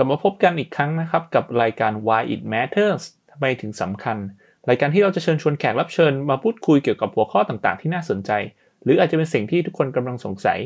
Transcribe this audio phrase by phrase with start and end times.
[0.00, 4.16] ลับมาพบกันอีกครั้งนะครับ กับรายการ Why It Matters ทำไมถึงสำคัญ
[4.68, 8.30] รายการที่เราจะเชิญชวนแขกรับเชิญมาพูดคุยเกี่ยวกับหัวข้อต่างๆ ที่น่าสนใจ
[8.82, 10.58] หรืออาจจะเป็นสิ่งที่ทุกคนกำลังสงสัย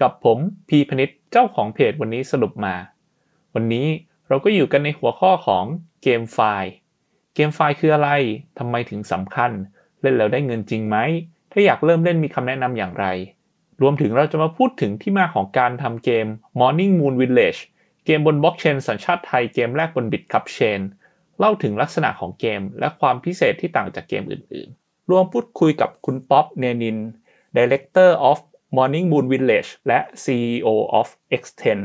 [0.00, 0.38] กับผม
[0.68, 2.74] พีพนิษเจ้าของเพจวันนี้สรุปมา
[3.54, 3.86] วันนี้
[4.28, 5.64] เราก็อยู่กันในหัวข้อของ
[6.02, 6.72] เกมไฟล์
[7.34, 8.10] เกมไฟล์คืออะไร
[8.58, 9.50] ทำไมถึงสำคัญ
[10.00, 10.96] เล่นแล้วได้เงินจริงไหม
[11.52, 13.06] ถ้าอยากเริ่มเล่นมีคำแนะนำอย่างไร
[13.82, 16.26] รวมถึงเราจะมาพูดถึงที่มาของการทำเกม
[16.58, 17.60] Morning Moon Village
[18.10, 20.80] เกมบนบล็อกเชนสัญชาติไทยเกมแรกบน Bitkub Chain
[21.38, 26.98] เล่าถึงลักษณะของเกมและความพิเศษที่ต่างจากเกมอื่นๆ รวมพูดคุยกับคุณป๊อปเนนิน
[27.56, 28.38] Director of
[28.76, 30.68] Morning Moon Village และ CEO
[31.00, 31.08] of
[31.40, 31.80] X10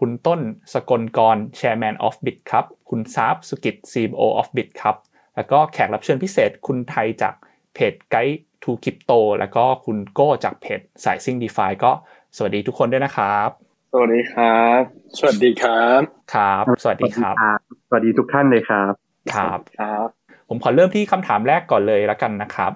[0.00, 0.40] คุณต้น
[0.72, 4.96] สกลกร Chairman of Bitkub คุณซาบสุกิจ CEO of Bitkub
[5.36, 7.34] แล้วก็แขกรับเชิญพิเศษคุณไทยจาก
[7.74, 11.92] เพจ Guide to Cryptoแล้วก็คุณโก้จากเพจสายซิ่งดีฟาก็
[12.36, 13.63] สวัสดีทุกคนด้วยนะครับ
[13.96, 14.82] สวัสดีครับ
[15.18, 16.00] สวัสดีครับ
[16.34, 17.58] ครับ สวัสดีครับ
[17.88, 18.92] สวัสดีทุกท่านเลยครับ
[19.34, 20.06] ครับ ครับ
[20.48, 22.72] ผมขอเริ่มที่คำถามแรกก่อนเลยแล้วกันนะครับ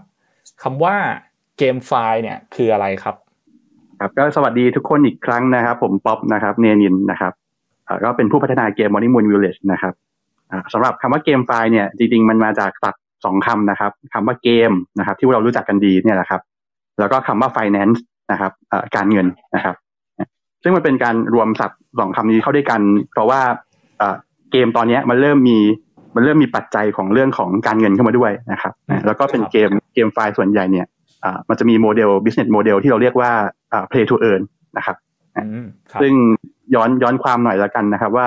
[0.62, 0.94] คำว่า
[1.58, 3.16] เกมไฟล์เนี่ยคืออะไรครับ
[4.00, 7.32] ครับ ก็สวัสดีทุกคนอีกครั้งนะครับ ผมป๊อปนะครับ เนนินนะครับ
[7.86, 9.94] อ่าก็เป็นผู้พัฒนาเกม Morning Moon Village นะครับ
[10.50, 16.40] อ่าสำหรับคำว่าเกมไฟล์เนี่ยจริงๆ มันมาจากศัพท์สองคำนะครับคำว่าเกมนะครับ ที่เรารู้จักกันดีเนี่ยแหละครับ
[16.98, 17.98] แล้วก็คำว่า finance
[18.32, 19.76] นะครับอ่าการเงินนะครับ
[20.62, 22.80] ซึ่งมันเป็นการรวมศัพท์สองคำนี้เข้าด้วยกัน
[23.12, 23.40] เพราะว่า
[24.00, 24.16] อ่า
[24.52, 25.58] เกมตอนเนี้ยมันเริ่มมี
[26.14, 30.86] มันเริ่มมีปัจจัยของเรื่องของการเงินเข้ามาด้วยนะครับนะแล้วก็เป็นเกมเกมไฟล์ส่วนใหญ่เนี่ย
[31.24, 33.30] อ่ามันจะมีโมเดล business model ที่เราเรียกว่า
[33.72, 34.42] อ่า play to earn
[34.76, 34.96] นะครับ
[35.36, 36.12] อืมครับ ซึ่ง
[36.74, 38.26] ย้อนย้อนความหน่อยแล้วกันนะครับว่า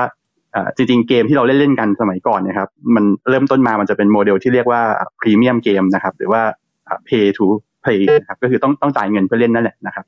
[0.56, 4.82] อ่าจริงๆเกมที่เราเล่นเล่นๆกันสมัยก่อนเนะครับ มันเริ่มต้นมามันจะเป็นโมเดลที่เรียกว่า
[5.20, 6.42] premium game นะครับ หรือว่า
[6.88, 7.46] อ่า pay to
[7.84, 10.06] play นะครับก็คือต้องต้องจ่ายเงินเพื่อเล่นนั่นแหละนะครับ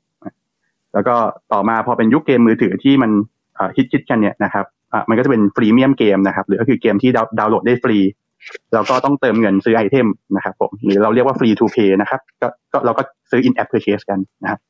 [0.94, 1.14] แล้วก็
[1.52, 3.10] ต่อมาพอเป็นยุคเกมมือถือที่มัน
[3.76, 4.64] ฮิตคิดกันเนี่ยนะครับ
[5.08, 7.98] มันก็จะเป็น freemium game นะครับหรือก็คือเกมที่ดาวน์โหลดได้ฟรี
[8.72, 14.60] แล้วก็ต้องเติมเงินซื้อไอเทมนะครับผมหรือเราเรียกว่า free to play นะครับก็ก็เราก็ซื้อ in app purchase กันนะครับ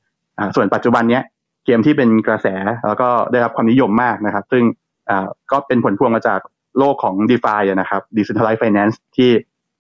[0.57, 1.23] ส่วนปัจจุบันเนี้ย
[1.67, 2.47] เกมที่เป็นกระแส
[2.87, 4.65] แล้วก็ได้รับความนิยมมากนะครับ ซึ่ง
[5.51, 6.41] ก็เป็นผลพวงมาจาก
[6.79, 9.31] โลกของ DeFi อนะครับ Decentralized Finance ที่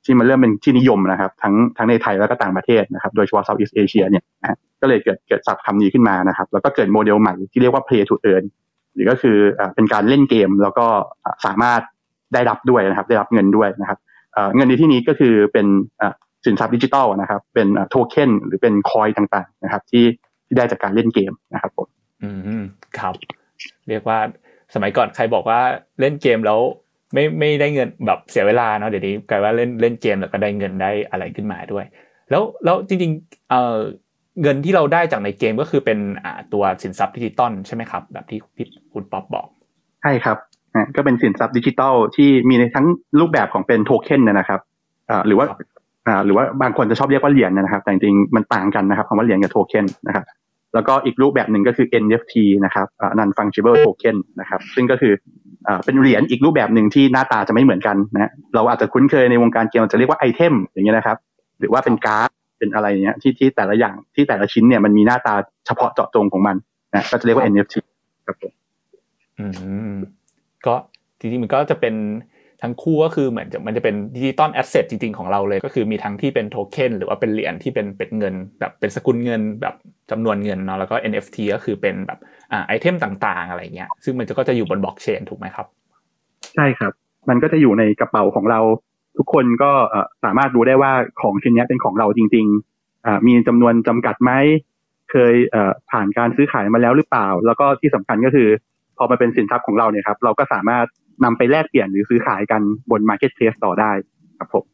[0.05, 8.45] ที่มันเริ่มเป็นที่นิยมนะครับ ทั้งทั้งในไทยแล้วก็ต่างประเทศนะครับ โดยเฉพาะ Southeast Asia เนี่ยนะฮะก็เลยเกิดเกิดศัพท์คำนี้ขึ้นมานะครับ แล้วก็เกิดโมเดลใหม่ที่เรียกว่า Play to Earn
[8.95, 9.37] หรือก็คือ
[9.75, 10.87] เป็นการเล่นเกมแล้วก็
[11.45, 11.81] สามารถ
[12.35, 13.99] ได้รับด้วยนะครับ ได้รับเงินด้วยนะครับ
[14.57, 15.67] เงินในที่นี้ก็คือเป็น
[16.45, 20.05] สินทรัพย์ดิจิทัลนะครับ เป็นโทเค็นหรือเป็นคอยต่างๆนะครับ ที่
[20.47, 21.89] ที่ได้จากการเล่นเกมนะครับผม
[22.23, 22.63] อืม
[22.99, 23.15] ครับ
[23.89, 24.19] เรียกว่า
[24.75, 25.61] สมัยก่อนใครบอกว่า
[26.01, 26.61] เล่นเกมแล้ว
[27.15, 31.85] ไม่ไม่ได้เงินแบบเสียเวลาเนาะเดี๋ยวนี้กลายว่าเล่นเล่นเกมแล้วก็ได้เงินได้อะไรขึ้นมาด้วย
[32.31, 33.79] แล้วแล้วจริงๆเอ่อ
[34.43, 39.47] เงินที่เราได้จากในเกมก็คือเป็นอ่าตัวสินทรัพย์ดิจิตอลใช่ไหมครับ แบบที่พี่คุณป๊อปบอก
[40.03, 40.37] ใช่ครับ
[40.75, 42.87] อะก็เป็นสินทรัพย์ดิจิทัลที่มีในทั้ง
[43.21, 44.61] รูปแบบของเป็นโทเค็นนะครับ
[45.11, 45.59] อ่าหรือว่าครับ
[46.07, 50.25] อ่าหรือว่าบางคนจะชอบเรียกว่าเหรียญนะครับ แต่จริงๆมันต่างกันนะครับคำว่าเหรียญกับโทเค็นนะครับ
[50.75, 52.87] แล้วก็อีกรูปแบบหนึ่งก็คือ NFT นะครับ
[53.19, 55.12] non fungible token นะครับ ซึ่งก็คือ
[55.69, 61.17] อเป็นเหรียญอีกรูปแบบหนึ่งที่หน้าตาจะไม่เหมือนกันนะ เราอาจจะคุ้นเคยในวงการเกมเราจะเรียกว่าไอเทมอย่างเงี้ยนะครับ
[61.61, 65.35] หรือว่าเป็นการ์ด เป็นอะไรเงี้ยที่ที่แต่ละอย่างที่แต่ละชิ้นเนี่ยมันมีหน้าตา
[65.67, 66.57] เฉพาะเจาะจงของมัน
[66.95, 67.75] นะก็จะเรียกว่า NFT
[68.27, 68.53] ครับผม
[69.39, 69.47] อื
[69.93, 69.95] ม
[70.67, 70.75] ก็
[71.19, 71.95] จริงๆมันก็จะเป็น
[72.65, 79.75] ทั้งคู่ก็คือเหมือนจะมันจะเป็น digital asset จริงๆของเราเลย ก็คือมีทั้งที่เป็นโทเค็นหรือว่าเป็นเหรียญที่เป็นเป็นเงิน แบบเป็นสกุลเงินแบบ
[80.11, 82.19] จำนวนเงินเนาะแล้วก็ NFT ก็คือเป็นแบบ
[82.53, 85.67] อ่าไอเทมต่างๆ อะไรเงี้ยซึ่งมันจะก็จะอยู่บนบล็อกเชนถูกไหมครับ
[86.55, 86.93] ใช่ครับ
[87.29, 88.61] มันก็จะอยู่ในกระเป๋าของเรา
[89.19, 89.73] ทุกคนก็
[90.25, 94.33] สามารถรู้ได้ว่าของชิ้นนี้เป็นของเราจริงๆอมีจำนวนจำกัดไหม
[95.11, 95.57] เคยเอ
[95.91, 98.49] ผ่านการซื้อขายมาแล้วหรือเปล่า แล้วก็ที่สำคัญก็คือ
[98.97, 100.87] พอมาเป็นสินทรัพย์ของเราเนี่ยครับ เราก็สามารถ
[101.25, 103.91] นำไปแลกเปลี่ยนหรือซื้อขายกันบน Marketplace ต่อได้
[104.39, 104.65] ครับผม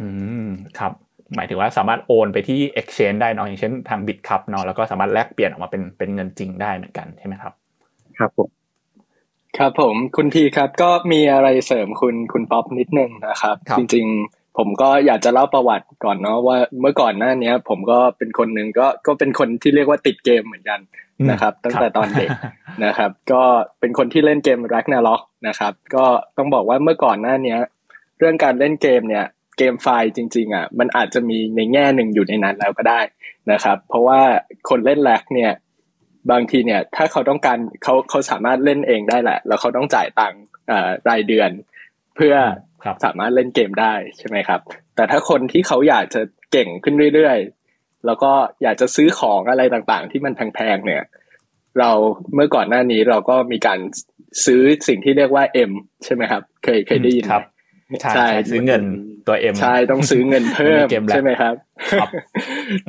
[0.00, 0.08] อื
[0.46, 0.92] มครับ
[1.34, 7.52] หมายถึงว่าสามารถโอนไปที่ exchange ได้เนาะอย่างเช่นทาง Bitcup เนาะแล้วก็สามารถแลกเปลี่ยนออกมาเป็นเป็นเงินจริงได้เหมือนกันใช่ไหมครับ
[8.18, 8.48] ครับผม
[9.58, 20.80] ครับผมคุณพีครับก็มีอะไรเสริมคุณคุณป๊อปนิดนึงนะครับครับจริงๆ ผมก็อยากจะเล่าประวัติก่อนเนาะว่าเมื่อก่อนหน้าเนี้ยผมก็เป็นคนหนึ่งก็ก็เป็นคนที่เรียกว่าติดเกมเหมือนกัน
[21.30, 22.28] นะครับ ตั้งแต่ตอนเด็ก
[22.84, 23.42] นะครับ ก็
[23.80, 26.04] เป็นคนที่เล่นเกม Ragnarok นะครับ ก็
[26.36, 27.58] ต้องบอกว่าเมื่อก่อนหน้าเนี้ย
[28.18, 29.26] เรื่องการเล่นเกมเนี่ย
[29.58, 33.00] เกมไฟล์จริงๆอะมันอาจจะมีในแง่หนึ่งอยู่ในนั้นแล้วก็ได้
[33.52, 34.20] นะครับ เพราะว่า
[34.68, 35.52] คนเล่นแลกเนี่ย
[36.30, 41.50] บางทีเนี่ยถ้าเขาต้องการเขาเขาสามารถเล่นเองได้แหละ แล้วเขาต้องจ่ายตังค์เอ่อรายเดือน
[42.16, 42.34] เพื่อ
[42.84, 44.60] ครับสามารถเล่นเกมได้ใช่ไหมครับ
[44.96, 46.20] แต่ถ้าคนที่เขาอยากจะ
[46.52, 48.32] เก่งขึ้นเรื่อยๆ แล้วก็
[48.62, 51.02] อยากจะซื้อของอะไรต่างๆ ที่มันแพงๆเนี่ย
[51.80, 51.90] เรา
[52.34, 53.78] เมื่อก่อนหน้านี้เราก็มีการ
[54.46, 55.72] ซื้อสิ่งที่เรียกว่า M
[56.04, 57.42] ใช่ไหมครับ เคยเคยได้ยินครับ
[58.14, 58.82] ใช่ซื้อเงิน
[59.26, 61.54] ตัว M ใช่ต้องซื้อเงินเพิ่มใช่ไหมครับ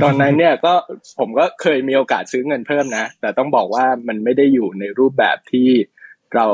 [0.04, 0.74] ตอนนั้นเนี่ยก็
[1.20, 5.70] ผมก็เคยมีโอกาสซื้อเงินเพิ่มนะ แต่ต้องบอกว่ามันไม่ได้อยู่ในรูปแบบที่
[6.36, 6.46] เรา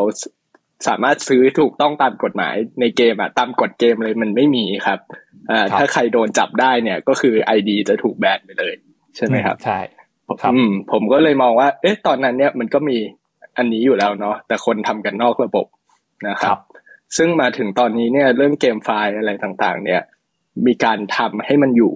[0.88, 5.00] สามารถซื้อถูกต้องตามกฎหมายในเกมอะตามกฎเกมเลยมันไม่มีครับ
[5.52, 8.74] อ่าถ้าใครโดนจับได้เนี่ยก็คือไอดีจะถูกแบนไปเลย
[9.16, 9.80] ใช่ไหมครับ ใช่
[10.42, 10.54] ครับ
[10.92, 12.98] ผมก็เลยมองว่า เอ๊ะ ตอนนั้นเนี่ยมันก็มี
[13.58, 15.66] อันนี้อยู่แล้วเนาะแต่คนทำกันนอกระบบ
[16.30, 16.58] นะครับ
[17.18, 20.02] ซึ่งมาถึงตอนนี้เนี่ยเรื่อง GameFi อะไรต่างๆ เนี่ย
[20.66, 21.92] มีการทำให้มันอยู่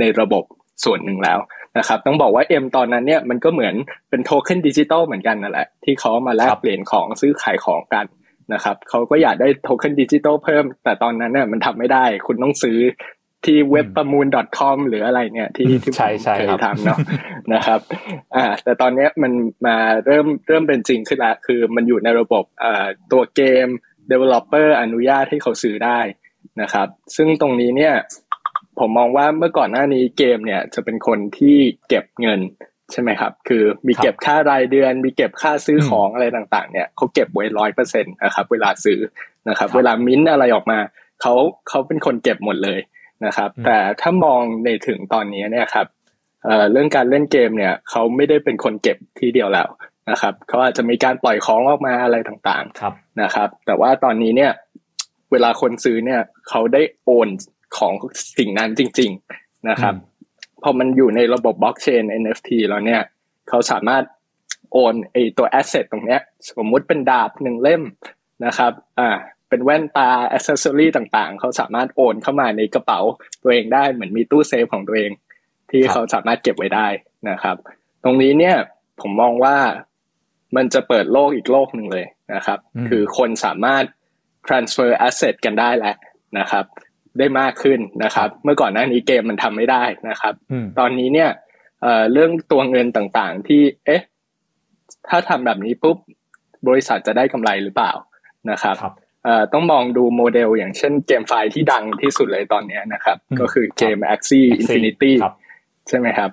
[0.00, 0.44] ในระบบ
[0.84, 1.38] ส่วนหนึ่งแล้ว
[1.78, 3.74] นะครับ ต้องบอกว่า M ตอนนั้นเนี่ยมันก็เหมือน
[4.10, 8.06] เป็นโทเค็นดิจิตอลเหมือนกันนั่นแหละ ที่เขามาแลกเปลี่ยนของซื้อขายของกัน
[8.52, 12.78] นะครับเขาก็อยากได้โทเค็นดิจิตอลเพิ่ม แต่ตอนนั้นเนี่ยมันทำไม่ได้ คุณต้องซื้อ
[13.44, 14.26] ที่เว็บประมูล
[14.58, 15.94] .com หรืออะไรเนี่ยที่ที่ผม
[16.38, 16.98] เคยทำเนาะ
[17.54, 17.80] นะครับ
[18.36, 19.32] อ่าแต่ตอนนี้มัน
[19.66, 19.76] มา
[20.06, 23.66] เริ่มเริ่มเป็นจริงขึ้นแล้วคือมันอยู่ในระบบอ่าตัวเกม
[24.10, 26.00] developer อนุญาตให้เขาซื้อได้
[26.62, 27.94] นะครับ ซึ่งตรงนี้เนี่ย
[28.78, 31.56] ผมมองว่าเมื่อก่อนหน้านี้เกมเนี่ยจะเป็นคนที่
[31.88, 32.40] เก็บเงิน
[32.92, 38.98] ใช่ไหมครับ คือมีเก็บค่ารายเดือน มีเก็บค่าซื้อของอะไรต่างๆ เนี่ยเขาเก็บไว้ร้อยเปอร์เซ็นต์นะครับ เวลาซื้อ
[39.48, 40.78] นะครับ เวลามิ้นอะไรออกมา
[41.20, 41.34] เขา
[41.68, 42.80] เขาเป็นคนเก็บหมดเลย
[43.26, 45.86] นะครับ แต่ถ้ามองในถึงตอนนี้เนี่ยครับ
[46.72, 49.68] เรื่องการเล่นเกมเนี่ยเขาไม่ได้เป็นคนเก็บทีเดียวแล้ว
[50.10, 54.52] นะครับเขาอาจจะมีการปล่อยของออกมาอะไรต่างๆนะครับ แต่ว่าตอนนี้เนี่ย
[55.32, 57.28] เวลาคนซื้อเนี่ยเขาได้โอน
[57.78, 57.92] ของ
[58.38, 59.94] สิ่งนั้นจริง ๆนะครับ
[60.62, 63.02] พอมันอยู่ในระบบบล็อกเชน NFT แล้วเนี่ย
[63.48, 64.04] เขาสามารถ
[64.72, 66.20] โอนไอตัว asset ตรงเนี้ย
[66.56, 67.82] สมมุติเป็นดาบหนึ่งเล่ม
[68.46, 69.10] นะครับ อ่า
[69.50, 73.00] เป็นแว่นตาอ c เซสซอรี่ต่างๆ เขาสามารถโอนเข้ามาในกระเป๋า
[73.42, 75.10] ตัวเองได้เหมือนมีตู้เซฟของตัวเอง
[75.70, 76.88] ที่เขาสามารถเก็บไว้ได้
[77.30, 77.56] นะครับ
[78.04, 78.56] ตรงนี้เนี่ย
[79.00, 79.56] ผมมองว่า
[80.56, 82.58] มันจะเปิดโลกอีกโลกหนึ่งเลยนะครับ
[82.88, 83.84] คือคนสามารถ
[84.48, 85.96] transfer asset กันได้แล้ว
[86.38, 86.64] นะครับ
[87.18, 90.34] ได้มากขึ้นนะครับ เมื่อก่อนหน้านี้เกมมันทำไม่ได้นะครับ
[90.78, 91.30] ตอนนี้เนี่ย
[92.12, 94.02] เรื่องตัวเงินต่างๆ ที่เอ๊ะ
[95.08, 95.96] ถ้าทำแบบนี้ปุ๊บ
[96.68, 97.92] บริษัทจะได้กำไรหรือเปล่า
[98.50, 98.76] นะครับ
[99.52, 105.12] ต้องมองดูโมเดลอย่างเช่นเกมไฟล์ที่ดังที่สุดเลยตอนนี้นะครับ ก็คือเกม Axie Infinity
[105.88, 106.30] ใช่ไหมครับ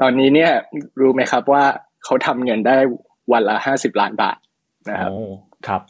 [0.00, 0.52] ตอนนี้เนี่ย
[1.00, 1.64] รู้ไหมครับว่า
[2.04, 2.76] เขาทำเงินได้
[3.32, 4.36] วันละห้าสิบล้านบาท
[4.90, 5.10] นะครับ
[5.66, 5.82] ครับ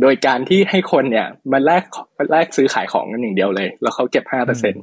[0.00, 1.82] โดยการที่ให้คนเนี่ยมาแลก
[2.18, 4.78] มาแลกซื้อขายของกันอย่างเดียวเลย แล้วเขาเก็บห้าเปอร์เซ็นต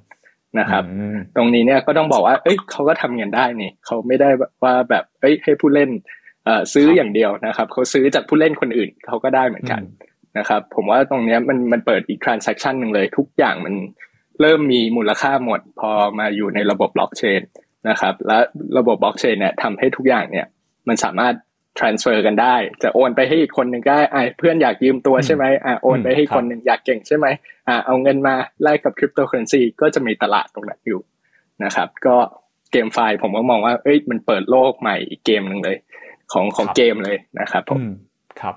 [0.59, 0.83] นะครับ
[1.35, 4.29] ตรงนี้เนี่ยก็ต้องบอกว่า เอ้ยเขาก็ทำเงินได้นี่เขาไม่ได้
[4.63, 5.89] ว่าแบบ เอ้ยให้ผู้เล่น
[6.45, 9.81] เอ่อซื้ออย่างเดียวนะครับเขาซื้อจากผู้เล่นคนอื่นเขาก็ได้เหมือนกัน
[10.37, 13.73] นะครับ ผมว่าตรงนี้มันมันเปิดอีก transaction หนึ่งเลย ทุกอย่างมัน
[14.41, 17.41] เริ่มมีมูลค่าหมดพอมาอยู่ในระบบบล็อกเชน
[17.89, 18.37] นะครับ และ
[18.77, 20.45] ระบบบล็อกเชนเนี่ยทำให้ทุกอย่างเนี่ย
[20.87, 21.33] มันสามารถ
[21.79, 27.27] transfer กันได้ จะโอนไปให้อีกคนหนึ่งก็ได้เพื่อนอยากยืมตัวใช่ไหมอ่าโอนไปให้คนหนึ่งอยากเก่งใช่ไหม
[27.67, 31.01] อ่าเอาเงินมาแลกกับคริปโตเคอเรนซีก็จะมีตลาดตรงนั้นอยู่
[31.63, 32.15] นะครับ ก็
[32.71, 35.77] GameFi ผมก็มองว่า เอ้ยมันเปิดโลกใหม่อีกเกมหนึ่งเลย
[36.33, 37.79] ของของเกมเลยนะครับผม
[38.41, 38.55] ครับ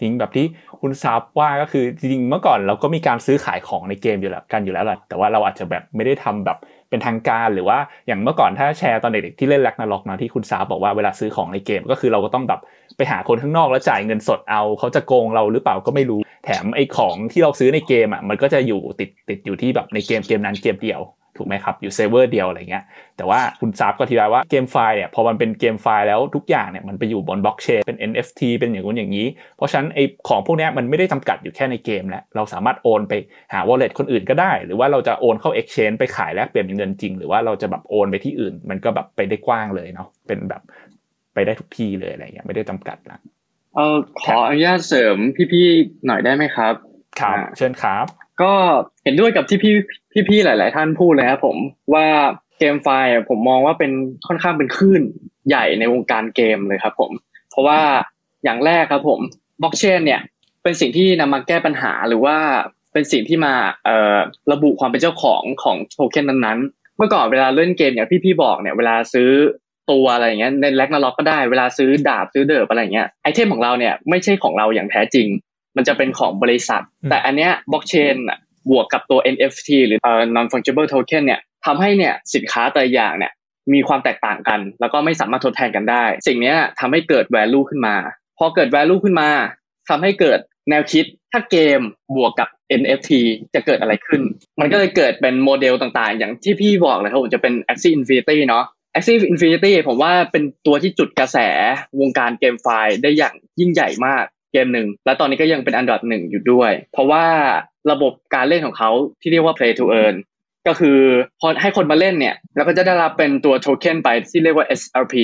[0.00, 0.46] จริงแบบที่
[0.80, 6.58] คุณซับว่าก็คือจริงเมื่อก่อนเราก็มีการซื้อขายของในเกมอยู่แล้วกันอยู่แล้วแหละแต่ว่าเราอาจจะแบบไม่ได้ทำแบบ
[6.90, 12.60] เป็นทางการหรือว่าอย่างเมื่อก่อนถ้าแชร์ตอนเด็กๆที่เล่น Ragnarok นะที่คุณซับบอกว่าเวลาซื้อของในเกมก็คือเราก็ต้องแบบ
[12.96, 21.00] ไปหาคนข้างนอกแล้วจ่ายเงินสดเอาเขาจะโกงเราหรือเปล่าก็ไม่รู้แถมไอ้ของที่เราซื้อในเกมอะมันก็จะอยู่ติดติดอยู่ที่แบบในเกมเกมนั้นเกมเดียว
[21.36, 22.84] ถูกไหมครับอยู่เซิร์ฟเวอร์เดียวอะไรเงี้ย
[23.16, 29.98] แต่ว่าคุณซับก็อธิบายว่า GameFi เนี่ยพอมันเป็น GameFi แล้วทุกอย่างเนี่ยมันไปอยู่บนบล็อกเชนเป็น NFT เป็นอย่างนู้นอย่างนี้ เพราะฉะนั้นไอ
[30.28, 33.12] ของพวกนี้มันไม่ได้จำกัดอยู่แค่ในเกมแล้วเราสามารถโอนไป
[33.52, 40.62] หา wallet คนอื่นก็ได้ หรือว่าเราจะโอนเข้า exchange ไปขายแลกเปลี่ยนเป็นเงินจริง หรือว่าเราจะแบบโอนไปที่อื่น มันก็แบบไปได้กว้างเลยเนาะเป็นแบบ
[41.34, 43.18] ไปได้ทุกที่เลยอะไรเงี้ยไม่ได้จำกัดละ
[43.74, 45.16] เออขออนุญาตเสริม
[45.52, 46.74] พี่ๆหน่อยได้ไหมครับ
[47.20, 48.06] ครับเชิญครับ
[48.42, 48.52] ก็
[49.04, 49.74] เห็นด้วยกับที่พี่
[50.28, 51.56] พี่ๆหลาย ๆ ท่านพูดเลยครับผม
[51.94, 52.06] ว่า
[52.58, 53.92] เกมไฟล์ผมมองว่าเป็น
[54.26, 55.02] ค่อนข้างเป็นคลื่น
[55.48, 57.12] ใหญ่ในวงการเกมเลยครับผม
[57.50, 57.80] เพราะว่า
[58.44, 59.20] อย่างแรกครับผม
[59.62, 60.20] บล็อกเชนเนี่ย
[60.62, 62.36] เป็นสิ่งที่นำมาแก้ปัญหาหรือว่า
[62.92, 63.54] เป็นสิ่งที่มา
[63.84, 64.18] เอ่อ
[64.52, 69.30] ระบุความเป็นเจ้าของของโทเค็นนั้นๆ เมื่อก่อนเวลาเล่นเกมอย่างพี่ๆบอกเนี่ยเวลาซื้อ
[69.90, 75.26] ตัวอะไรอย่างเงี้ยใน Ragnarok ก็ได้เวลาซื้อดาบซื้อเดิบอะไรเงี้ยไอเทมของเราเนี่ยไม่ใช่ของเราอย่างแท้จริง
[75.76, 78.14] มันจะเป็นของบริษัท แต่อันเนี้ยบล็อกเชน
[78.70, 79.98] บวกกับตัว NFT หรือ
[80.36, 83.32] non fungible token เนี่ยทำให้เนี่ยสินค้าแต่อย่างเนี่ย
[83.72, 87.96] มีความแตกต่างกัน แล้วก็ไม่สามารถทดแทนกันได้ สิ่งนี้ทำให้เกิด value ขึ้นมา
[88.38, 89.28] พอเกิด value ขึ้นมา
[89.88, 90.38] ทำให้เกิด
[90.70, 91.80] แนวคิดถ้าเกม
[92.16, 92.48] บวกกับ
[92.80, 93.10] NFT
[93.54, 94.22] จะเกิดอะไรขึ้น
[94.60, 98.64] มันก็เลยเกิดเป็นโมเดลต่างๆ อย่างที่พี่บอกเลยครับผมจะเป็น Axie Infinity เนาะ
[98.94, 101.38] Axie Infinity ผมว่าเป็นตัวที่จุดกระแส
[102.00, 107.24] วงการเกมไฟล์ได้อย่างยิ่งใหญ่มาก เกมหนึ่งและตอนนี้ก็ยังเป็นอันดับหนึ่งอยู่ด้วย เพราะว่า
[107.90, 108.90] ระบบการเล่นของเขา
[109.20, 110.16] ที่เรียกว่า play to earn
[110.66, 110.98] ก็คือ
[111.40, 115.14] พอให้คนมาเล่นเนี่ยแล้วก็จะได้รับเป็นตัวโทเค็นไปที่เรียกว่า SLP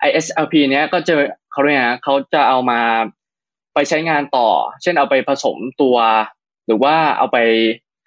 [0.00, 1.14] ไอ SLP เนี้ยก็จะ
[1.52, 2.80] เขาเรียกนะเขาจะเอามา
[3.74, 4.48] ไปใช้งานต่อ
[4.82, 5.96] เช่นเอาไปผสมตัว
[6.66, 7.38] หรือว่าเอาไป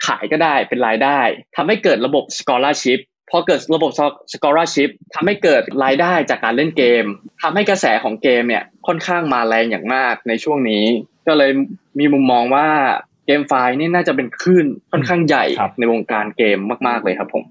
[0.06, 1.20] ขายก็ได้เป็นรายได้
[1.56, 3.92] ทำให้เกิดระบบ scholarship พอเกิดระบบ
[4.34, 7.06] scholarship ทำให้เกิดรายได้จากการเล่นเกม
[7.42, 10.84] ทำให้กระแสของเกมเนี่ยค่อนข้างมาแรงอย่างมากในช่วงนี้
[11.28, 11.52] ก็เลย
[12.00, 12.68] มีมุมมองว่า
[13.26, 15.46] เกมไฟล์นี่น่าจะเป็นคลื่นค่อนข้างใหญ่
[15.80, 17.44] ในวงการเกมมาก ๆ เลยครับผม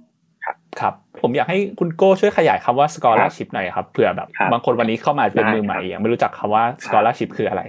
[0.45, 7.63] ครับครับผมอยากให้คุณโก้ช่วยขยายคำว่า scholarship หน่อยครับเผื่อแบบ บางคนวันนี้เข้ามาเป็นมือใหม่ยังไม่รู้จักคำว่า scholarship คืออะไร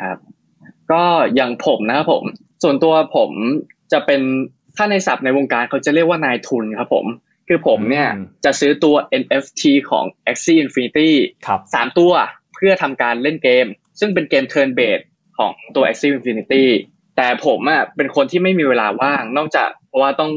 [0.00, 0.18] ครับ
[0.92, 1.02] ก็
[1.34, 2.24] อย่างผมนะครับผม
[2.62, 3.30] ส่วนตัวผม
[3.92, 4.20] จะเป็น
[4.80, 7.06] ถ้าในศัพท์ในวงการเขาจะเรียกว่านายทุนครับผม
[7.48, 8.08] คือผมเนี่ย
[8.44, 11.10] จะซื้อตัว NFT ของ Axie Infinity
[11.74, 12.12] สามตัว
[12.54, 13.66] เพื่อทำการเล่นเกม
[14.00, 15.04] ซึ่งเป็นเกม turn based
[15.38, 16.64] ของตัว Axie Infinity
[17.16, 20.32] แต่ผมอะเป็นคนที่ไม่มีเวลาว่าง นอกจากเพราะว่าต้อง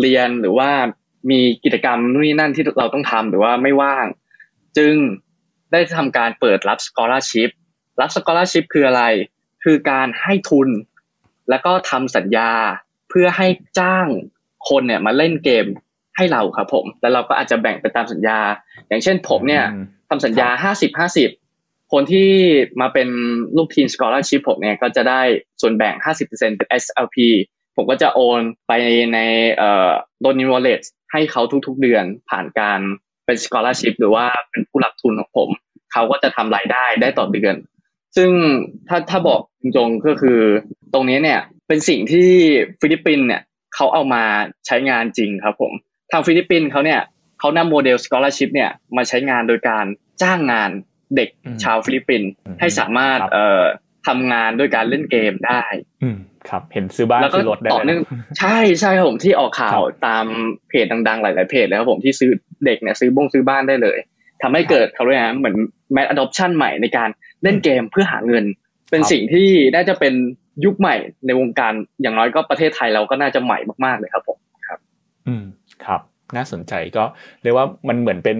[0.00, 0.70] เรียนหรือว่า
[1.30, 4.06] มีกิจกรรมนู่นนี่นั่นที่เราต้องทำหรือว่าไม่ว่าง
[4.78, 4.94] จึง
[5.72, 7.50] ได้ทำการเปิดรับ scholarship
[8.00, 9.02] รับ scholarship คืออะไร
[9.64, 10.68] คือการให้ทุน
[11.50, 12.50] แล้วก็ทำสัญญา
[12.85, 14.06] เพื่อให้จ้าง
[14.68, 15.66] คนเนี่ยมาเล่นเกม
[16.16, 18.38] ให้เราครับผม แล้วเราก็อาจจะแบ่งไปตามสัญญา
[18.88, 19.64] อย่างเช่นผมเนี่ย
[20.08, 21.30] ทำสัญญาห้าสิบห้าสิบ
[21.92, 22.30] คนที่
[22.80, 23.08] มาเป็น
[23.56, 25.20] ลูกทีม scholarship ผมเนี่ยก็จะได้
[25.60, 27.16] ส่วนแบ่ง 50%เป็น SLP
[27.76, 28.72] ผมก็จะโอนไป
[29.14, 29.18] ใน
[29.54, 30.80] เอ่อโดนิวอลเลต
[31.12, 32.80] ให้เขาทุกๆเดือนผ่านการ
[33.26, 35.48] เป็น scholarship หรือว่าเป็นผู้รับทุนของผม
[35.92, 37.54] เขาก็จะทำรายได้ได้ต่อเดือน
[38.16, 38.30] ซึ่ง
[38.88, 40.40] ถ้าถ้าบอกจริงๆก็คือ
[40.94, 42.28] ตรงนี้เนี่ยเป็นสิ่งที่
[42.80, 43.42] ฟิลิปปินส์เนี่ย
[43.74, 44.24] เขาเอามา
[44.66, 45.72] ใช้งานจริงครับผม
[46.12, 47.00] ทางฟิลิปปินส์เขาเนี่ย
[47.40, 49.84] เขานำโมเดล scholarship เนี่ยมาใช้งานโดยการ
[50.22, 50.70] จ้างงาน
[51.16, 51.28] เด็ก
[51.62, 52.28] ชาวฟิลิปปินส์
[52.60, 53.62] ให้สามารถเอ่อ
[54.06, 55.64] ทำงานด้วยการเล่นเกมได้
[56.02, 56.18] อืม
[56.48, 58.00] ครับ เห็นซื้อบ้านซื้อรถได้ต่อเนื่อง
[58.38, 60.24] ใช่ใช่ครับผมที่ออกข่าวตาม
[60.68, 62.30] เพจดังๆ หลาย ๆ เพจแล้วครับผมที่ซื้อ
[62.66, 63.98] เด็กเนี่ยซื้อบ้งซื้อบ้านได้เลย
[64.42, 65.56] ทำให้เกิดเขาเรียกนะเหมือน
[65.92, 67.08] แม a อะดอปชันใหม่ในการ
[67.46, 68.44] เล่นเกมเพื่อหาเงิน
[68.90, 70.14] เป็นสิ่งที่น่าจะเป็น
[70.64, 70.94] ยุคใหม่
[71.26, 71.72] ในวงการ
[72.02, 74.38] อย่างน้อยก็ประเทศไทยเราก็น่าจะใหม่มากๆเลยครับผม
[74.68, 74.78] ครับ
[75.26, 75.44] อืม
[75.84, 76.00] ครับ
[76.36, 77.04] น่าสนใจก็
[77.42, 78.38] เรียกว่ามันเหมือนเป็น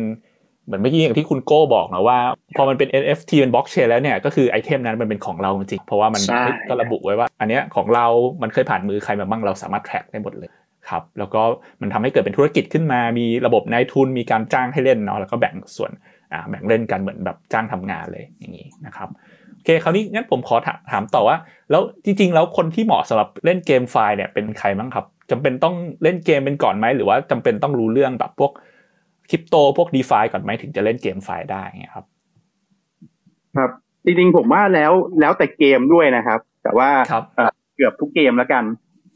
[0.67, 2.19] เหมือนเมื่อกี้อย่างที่คุณโก้บอกนะว่า
[2.57, 6.23] พอมันเป็น NFT เป็นบล็อกเชนแล้วเนี่ยก็คือไอเทมนั้นมันเป็นของเราจริงเพราะว่ามัน
[6.69, 8.07] ก็ระบุไว้ว่า อันเนี้ยของเรา
[8.43, 10.51] มันเคยผ่านมือใครมาบ้างเราสามารถแทร็กได้หมดเลย
[10.89, 11.43] ครับแล้วก็
[11.81, 15.91] มันทำให้เกิดเป็นธุรกิจขึ้นมา มีระบบนายทุนมีการจ้างให้เล่นเนาะแล้วก็แบ่งส่วน
[16.33, 19.09] อ่าแบ่งเล่นกันเหมือนแบบจ้างทำงานเลยอย่างนี้นะครับ
[19.55, 20.57] โอเคคราวนี้งั้นผมขอ
[20.93, 21.37] ถามต่อว่า
[21.71, 28.53] แล้วจริง ๆ แล้วคนที่เหมาะสำหรับเล่นเกมไฟล์เนี่ยเป็นใครบ้างครับจำเป็นต้องเล่นเกมเป็นก่อนไหมหรือว่าจำเป็นต้องรู้เรื่องแบบพวก
[29.31, 32.07] คริปโตพวกดีฟาก่อนไหมถึงจะเล่นเกมไฟได้เงี้ยครับ
[33.57, 33.71] ครับ
[34.05, 36.91] จริงๆผมว่าแล้วแล้วแต่เกมด้วยนะครับ แต่ว่า
[37.77, 38.65] เกือบทุกเกมแล้วกัน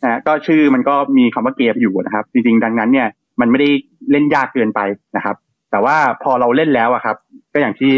[0.05, 3.09] นะก็ชื่อมันก็มีคำว่าเกมอยู่นะครับ จริงๆดังนั้นเนี่ย
[3.41, 3.69] มันไม่ได้
[4.11, 4.81] เล่นยากเกินไป
[5.17, 5.37] นะครับ
[5.71, 7.17] แต่ว่าพอเราเล่นแล้วอะครับ
[7.53, 7.93] ก็อย่างที่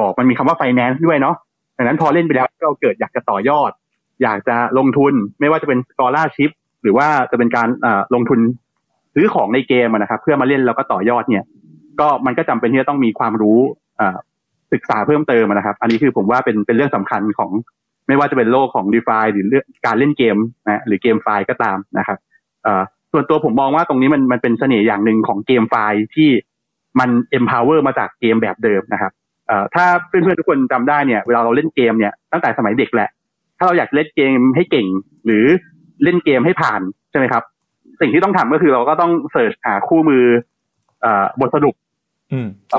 [0.00, 1.36] บอกมันมีคำว่าไฟแนนซ์ด้วยเนาะ
[1.76, 3.70] ดังนั้นพอเล่นไปแล้วเราเกิดอยากจะต่อยอด
[4.22, 6.50] อยากจะลงทุนไม่ว่าจะเป็นกอร่าชิพ
[6.82, 7.68] หรือว่าจะเป็นการ
[8.14, 8.40] ลงทุน
[9.14, 11.44] ซื้อของในเกมนะครับ เพื่อมาเล่นแล้วก็ต่อยอดเนี่ย
[12.00, 13.58] ก็มันก็จำเป็นที่จะต้องมีความรู้
[14.72, 17.50] ศึกษาเพิ่มเติมนะครับ อันนี้คือผมว่าเป็นเป็นเรื่องสำคัญของ
[18.08, 22.18] ไม่ว่าจะเป็นโลกของ d e f าหรือเรื่องการเล่นเกมนะหรือเกมไฟล์ก็ตามนะครับ
[23.12, 26.30] ส่วนตัวผมมองว่าตรงนี้มันมันเป็นเสน่ห์อย่างหนึ่งของเกมไฟล์ที่
[27.00, 29.12] มัน empower มาจากเกมแบบเดิมนะครับ
[29.74, 33.10] ถ้าเพื่อนๆทุกคนจำได้เนี่ยเวลาเราเล่นเกมเนี่ยตั้งแต่สมัยเด็กแหละ
[33.58, 34.86] ถ้าเราอยากเล่นเกมให้เก่ง
[35.26, 35.44] หรือ
[36.02, 37.42] เล่นเกมให้ผ่านใช่ไหมครับ
[38.00, 40.24] สิ่งที่ต้องทำก็คือเราก็ต้องเสิร์ชหาคู่มือ
[41.40, 41.74] บทสรุป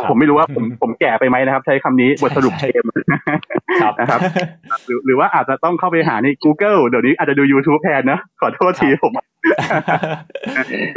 [0.09, 2.83] ผมไม่รู้ว่าผมผมแก่ไปไหมนะครับ ใช้คำนี้บทสรุปเกม
[3.99, 4.19] นะครับ
[4.85, 9.11] หรือหรือว่าอาจจะต้องเข้าไปหาใน Google เดี๋ยวนี้อาจจะดู YouTube แทนนะขอโทษทีผม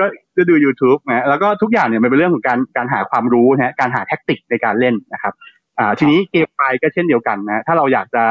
[0.00, 5.32] ก็จะดู YouTube นะแล้วก็ทุกอย่างเนี่ยมันเป็นเรื่องของการการหาความรู้นะการหาแท็กติกในการเล่นนะครับ
[5.78, 8.22] อ่า ทีนี้เกมไฟก็เช่นเดียวกันนะ ถ้าเราอยากจะ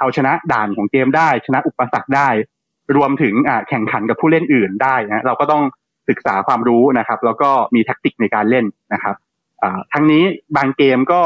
[0.00, 2.28] เอาชนะด่านของเกมได้ ชนะอุปสรรคได้
[2.96, 3.34] รวมถึง
[3.68, 5.62] แข่งขันกับผู้เล่นอื่นได้นะเราก็ต้อง
[6.08, 9.14] ศึกษาความรู้นะครับ แล้วก็มี tactic ในการเล่นนะครับ
[9.92, 10.24] ทั้งนี้
[10.56, 11.20] บางเกมก็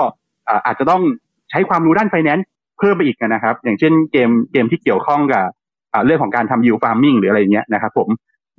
[0.67, 1.03] อาจจะต้อง
[1.51, 2.47] ใช้ความรู้ด้านไฟแนนซ์
[2.79, 5.47] เพิ่มไปอีกนะครับ อย่างเช่นเกมเกมที่เกี่ยวข้องกับ
[6.07, 8.09] เรื่องของการทำ yield farming หรืออะไรเงี้ยนะครับผม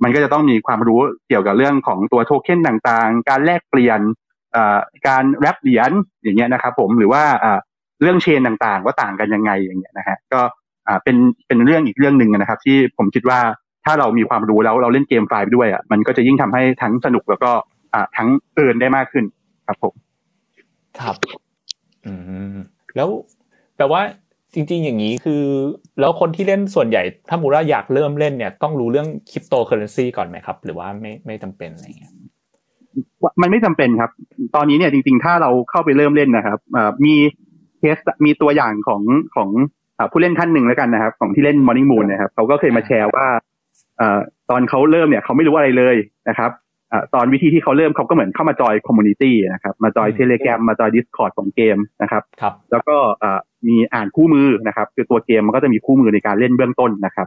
[0.02, 4.00] มันก็จะต้องมีความรู้เกี่ยวกับเรื่องของตัวโทเค็นต่างๆ การแลกเปลี่ยน
[5.08, 5.90] การ wrap เหรียญ
[6.22, 7.22] อย่างเงี้ยนะครับผมหรือว่า
[8.00, 10.40] เรื่องเชนต่างๆ ว่าต่างกันยังไงอย่างเงี้ยนะฮะก็
[11.04, 11.16] เป็น
[11.46, 13.40] เป็นเรื่องอีกเรื่องหนึ่งนะครับ ที่ผมคิดว่า
[13.84, 17.50] ถ้าเรามีความรู้แล้วเราเล่นเกมไฟล์ด้วยอะมันก็จะยิ่งทำให้ทั้งสนุกแล้วก็
[18.16, 19.24] ทั้งเอินได้มากขึ้น
[19.66, 19.94] ครับผม
[21.00, 21.16] ครับ
[22.06, 22.12] อื
[22.54, 22.56] ม
[22.96, 23.08] แล้ว
[23.76, 24.02] แปลว่า
[24.54, 25.42] จริง ๆ อย่างนี้คือ
[26.00, 32.12] แล้วคนที่เล่นส่วนใหญ่ ถ้ามูราอยากเริ่มเล่นเนี่ย ต้องรู้เรื่องคริปโตเคอเรนซีก่อนไหมครับ หรือว่าไม่ไม่จำเป็นอะไรเงี้ย
[33.42, 34.10] มันไม่จำเป็นครับ
[34.56, 36.58] ตอนนี้เนี่ยจริง ๆ ถ้าเราเข้าไปเริ่มเล่นนะครับ
[37.04, 37.14] มี
[37.78, 39.02] เคสมีตัวอย่างของ
[39.36, 39.48] ของ
[40.10, 43.26] ผู้เล่นท่านหนึ่งแล้วกันนะครับ ของที่เล่น Morning Moon นะครับเขาก็เคยมาแชร์ว่า
[44.50, 45.96] ตอนเขาเริ่มเนี่ยเขาไม่รู้อะไรเลย
[46.28, 46.50] นะครับ
[47.14, 52.96] ตอนวิธีที่เขาเริ่มเขาก็เหมือนเข้ามา join community นะครับมา join Telegram มา join Discord ของเกมนะครับครับ แล้วก็
[53.66, 57.26] มีอ่านคู่มือนะครับ คือตัวเกมมันก็จะมีคู่มือในการเล่นเบื้องต้นนะครับ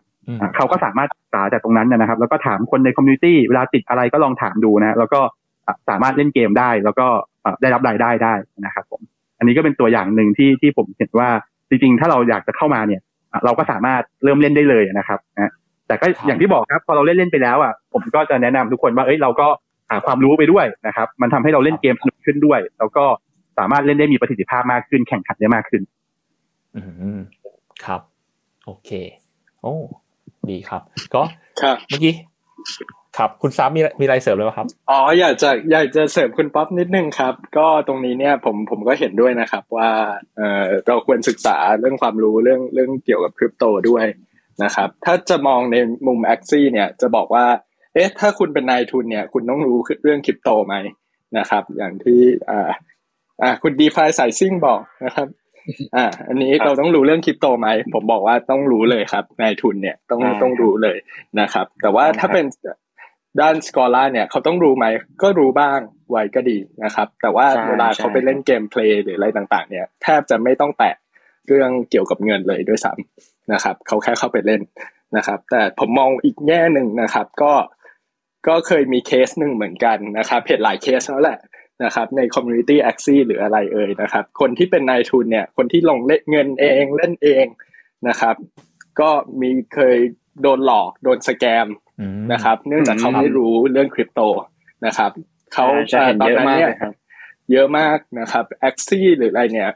[0.56, 5.20] เขาก็สามารถศึกษาจากตรงนั้นนะครับ แล้วก็ถามคนใน community เวลาติดอะไรก็ลองถามดูนะแล้วก็
[5.90, 7.08] สามารถเล่นเกมได้ แล้วก็
[7.62, 8.34] ได้รับรายได้ได้
[8.66, 9.02] นะครับผม
[9.38, 11.30] อันนี้ก็เป็นตัวอย่างหนึ่งที่ที่ผมเห็นว่า
[11.70, 13.02] จริงๆ ถ้าเราอยากจะเข้ามาเนี่ย
[13.46, 15.52] เราก็สามารถเริ่มเล่นได้เลยนะครับนะ
[15.88, 19.48] แต่ก็อย่างที่บอกครับพอเราเล่นเล่นไปแล้วอะผมก็จะแนะนำทุกคนว่าเอ้ยเราก็
[19.92, 23.06] หาความรู้ไปด้วยนะครับ มันทำให้เราเล่นเกมสนุกขึ้นด้วย แล้วก็
[23.58, 25.82] สามารถเล่นได้มีประสิทธิภาพมากขึ้น แข่งขันได้มากขึ้น
[26.76, 26.82] อื
[27.18, 27.20] ม
[27.86, 28.02] ครับ
[28.66, 28.90] โอเค
[29.62, 29.74] โอ้
[30.50, 30.82] ดีครับ
[31.14, 31.22] ก็
[31.62, 32.14] ครับเมื่อกี้
[33.18, 39.90] ครับ คุณซับมีมีอะไรเสริมเลยครับ อ๋ออยากจะอยากจะเสริมคุณป๊อปนิดนึงครับ ก็ตรงนี้เนี่ยผมผมก็เห็นด้วยนะครับ ว่า
[40.38, 44.06] เออเราควรศึกษาเรื่องความรู้เรื่องเรื่องเกี่ยวกับคริปโตด้วย
[44.64, 45.76] นะครับ ถ้าจะมองใน
[46.08, 47.46] มุม Axie เนี่ยจะบอกว่า
[47.94, 50.76] เอ๊ะ ถ้าคุณเป็นนายทุนเนี่ย คุณต้องรู้เรื่องคริปโตไหม
[51.38, 52.70] นะครับ อย่างที่อ่า
[53.42, 55.28] อ่าคุณ DeFi สายซิ่งบอกนะครับ
[55.96, 60.98] อ่าอันนี้เราต้องรู้เรื่องคริปโตไหมผมบอกว่าต้องรู้เลยครับนายทุนเนี่ยต้องต้องรู้เลย
[61.40, 62.46] นะครับ แต่ว่าถ้าเป็น
[63.42, 64.86] ด้าน scholar เนี่ยเขาต้องรู้ไหม
[65.22, 65.80] ก็รู้บ้าง
[66.12, 70.96] ไว้ก็ดีนะครับ แต่ว่าเวลาเขาไปเล่น gameplay หรืออะไรต่าง ๆ เนี่ยแทบจะไม่ต้องแตะ
[71.48, 74.62] เรื่องเกี่ยวกับเงินเลยด้วยซ้ำ นะครับเขาแค่เข้าไปเล่น
[75.18, 77.54] นะครับ แต่ผมมองอีกแง่หนึ่งนะครับ ก็
[78.48, 81.40] ก็เคยมีเคสหนึ่งเหมือนกันนะครับเพจหลายเคสแล้วแหละ
[81.84, 87.46] นะครับใน community a x i หรืออะไรเอ่ยนะครับ คนที่เป็นนายทุนเนี่ย คนที่ลงเล่นเงินเองเล่นเอง
[88.08, 88.36] นะครับ
[89.00, 89.10] ก็
[89.42, 89.98] มีเคย
[90.42, 91.68] โดนหลอกโดน scam
[92.34, 94.22] นะครับ เนื่องจากเขาไม่รู้เรื่องคริปโต
[94.86, 95.12] นะครับ
[95.54, 95.66] เขา
[96.22, 96.72] ตอนนั้นเนี่ย
[97.52, 99.70] เยอะมากนะครับ Axie หรืออะไรเนี่ย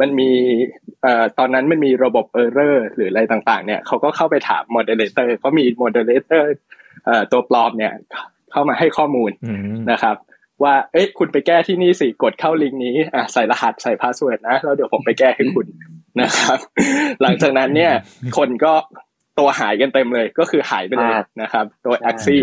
[0.00, 0.30] มันมี
[1.02, 6.48] เอ่อตอนนั้นมันมีระบบ error หรืออะไรต่างๆ เนี่ยเขาก็เข้าไปถาม moderator ก็มี moderator
[7.06, 7.92] เอ่อตัวปลอมเนี่ย
[8.50, 9.30] เข้ามาให้ข้อมูล
[9.92, 10.16] นะครับ
[10.62, 15.66] ว่าเอ๊ะคุณไปแก้ที่นี่สิกดเข้าลิงก์นี้อะใส่รหัสใส่ password นะแล้วเดี๋ยวผมไปแก้ให้คุณ
[16.20, 16.58] นะครับ
[17.22, 17.92] หลังจากนั้นเนี่ย
[18.36, 18.72] คนก็
[19.38, 22.42] ตัวหายกันเต็มเลยก็คือหายไปเลยนะครับ ตัวแอคซี่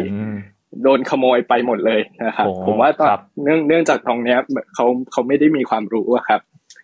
[0.84, 3.10] โดนขโมยไปหมดเลยนะครับ ผมว่าตอน
[3.44, 4.40] เนื่องเนื่องจากตรงเนี้ย
[4.76, 6.42] เขาเขาไม่ได้มีความรู้ครับ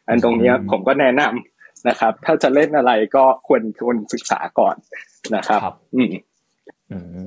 [0.09, 4.75] อันตรงเนี้ยผมก็แนะนำนะครับ ถ้าจะเล่นอะไรก็ควรควรศึกษาก่อน
[5.35, 6.01] นะครับอื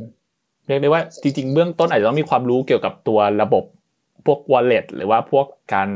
[0.01, 0.03] ม
[0.67, 3.65] เรียกได้ว่าจริงๆ เบื้องต้นอาจจะต้องมีความรู้เกี่ยวกับตัวระบบ
[4.27, 5.89] พวก wallet หรือว่าพวกการ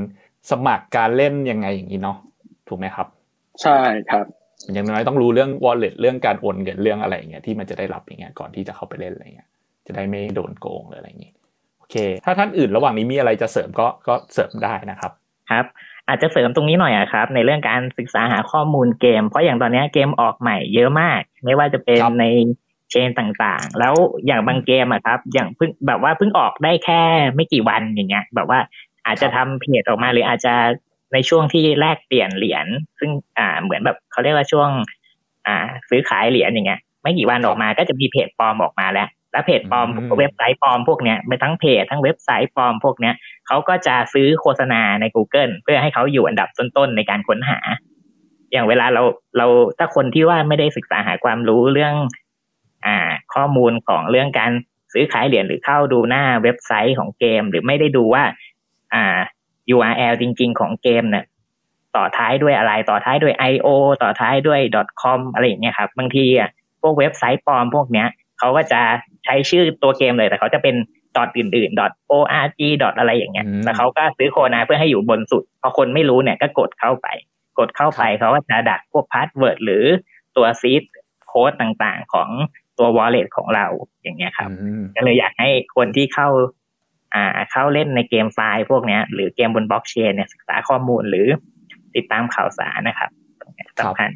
[0.51, 2.17] สมัครการเล่นยังไงอย่างนี้เนาะ
[2.69, 3.07] ถูกไหมครับ
[3.63, 3.79] ใช่
[4.11, 4.27] ครับ
[4.73, 9.49] อย่างน้อยต้องรู้เรื่อง wallet เรื่องการโอนเงินเรื่องอะไรอย่างเงี้ยที่มันจะได้รับอย่างเงี้ยก่อนที่จะเข้าไปเล่นอะไรเงี้ย
[9.87, 11.33] จะได้ไม่โดนโกงเลยอะไรอย่างงี้
[11.79, 15.13] โอเค ถ้าท่านอื่นระหว่างนี้มีอะไรจะเสริมก็ก็เสริมได้นะครับ
[15.51, 15.67] ครับ
[16.09, 22.25] อาจจะเสริมตรงนี้หน่อยอะครับ ในเรื่องการศึกษาหาข้อมูลเกม เพราะอย่างตอนนี้เกมออกใหม่เยอะมาก ไม่ว่าจะเป็นใน
[22.91, 23.95] เชนต่างๆ แล้ว
[24.27, 27.01] อย่างบางเกมอะครับ อย่างเพิ่งแบบว่าเพิ่งออกได้แค่
[27.35, 28.61] ไม่กี่วันอย่างเงี้ย แบบว่า
[29.07, 30.55] อาจจะทำเพจออกมาหรืออาจจะ
[31.13, 32.67] ในช่วงที่แลกเปลี่ยนเหรียญ
[32.99, 34.71] ซึ่งอ่าเหมือนแบบเขาเรียกว่าช่วง
[35.47, 35.57] อ่า
[35.89, 43.15] ซื้อขายเหรียญอย่างเงี้ย ไม่กี่วันออกมาก็จะมีเพจปลอมออกมาแล้ว แล้วเพจปลอมเว็บไซต์ปลอมพวกเนี้ยไม่ทั้งเพจทั้งเว็บไซต์ปลอมพวกเนี้ย
[43.47, 47.59] เขาก็จะซื้อโฆษณาใน Google เพื่อให้เขาอยู่อันดับต้นๆในการค้นหา
[48.53, 49.03] อย่างเวลาเรา
[49.37, 49.47] เรา
[49.79, 51.95] ถ้าคนที่ว่าไม่ได้ศึกษาหาความรู้เรื่อง
[52.87, 52.97] อ่า
[53.35, 54.53] ข้อมูลของเรื่องการ
[54.93, 58.25] ซื้อขายเหรียญหรือเข้าดูหน้าเว็บไซต์ของเกม หรือไม่ได้ดูว่า
[58.95, 59.19] อ่า
[59.75, 61.25] URL จริง ๆ ของเกมเนี่ย
[61.97, 63.69] ต่อท้ายด้วยอะไรต่อท้ายด้วย .io
[64.03, 64.61] ต่อท้ายด้วย
[65.03, 66.51] .com อะไรอย่างเงี้ยครับ บางทีอะ
[66.83, 68.81] พวกเว็บไซต์ปลอมพวกเนี้ยเขาก็จะ
[69.27, 70.75] ใช้ชื่อตัวเกมเลยแต่เขาจะเป็น
[71.17, 77.09] dot อื่นๆ .org dot อะไรอย่างเงี้ยแล้วเขาก็ซื้อโฆษณาเพื่อให้อยู่บนสุด พอคนไม่รู้เนี่ยก็กดเข้าไป
[77.59, 79.85] กดเข้าไปเขาก็จะดักพวก password หรือ
[80.37, 80.83] ตัวซีด
[81.27, 82.29] โค้ดต่างๆของ
[82.79, 83.67] ตัว wallet ของเรา
[84.03, 84.51] อย่างเงี้ยครับ
[84.97, 86.29] ก็เลยอยากให้คนที่เข้า
[87.15, 91.27] อ่าเข้าเล่นในเกมไฟล์พวกเนี้ย หรือเกมบนบล็อกเชนเนี่ยศึกษาข้อมูลหรือ
[91.97, 93.11] ติดตามข่าวสารนะครับ
[93.81, 94.11] สำคัญ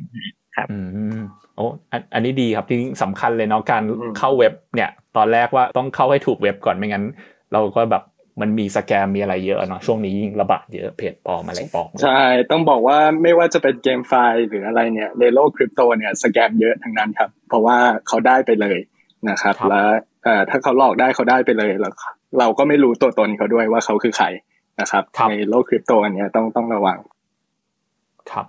[0.57, 0.79] ครับอื
[1.19, 1.21] ม
[1.61, 1.71] โอ้
[2.15, 3.83] อันนี้ดีครับจริงสำคัญเลยเนาะการ
[4.19, 7.05] เข้าเว็บเนี่ย ตอนแรกว่าต้องเข้าให้ถูกเว็บก่อนไม่งั้น
[7.53, 8.03] เราก็แบบ
[8.41, 12.21] มันมีสแกมมีอะไรเยอะเนาะช่วงนี้ยิ่งระบาดเยอะเพจปลอมอะไรปลอมใช่
[12.51, 17.77] ต้องบอกว่าไม่ว่าจะเป็นเกมไฟล์หรืออะไรเนี่ยในโลกคริปโตเนี่ยสแกมเยอะทั้งนั้นครับ เพราะว่า
[18.09, 18.79] เขาได้ไปเลย
[19.29, 19.89] นะครับ แล้ว
[20.51, 21.95] ถ้าเขาหลอกได้เขาได้ไปเลยแล้ว
[22.39, 24.27] เราก็ไม่รู้ตัวตนเขาด้วยว่าเขาคือใคร
[24.81, 26.99] นะครับครับในโลกคริปโตอันเนี้ยต้องต้องระวัง
[28.31, 28.47] ครับ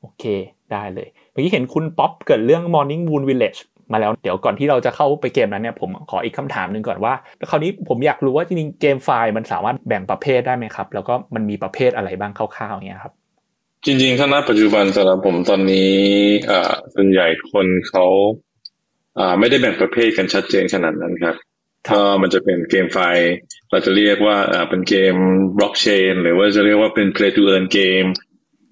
[0.00, 0.24] โอเค
[0.72, 3.60] ได้เลย เมื่อกี้เห็นคุณป๊อปเกิดเรื่อง Morning Moon Village
[3.92, 7.14] มาแล้วเดี๋ยวก่อนที่เราจะเข้าไปเกมนั้นเนี่ยผมขออีกคำถามหนึ่งก่อนว่า
[7.50, 13.12] คราวนี้ผมอยากรู้ว่าจริงๆเกมไฟล์มันสามารถแบ่งประเภทได้ไหมครับ แล้วก็มันมีประเภทอะไรบ้างคร่าวๆเนี่ยครับ
[13.84, 15.92] จริงๆถ้าณปัจจุบันสำหรับผมตอนนี้
[16.50, 18.06] อ่าส่วนใหญ่คนเขา
[19.18, 21.36] อ่าไม่ได้แบ่งประเภทกันชัดเจนขนาดนั้นครับ
[21.86, 23.32] ครับก็มันจะเป็น GameFi
[23.70, 25.14] เราจะเรียกว่าอ่าเป็นเกม
[25.58, 28.04] บล็อกเชนหรือว่าจะเรียกว่าเป็น play to earn เกม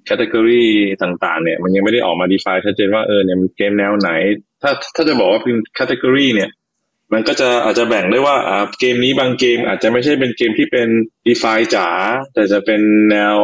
[0.04, 0.64] category
[1.02, 4.10] ต่างๆ เนี่ย มันยังไม่ได้ออกมา define ชัดเจนว่าเออเนี่ยมันเกมแนวไหน
[4.62, 6.50] ถ้าถ้าจะบอกว่าเป็นแคตตากรีเนี่ย
[7.12, 10.88] มันก็จะอาจจะแบ่งได้ว่าอ่าเกมนี้บางเกมอาจจะไม่ใช่เป็นเกมที่เป็น
[11.28, 11.88] define จ๋า
[12.34, 13.36] แต่จะเป็นแนว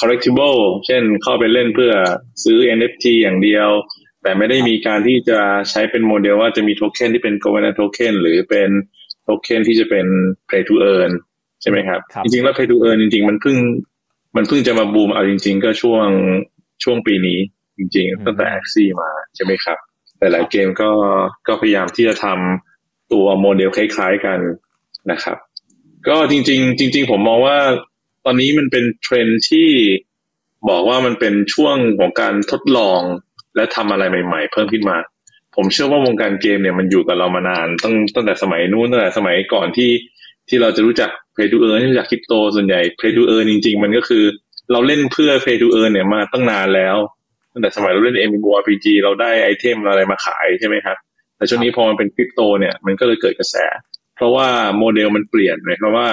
[0.00, 1.92] collectible เช่นเข้าไปเล่นเพื่อ
[2.44, 3.68] ซื้อ NFT อย่างเดียว
[4.24, 5.38] แต่ไม่ได้มีการที่จะ
[5.70, 8.70] ใช้เป็นโมเดลว่าจะมีโทเค็นที่เป็น governance token หรือเป็น
[9.22, 10.06] โทเค็นที่จะเป็น
[10.48, 11.12] play to earn
[11.62, 13.56] ใช่ไหมครับครับจริงๆแล้ว play to earn จริงๆ มันเพิ่ง
[14.36, 16.06] มันเพิ่งจะมาบูมเอาจริง ๆ ก็ช่วง
[16.84, 17.38] ช่วงปีนี้
[17.78, 19.78] จริง ๆ ตั้งแต่ Axie มาใช่ไหมครับ
[20.18, 20.90] แต่หลายเกมก็
[21.46, 24.38] ก็พยายามที่จะทำตัวโมเดลคล้าย ๆกัน
[25.10, 25.36] นะครับ
[26.08, 27.58] ก็จริง ๆ จริง ๆ ผมมองว่า
[28.24, 29.68] ตอนนี้มันเป็นเทรนด์ที่
[30.68, 33.00] บอกว่ามันเป็นช่วงของการทดลอง
[33.56, 34.96] และทำอะไรใหม่ ๆ เพิ่มขึ้นมา
[35.56, 39.90] ผมเชื่อว่าวงการเกมเนี่ยมันอยู่กับเรามานานตั้งตั้งแต่สมัยนู้นตั้งแต่สมัยก่อนที่
[40.48, 44.24] ที่เราจะรู้จัก Play to Earn ที่รู้จักคริปโตส่วนใหญ่ Play to Earn จริง ๆ มันก็คือ
[44.72, 46.96] เราเล่นเพื่อ Play to Earn เนี่ยมาตั้งนานแล้ว
[47.52, 50.96] ตั้งแต่สมัยเราเล่น MMORPG เราได้ item อะไรมาขายใช่ไหมครับ
[51.36, 53.56] แต่ช่วงนี้พอมันเป็นคริปโตเนี่ยมันก็เลยเกิดกระแส
[54.16, 56.08] เพราะว่าโมเดลมันเปลี่ยนหมายความว่า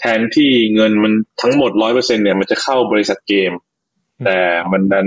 [0.00, 3.52] แทนที่เงินมันทั้งหมดร้อยเปอร์เซ็นต์เนี่ยมันจะเข้าบริษัทเกม
[4.24, 4.38] แต่
[4.72, 5.06] มันดัน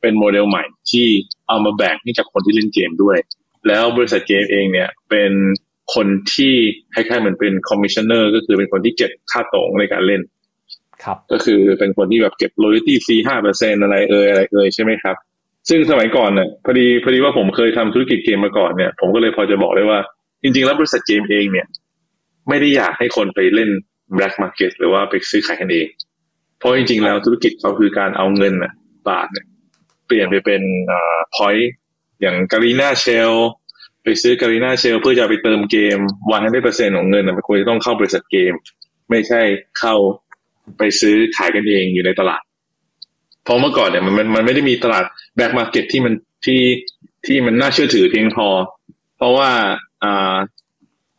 [0.00, 1.06] เป็นโมเดลใหม่ที่
[1.48, 3.18] เอามาแบ่งให้กับคนที่เล่นเกมด้วย
[3.68, 5.32] แล้วบริษัทเกมเองเนี่ยเป็น
[5.94, 6.52] คนที่
[6.94, 10.22] คล้ายๆเหมือนเป็น commissioner ก็คือเป็นคนที่เก็บค่าต๋งในการเล่น
[11.04, 15.16] ครับ ก็คือเป็นคนที่แบบเก็บ loyalty fee ห้าเปอร์เซ็นอะไรเอ่ยอะไรเอ่ยใช่ไหมครับ
[15.68, 19.98] ซึ่งสมัยก่อนเนี่ยพอดีพอดีว่าผมเคยทำธุรกิจเกมมาก่อนเนี่ยผมก็เลยพอจะบอกได้ว่า
[20.42, 21.66] จริง ๆ แล้วบริษัทเกมเองเนี่ย
[22.48, 23.70] ไม่ได้อยากให้คนไปเล่น
[24.16, 25.86] black market หรือว่าไปซื้อขายกันเอง
[26.58, 28.72] เพราะจริง ๆ แล้วธุรกิจเขาคือการเอาเงินน่ะ
[29.08, 29.46] บาทเนี่ย
[30.06, 31.66] เปลี่ยนไปเป็นอ่า point
[32.20, 33.32] อย่างการีนาเชล
[34.08, 35.98] ไปซื้อการีนาเชลเพื่อจะไปเติมเกม
[36.30, 38.52] วันให้ได้เปอร์เซ็นต์ของเงินน่ะมันควรจะต้องเข้าบริษัทเกม
[39.10, 39.40] ไม่ใช่
[39.78, 39.94] เข้า
[40.78, 42.42] ไปซื้อขายกันเองอยู่ในตลาด
[43.44, 45.04] เพราะเมื่อก่อนเนี่ยมันมันมันไม่ได้มีตลาด
[45.36, 46.14] black market ที่มัน
[46.46, 46.60] ที่
[47.26, 48.48] ที่มันน่าเชื่อถือเพียงพอ
[49.16, 49.50] เพราะว่า
[50.04, 50.36] อ่า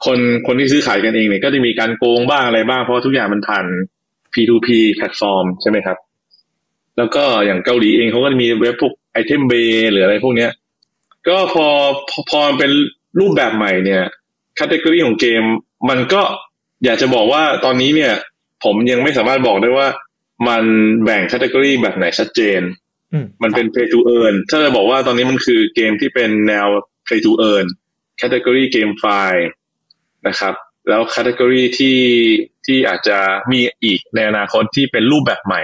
[0.06, 3.66] คนคนที่ซื้อขายกันเองเนี่ยก็จะมีการโกงบ้างอะไรบ้างเพราะทุกอย่างมันผ่าน
[4.34, 5.98] P2P platform ใช่ไหมครับ
[6.98, 9.54] แล้วก็อย่างเกาหลีเองเขาก็มีเว็บพวก ItemBay
[9.92, 10.52] หรืออะไรพวกเนี้ย
[11.28, 11.68] ก็พอ
[12.10, 12.72] พอพอมันเป็น
[13.20, 14.04] รูปแบบใหม่เนี่ย
[14.58, 15.44] category ของเกม
[15.90, 16.22] มันก็
[16.86, 18.14] อยากจะบอกว่าตอนนี้เนี่ย
[18.64, 19.88] ผมยังไม่สามารถบอกได้ว่า
[20.48, 20.64] มัน
[21.04, 22.62] แบ่งคัตเกอรี่แบบไหนชัดเจน
[23.14, 26.68] อืมมันเป็น play to earn ถ้าจะบอกว่าตอนนี้มันคือเกมที่เป็นแนว
[27.06, 27.66] play to earn
[28.22, 29.46] category game file
[30.28, 30.54] นะครับ
[30.90, 32.00] แล้ว category ที่
[32.66, 33.18] ที่อาจจะ
[33.52, 35.62] มีอีกในอนาคตที่เป็นรูปแบบใหม่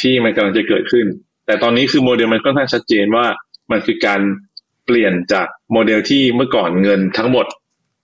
[0.00, 1.06] ที่มันกำลังจะเกิดขึ้น
[1.46, 3.26] แต่ตอนนี้คือโมเดลมันค่อนข้างชัดเจนว่า
[3.70, 4.20] มันคือการ
[4.88, 7.46] เปลี่ยนจากโมเดลที่เมื่อก่อนเงินทั้งหมด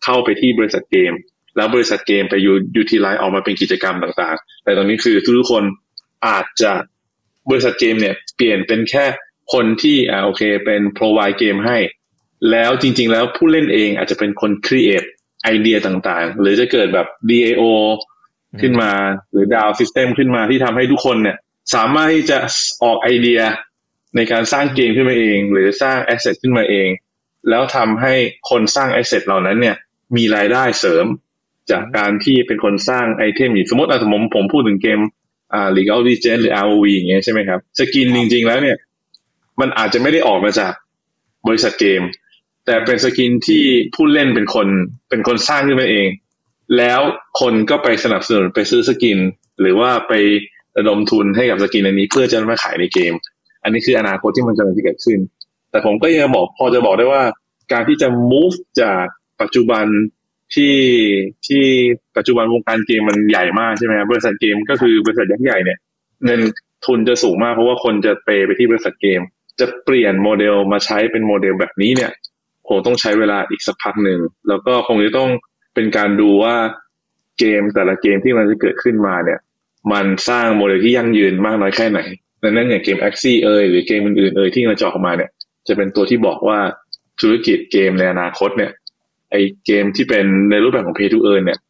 [0.05, 1.12] เข้าไปที่บริษัทเกม
[1.57, 5.64] แล้วบริษัทเกมไปยู utilize ออกมาเป็นกิจกรรมต่างๆ แต่ตอนนี้คือทุกคน
[6.27, 6.73] อาจจะ
[7.51, 9.05] บริษัทเกมเนี่ยเปลี่ยนเป็นแค่
[9.53, 11.79] คนที่อ่าโอเคเป็น provide game ให้
[12.51, 15.09] แล้วจริง ๆ แล้วผู้เล่นเองอาจจะเป็นคน create
[15.45, 17.62] idea ต่างๆ หรือจะเกิดแบบ DAO
[18.61, 18.92] ขึ้นมา
[19.33, 21.37] หรือ DAO system ขึ้นมาที่ทำให้ทุกคนเนี่ย
[21.75, 22.38] สามารถที่จะ
[22.85, 23.40] ออกไอเดีย
[24.16, 26.88] ในการสร้างเกมขึ้นมาเอง หรือสร้าง asset ขึ้นมาเอง
[27.48, 28.14] แล้วทำให้
[28.50, 29.77] คนสร้าง asset เหล่านั้นเนี่ย
[30.16, 31.07] มีรายได้เสริม
[31.70, 35.00] จากการที่เป็นคนสร้าง item อยู่สมมติอะสมมติผมพูดถึงเกม
[35.55, 38.77] อ่า League of Legends หรือ ROV อย่างเงี้ยใช่ไหมครับ skin จริง ๆ แล้วเนี่ย
[39.61, 40.72] มันอาจจะไม่ได้ออกมาจาก
[41.46, 42.03] บริษัทเกม
[42.66, 44.68] แต่เป็น skin ที่ผู้เล่นเป็นคน
[45.09, 46.09] เป็นคนสร้างขึ้นมาเอง
[46.77, 47.00] แล้ว
[47.40, 49.19] คนก็ไปสนับสนุนไปซื้อ skin
[49.61, 50.12] หรือว่าไป
[50.79, 53.12] ระดมทุนให้กับ skin อันนี้เพื่อจะมาขายในเกม
[53.64, 55.18] อันนี้คืออนาคตที่มันกำลังจะเกิดขึ้น
[55.70, 57.22] แต่ผมก็ยังบอกพอจะบอกได้ว่า
[57.72, 59.05] การที่จะ move จาก
[59.40, 59.87] ปัจจุบัน
[60.55, 60.77] ที่
[61.46, 61.64] ที่
[62.16, 65.79] ปัจจุบันวงการเกมมันใหญ่มากใช่ไหมครับบริษัทเกมก็คือบริษัทยักษ์ใหญ่เนี่ย
[66.24, 66.40] เงิน
[66.87, 69.20] ทุนจะสูงมากเพราะว่าคนจะเปไปที่บริษัทเกม
[69.61, 72.11] จะเปลี่ยนโมเดลมาใช้เป็นโมเดลแบบนี้เนี่ย
[72.68, 75.31] คงต้องใช้เวลาอีกสักพักหนึ่ง แล้วก็คงจะต้อง
[75.74, 76.55] เป็นการดูว่า
[77.38, 79.40] เกมแต่ละเกมที่มันจะเกิดขึ้นมาเนี่ย
[79.92, 82.00] มันสร้างโมเดลที่ยั่งยืนมากน้อยแค่ไหน
[82.45, 85.31] ดังนั้นอย่างเกม a x ซี่เอยหรือเกมอื่นๆเอยที่มันจะออกมาเนี่ย
[85.69, 86.59] จะเป็นตัวที่บอกว่า
[87.21, 88.73] ธุรกิจเกมในอนาคตเนี่ย
[89.31, 91.61] ไอเกมที่เป็นในรูปแบบของ pay to earn เนี่ย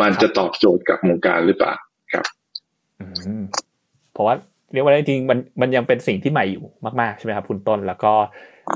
[0.00, 1.72] มันจะตอบโจทย์กับวงการหรือเปล่า
[2.12, 2.24] ครับ
[3.00, 3.06] อื
[3.42, 3.44] ม
[4.12, 4.34] เพราะว่า
[4.72, 6.64] เรียกว่าจริงๆมันมันยังเป็นสิ่งที่ใหม่อยู่
[7.00, 8.12] มากๆใช่ไหมครับคุณต้นแล้วก็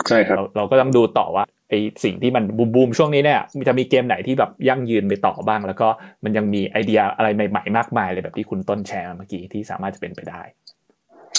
[0.08, 5.88] ใช่ครับเราเราก็ต้องดูต่อว่าไอสิ่งที่มันบูมบูมช่วงนี้เนี่ยมันจะมีเกมไหนที่แบบยั่งยืนไปต่อบ้าง แล้วก็
[6.24, 10.42] มันยังมีไอเดียอะไรใหม่ ๆ มากมายเลยแบบที่คุณต้นแชร์มาเมื่อกี้ที่สามารถจะเป็นไปได้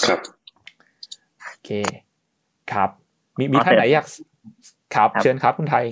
[0.08, 0.20] ครับ
[1.46, 1.70] โอเค
[2.72, 2.90] ครับ
[3.38, 4.06] มีมีท่านไหนอยาก
[4.94, 5.86] ครับครับเชิญครับคุณไทย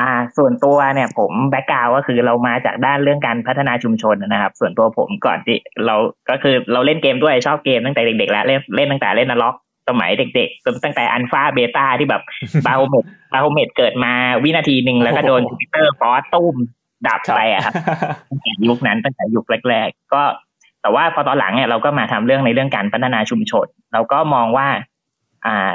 [0.00, 5.96] อ่า ส่วนตัวเนี่ย ผม background ก็คือเรามาจากด้านเรื่องการพัฒนาชุมชนนะครับ ส่วนตัวผมก่อนที่เรา
[6.30, 9.54] ก็คือเราเล่นเกมด้วยชอบเกมตั้งแต่เด็กๆแล้วเล่นเล่นตั้งแต่เล่น Ragnarok
[9.88, 12.22] สมัยเด็กๆจนตั้งแต่อันฟาเบต้าที่แบบ
[12.66, 14.12] บาโฮเมดบาโฮเมดเกิดมา
[14.44, 16.56] วินาทีหนึ่งแล้วก็โดนโอ้โหทวิตเตอร์ฟอสตุ้ม
[17.06, 17.74] ดับไปอะครับ
[18.30, 20.22] ตั้งแต่ยุคนั้นตั้งแต่ยุคแรกๆ ก็
[20.84, 24.68] แต่ว่าพอตอนหลังเนี่ยเราก็มาทำเรื่องในเรื่องการพัฒนาชุมชน เราก็มองว่า
[25.46, 25.70] อ่า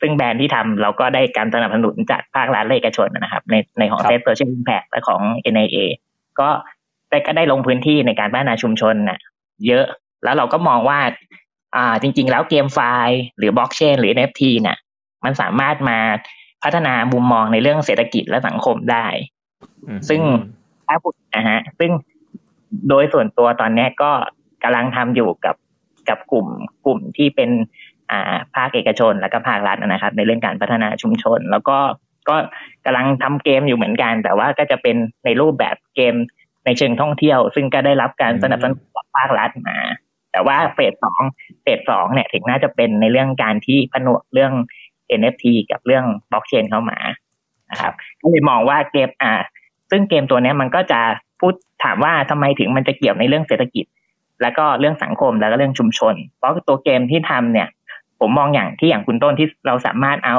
[0.00, 5.20] ซึ่งแบรนด์ที่ทำเราก็ได้การสนับสนุนจากภาครัฐและเอกชนนะครับ ในในของครับเซตโซเชียลอิมแพคและของ
[5.54, 5.78] NIA
[6.40, 6.48] ก็
[7.10, 9.18] ได้ก็ได้ลงพื้นที่ในการพัฒนาชุมชนน่ะ
[9.66, 9.84] เยอะ
[10.24, 10.98] แล้วเราก็มองว่า
[11.76, 14.76] อ่า จริง ๆ แล้วเกมไฟล์หรือบล็อกเชนหรือ NFT เนี่ย
[15.24, 15.98] มันสามารถมา
[16.62, 19.06] พัฒนามุมมองในเรื่องเศรษฐกิจและสังคมได้
[19.86, 20.20] อืมซึ่ง
[20.86, 21.90] ถ้าพูดนะฮะ ซึ่ง
[22.88, 24.10] โดยส่วนตัวตอนเนี้ยก็
[24.62, 25.56] กำลังทำอยู่กับ
[26.08, 26.46] กับกลุ่ม
[26.84, 27.50] กลุ่มที่เป็น
[28.10, 31.78] อ่าภาคเอกชนและก็ภาครัฐนะครับ ในเรื่องการพัฒนาชุมชน แล้วก็
[32.28, 32.36] ก็
[32.84, 36.14] กำลังทำเกมอยู่เหมือนกัน แต่ว่าก็จะเป็นในรูปแบบเกม
[36.64, 39.78] ในเชิงท่องเที่ยว ซึ่งก็ได้รับการสนับสนุนจากภาครัฐมา
[40.32, 41.20] แต่ว่าเฟสสอง
[41.62, 44.52] เฟสสองเนี่ยถึงน่าจะเป็นในเรื่องการที่ผนวกเรื่อง
[45.18, 46.98] NFT กับเรื่องบล็อกเชนเข้ามา
[47.70, 49.32] นะครับก็เลยมองว่าเกมอ่า
[49.90, 51.00] ซึ่งเกมตัวเนี้ยมันก็จะ
[51.40, 53.86] พูด ถามว่าทำไมถึงมันจะเกี่ยวในเรื่องเศรษฐกิจ
[54.42, 57.68] แล้วก็เรื่องสังคมแล้วก็เรื่องชุมชน เพราะตัวเกมที่ทำเนี่ย
[58.20, 60.38] ผมมองอย่างที่อย่างคุณต้นที่เราสามารถเอา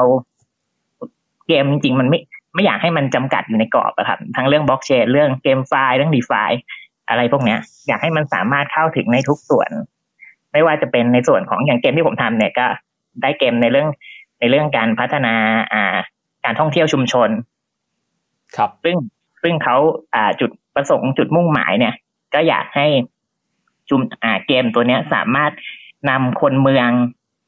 [1.48, 2.18] เกมจริงๆมันไม่
[2.54, 6.42] ไม่อยากให้มันจำกัดอยู่ในกรอบอะครับทั้งเรื่องบล็อกเชนเรื่องเกมไฟล์เรื่องดีฟา
[7.08, 9.70] อะไรพวกเนี้ย อยากให้มันสามารถเข้าถึงในทุกส่วน
[10.52, 12.66] ไม่ว่าจะเป็นในส่วนของอย่างเกมที่ผมทำเนี่ยก็
[13.22, 13.88] ได้เกมในเรื่อง
[14.40, 15.34] ในเรื่องการพัฒนา
[15.72, 15.96] อ่า
[16.44, 17.28] การท่องเที่ยวชุมชน
[18.56, 18.96] ครับ ซึ่ง
[19.42, 19.76] ซึ่งเขา
[20.14, 21.94] อ่าจุด ประสงค์จุดมุ่งหมายเนี่ย
[22.34, 22.86] ก็อยากให้
[23.88, 25.52] ชุมอ่าเกมตัวเนี้ยสามารถ
[26.10, 26.90] นำคนเมือง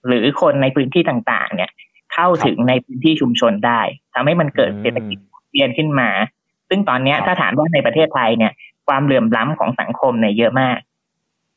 [0.06, 1.70] หรือคนในพื้นที่ต่างๆ เนี่ย
[2.12, 3.80] เข้าถึงในพื้นที่ชุมชนได้
[4.14, 6.08] ทำให้มันเกิดอืมเศรษฐกิจหมุนเวียนขึ้นมา
[6.68, 8.52] ซึ่งตอนเนี้ยครับถ้าถามว่าในประเทศไทยเนี่ย
[8.88, 10.78] ความเหลื่อมล้ำของสังคมเนี่ยเยอะมาก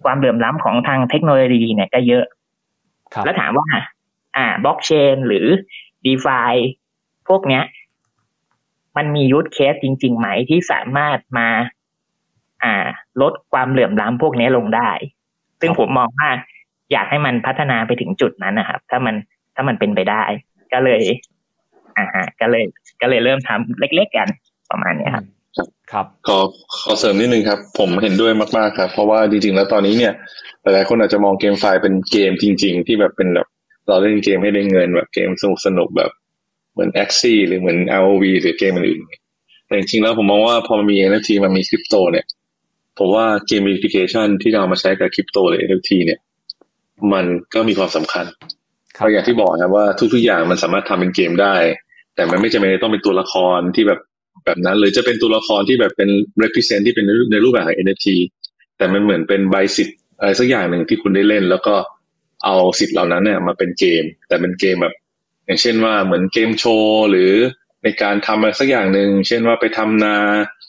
[0.04, 2.26] ความเหลื่อมล้ำของทางเทคโนโลยีเนี่ยก็เยอะ
[3.14, 3.70] ครับแล้วถามว่า
[4.38, 5.46] อ่าบล็อกเชนหรือ
[6.06, 6.54] d e f i
[7.28, 7.64] พวกเนี้ย
[9.00, 11.50] มันมียู e เคสจริง ๆ ไหมที่สามารถมา
[12.64, 12.76] อ่า
[13.22, 14.92] ลดความเหลื่อมล้ำพวกนี้ลงได้
[15.62, 16.30] ซึ่งผมมองว่า
[16.92, 19.16] อยากให้มันพัฒนาไปถึงจุดนั้นนะครับ ถ้ามัน
[19.56, 20.24] ถ้ามันเป็นไปได้
[20.74, 21.02] ก็เลย
[21.98, 22.64] อ่าฮะ ก็เลย
[23.02, 24.28] ก็เลยเริ่มทำเล็ก ๆ กัน
[24.72, 25.26] ประมาณเนี้ยครับ
[25.92, 26.40] ครับขอ
[26.82, 30.14] ขอเสริมนิดนึงครับ ผมเห็นด้วยมากๆครับ เพราะว่าจริงๆ แล้วตอนนี้เนี่ย
[30.62, 33.48] หลายๆคนอาจจะมองเกมไฟล์เป็นเกมจริง ๆ ที่แบบเป็นแบบ
[33.88, 36.19] เราเล่นเกมให้ได้เงินแบบเกมสนุกสนุกๆแบบเห
[36.80, 42.26] มือน a x ซี่หรือเหมือน ROV หรือเกมอื่นๆแต่จริงๆแล้วผมมองว่าพอมันมี NFT มันมีคริปโตเนี่ย
[43.00, 46.20] ผมว่าเกม i ิ i ิ a t ชันที่เราเอามาใช้กับคริปโตหรือ NFT เนี่ย
[47.14, 48.26] มันก็มีความสำคัญ
[48.98, 51.56] ครับก็อย่างที่บอกครับว่าทุกๆอย่างมันสามารถทำเป็นเกมได้
[52.16, 54.00] แต่มันไม่จำเป็นต้องเป็นตัวละครที่แบบ
[54.46, 56.10] แบบนั้น หรือจะเป็นตัวละครที่แบบเป็น
[56.44, 58.08] represent ที่เป็นในรูปในรูปแบบของ NFT
[58.78, 61.76] แต่มันเหมือนเป็นใบสิทธิ์อะไรสักอย่างหนึ่งที่คุณได้เล่น แล้วก็
[62.46, 64.96] เอาสิทธิ์เหล่านั้นเนี่ยมาเป็นเกม แต่เป็นเกมแบบ
[65.50, 67.32] อย่างเช่นว่าเหมือนเกมโชว์หรือ
[67.84, 70.16] ในการทำอะไรสักอย่างหนึ่งเช่นว่าไปทำนา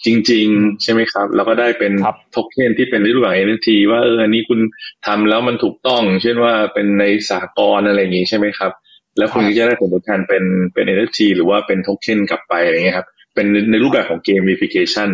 [0.06, 4.60] จริง ๆ ใช่ไหมครับ แล้วก็ได้เป็นครับโทเค็นที่เป็นในรูปแบบ NFT ว่าเอออันนี้คุณ
[5.06, 8.72] ทำแล้วมันถูกต้อง เช่นว่าเป็นในสากลอะไรอย่างนี้ใช่ไหมครับ
[9.18, 15.08] แล้วคุณก็จะได้ผลตอบแทนเป็นเป็น NFT หรือว่าเป็นโทเค็นกลับไปอะไรเงี้ยครับ เป็นในรูปแบบของเกม verification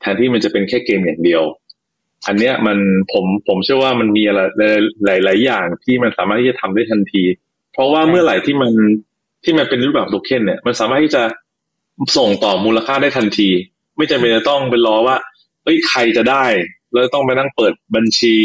[0.00, 1.42] แทนที่มันจะเป็นแค่เกมอย่างเดียว
[2.26, 2.78] อันเนี้ยมัน
[3.12, 4.40] ผมผมเชื่อว่ามันมีอะไร
[5.04, 7.22] หลายหลายๆอย่างที่มันสามารถที่จะทำได้ทันที
[7.74, 8.72] เพราะว่าเมื่อไหร่ที่มัน
[9.44, 11.22] ที่มันเป็นรูปแบบโทเค็นเนี่ย มันสามารถที่จะ
[12.16, 13.48] ส่งต่อมูลค่าได้ทันที
[13.96, 15.16] ไม่จำเป็นจะต้องไปรอว่า
[15.64, 16.44] เอ้ยใครจะได้
[16.92, 18.36] แล้วต้องไปนั่งเปิดบัญชี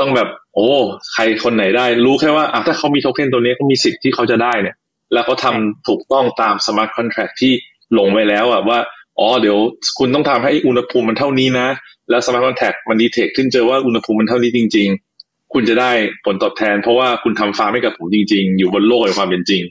[0.00, 0.68] ต้องแบบ โอ้
[1.12, 4.76] ใครคนไหนได้ รู้แค่ว่าอะถ้าเขามีโทเค็นตัวนี้เขามีสิทธิ์ที่เขาจะได้เนี่ย
[5.12, 7.52] แล้วเขาทำถูกต้องตาม smart contract ที่
[7.98, 8.78] ลงไว้แล้วอะว่า
[9.18, 9.58] อ๋อเดี๋ยว
[9.98, 11.68] คุณต้องทำให้อุณหภูมิมันเท่านี้นะ
[12.10, 15.13] แล้ว smart contract มัน detect ขึ้นเจอว่าอุณหภูมิมันเท่านี้จริงๆ
[15.54, 15.90] คุณจะได้
[16.24, 19.62] ผลตอบแทน เพราะว่าคุณทำฟาร์มให้กับผมจริง ๆ อยู่บนโลกแห่งความเป็นจริง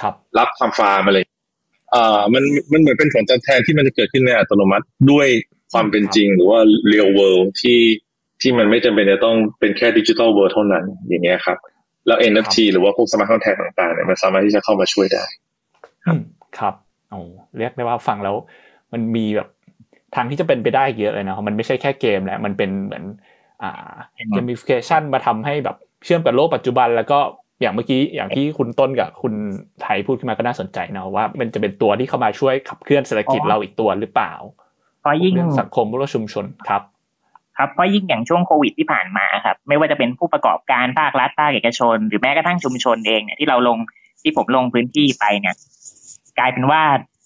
[0.00, 1.18] ครับ รับทำฟาร์มอะไร
[1.94, 5.28] อ่ามันมันเหมือนเป็นผลตอบแทนที่มันจะเกิดขึ้นในอัตโนมัติด้วย
[5.72, 6.60] ความเป็นจริง หรือว่า
[6.92, 7.80] real world ที่
[8.40, 11.58] ที่มันไม่จำเป็นจะต้องเป็นแค่ digital world เท่านั้น อย่างเงี้ยครับ
[12.06, 15.24] แล้ว NFT หรือว่าพวก smart contract ต่างๆเนี่ยมันสามารถที่จะเข้ามาช่วยได้
[16.06, 16.22] อืม
[16.58, 16.74] ครับ
[17.10, 17.20] โอ้
[17.58, 18.34] เรียกได้ว่าฟังแล้ว
[18.92, 19.48] มันมีแบบ
[20.14, 23.04] ทางที่จะเป็นไปได้เยอะเลยนะมันไม่ใช่แค่เกมแหละมันเป็นเหมือน
[23.64, 23.94] อ่า
[24.32, 27.18] เกมฟิเคชันมาทำให้แบบเชื่อมกับโลกปัจจุบัน แล้วก็
[27.60, 29.34] อย่างเมื่อกี้อย่างที่คุณต้นกับคุณ
[29.82, 34.32] ไทยพูดขึ้นมาก็น่าสนใจนะว่า มันจะเป็นตัวที่เข้ามาช่วยขับเคลื่อนเศรษฐกิจเราอีกตัวหรือเปล่า
[35.00, 36.82] เพราะยิ่งสังคมและชุมชนครับ
[37.58, 43.78] ครับเพราะยิ่งอย่างช่วงโควิดที่ผ่านมาครับ ไม่ว่าจะเป็นผู้ประกอบการภาครัฐภาคเอกชน หรือแม้กระทั่งชุมชนเองเนี่ยที่เราลง
[44.22, 45.54] ที่ผมลงพื้นที่ไปเนี่ย
[46.38, 46.82] กลายเป็นว่า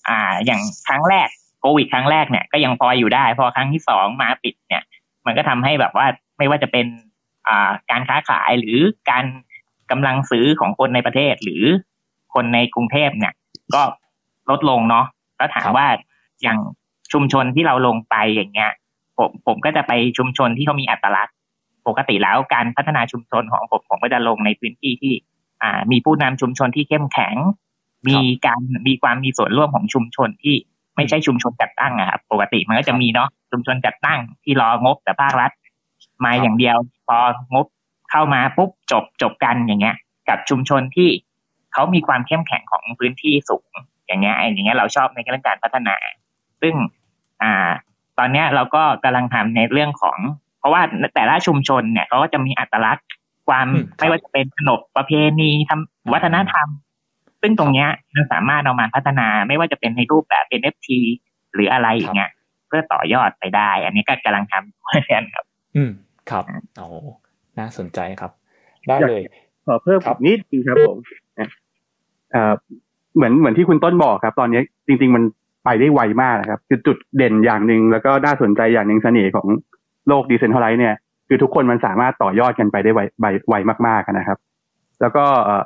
[0.09, 1.29] อ่าอย่างครั้งแรก
[1.61, 4.83] โควิดครั้งแรกเนี่ยก็ยังพออยู่ได้ พอครั้งที่สองมาปิดเนี่ย
[5.27, 6.07] มันก็ทำให้แบบว่า
[6.39, 6.87] ไม่ว่าจะเป็น
[7.49, 8.79] อ่าการค้าขายหรือ
[9.11, 9.25] การ
[9.91, 11.65] กำลังซื้อของคนในประเทศหรือ
[12.35, 13.33] คนในกรุงเทพเนี่ย
[13.75, 13.83] ก็
[14.51, 15.87] ลดลงเนาะแล้วถามว่า
[16.43, 16.59] อย่าง
[17.13, 18.73] ชุมชนที่เราลงไปอย่างเงี้ย
[19.19, 21.35] ผมผมก็จะไปชุมชนที่เขามีอัตลักษณ์
[21.87, 25.15] ปกติแล้วการพัฒนาชุมชนของผมผมก็จะลงในพื้นที่ที่
[25.63, 27.35] อ่า มีผู้นำชุมชนที่เข้มแข็ง
[28.09, 30.57] มีการมีความมีส่วนร่วมของชุมชนที่
[30.97, 35.51] ไม่ใช่ชุมชนจัดตั้งอะครับปกติมันก็จะมีเนาะชุมชนจัดตั้งที่รองบแต่ภาครัฐ
[36.25, 36.77] มาอย่างเดียว
[37.07, 37.19] พอ
[37.55, 37.67] งบ
[38.11, 39.97] เข้ามาปุ๊บจบจบกันอย่างเงี้ย
[40.29, 41.11] กับชุมชนที่
[41.73, 43.71] เขามีความเข้มแข็งของพื้นที่สูง
[44.07, 45.97] อย่างเงี้ยอย่างเงี้ยเราชอบในเรื่องการพัฒนา
[46.63, 46.75] ซึ่ง
[47.43, 47.71] อ่า
[48.19, 50.19] ตอนเนี้ยเราก็กำลังทำในเรื่องของ
[50.59, 50.83] เพราะว่า
[51.15, 53.07] แต่ละชุมชนเนี่ยเขาก็จะมีอัตลักษณ์
[53.49, 53.67] ความ
[53.99, 56.69] ไม่ว่าจะเป็นขนบประเพณีทำวัฒนธรรม
[57.43, 60.89] ซึ่งตรงเนี้ยมันสามารถเอามาพัฒนาไม่ว่าจะเป็นในรูปแบบ NFT
[61.55, 62.31] หรืออะไรอย่างเงี้ย
[62.69, 65.45] เพื่อต่อยอดไปได้ อันนี้ก็กำลังทำเหมือนกันครับ
[65.77, 65.91] อืม
[66.31, 66.45] ครับ
[66.77, 66.87] โอ้
[67.59, 68.33] น่าสนใจครับ
[68.89, 69.21] ได้เลย
[69.67, 70.99] ขอเพิ่มนิดนึงครับผม
[72.33, 72.55] เอ่อ
[73.17, 75.23] เหมือนเหมือนที่คุณต้นบอกครับ ตอนนี้จริง ๆ มัน
[75.65, 79.47] ไปได้ไวมากนะครับ คือจุดเด่นอย่างหนึ่งแล้วก็น่าสนใจอย่างหนึ่งเสน่ห์ของ
[80.09, 80.95] โลก decentralized เนี่ย
[81.29, 83.01] คือทุกคนมันสามารถต่อยอดกันไปได้ไว
[83.49, 83.55] ไว
[83.87, 84.39] มากๆนะครับ
[85.01, 85.63] แล้วก็เอ่อ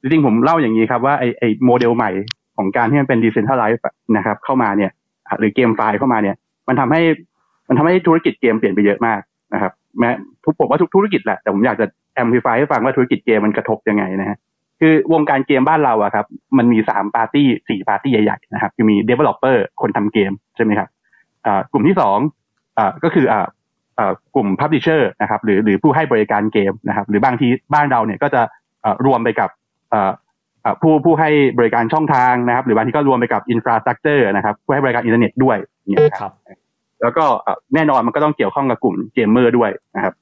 [0.00, 2.10] จริงๆผมเล่าอย่างนี้ครับว่าไอไอโมเดลใหม่
[2.56, 3.84] ของการที่มันเป็น decentralized
[4.16, 4.90] นะครับ เข้ามาเนี่ย
[5.38, 6.36] หรือ GameFi เข้ามาเนี่ย
[6.68, 7.02] มันทำให้
[7.68, 9.20] มันทำให้ธุรกิจเกมเปลี่ยนไปเยอะมาก
[9.54, 10.10] นะครับ แม้
[10.44, 14.38] ทุกผมว่าทุกธุรกิจแหละแต่ผมอยากจะ amplify ให้ฟังว่าธุรกิจเกมมันกระทบยังไงนะฮะ
[14.80, 16.26] คือวงการเกมบ้านเราอะครับ
[16.58, 20.88] มันมีสามปาร์ตี้สี่ปาร์ตี้ใหญ่ๆนะครับคือมี developer คนทำเกมใช่ไหมครับ
[21.46, 22.18] อ่ากลุ่มที่สอง
[22.78, 23.46] อ่าก็คืออ่า
[23.98, 28.42] อ่ากลุ่ม publisher นะครับหรือหรือผู้ให้บริการเกมนะครับ หรือบางทีบ้านเราเนี่ยก็จะ
[28.84, 29.50] อ่ารวมไปกับ
[29.92, 30.10] อ่า
[30.64, 35.56] อ่าผู้ผู้ให้บริการช่องทางนะครับ หรือบางทีก็รวมไปกับ infrastructure นะครับผู้ให้บริการอินเทอร์เน็ตด้วย
[35.88, 36.32] เนี่ยครับ
[37.02, 37.24] แล้วก็
[37.74, 40.14] แน่นอนมันก็ต้องเกี่ยวข้องกับกลุ่มเกมเมอร์ด้วยนะครับ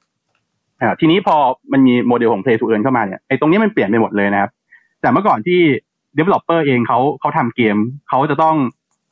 [1.01, 1.37] ทีนี้พอ
[1.73, 4.51] มันมีโมเดลของ Play to Earn เข้ามาเนี่ยไอ้ตรงนี้มันเปลี่ยนไปหมดเลยนะครับ
[5.01, 5.61] แต่เมื่อก่อนที่
[6.19, 7.77] developer เองเขาเขาทำเกม
[8.09, 8.57] เขาจะต้อง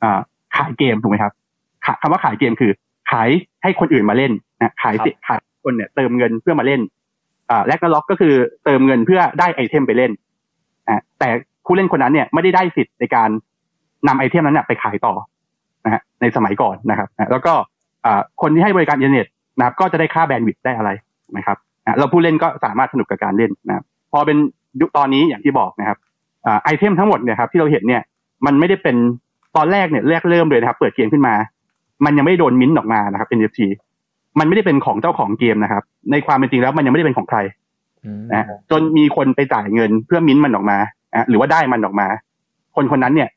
[0.03, 0.05] อ
[0.55, 1.33] ขายเกมถูกไหมครับ
[2.01, 2.71] คำว่าขายเกมคือ
[3.11, 3.29] ขาย
[3.63, 4.95] ให้คนอื่นมาเล่นนะขาย
[5.27, 6.81] ขายคนเนี่ยเติมเงินเพื่อมาเล่น
[7.49, 8.33] อ่า Ragnarok ก็คือ
[8.65, 10.11] เติมเงินเพื่อได้ไอเทมไปเล่น
[10.87, 11.29] อ่าแต่
[11.65, 13.29] ผู้เล่นคนนั้นเนี่ยไม่ได้ได้สิทธิ์ในการ
[14.07, 15.13] นำไอเทมนั้นไปขายต่อ
[15.87, 17.53] นะฮะในสมัยก่อนนะครับแล้วก็
[18.41, 20.89] คนที่ให้บริการอินเทอร์เน็ตนะครับก็จะได้ค่า bandwidth ได้อะไร
[21.37, 21.57] นะครับ
[21.97, 24.37] เราผู้เล่นก็สามารถสนุกกับการเล่นนะครับพอเป็น
[24.81, 25.97] ยุคตอนนี้อย่างที่บอกนะครับ
[26.63, 28.01] ไอเทมทั้งหมดเนี่ยครับที่เราเห็นเนี่ย
[28.45, 28.95] มันไม่ได้เป็น
[29.55, 31.33] ตอนแรกเนี่ยแรกเริ่มเลยนะครับ เปิดเกมขึ้นมา
[32.05, 33.59] มันยังไม่โดนมิ้นออกมานะครับ NFT
[34.39, 37.39] มันไม่ได้เป็นของเจ้าของเกมนะครับ ในความเป็นจริงแล้วมันยังไม่ได้เป็นของใคร
[38.33, 40.77] นะจนมีคนไปจ่ายเงินเพื่อมิ้นมันออกมา
[41.29, 42.07] หรือว่าได้มันออกมา
[42.75, 43.29] คนคนนั้นเนี่ย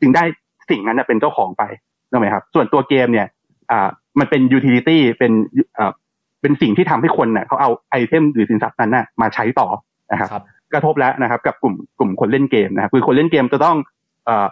[0.00, 0.24] จึงได้
[0.70, 1.62] สิ่งนั้นเป็นเจ้าของไป
[2.10, 3.26] ถูกไหมครับ ส่วนตัวเกมเนี่ย
[3.70, 5.32] อ่า มันเป็น utility เป็น
[5.78, 5.92] อ่า
[6.40, 9.68] เป็นสิ่งที่ทำให้คนเน่ยเขาเอาไอเทมหรือสินทรัพย์นั้นน่ะมาใช้ต่อ
[10.12, 13.76] นะครับกระทบแล้วนะครับ กับกลุ่มกลุ่มคนเล่นเกมนะครับคือคนเล่นเกมจะต้อง
[14.24, 14.46] เอ่อ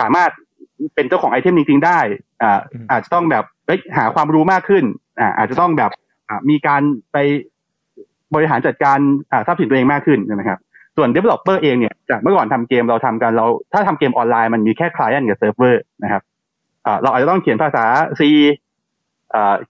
[0.00, 0.30] สามารถ
[0.94, 1.98] เป็นเจ้าของไอเทมจริงๆได้
[2.42, 3.44] อ่าอาจจะต้องแบบ
[3.96, 4.84] หาความรู้มากขึ้น
[5.20, 5.90] อ่าอาจจะต้องแบบ
[6.28, 7.16] อ่ามีการไป
[8.34, 8.98] บริหารจัดการ
[9.32, 10.58] อ่าทรัพย์สินตัวเองมากขึ้นใช่ไหมครับ
[10.96, 16.22] ส่วน developer เองเนี่ยจากเมื่อก่อนทำเกมเราทำกันเรา ถ้าทำเกมออนไลน์มันมีแค่ client กับ server นะครับ
[17.02, 17.84] เราอาจจะต้องเขียนภาษา
[18.20, 18.22] C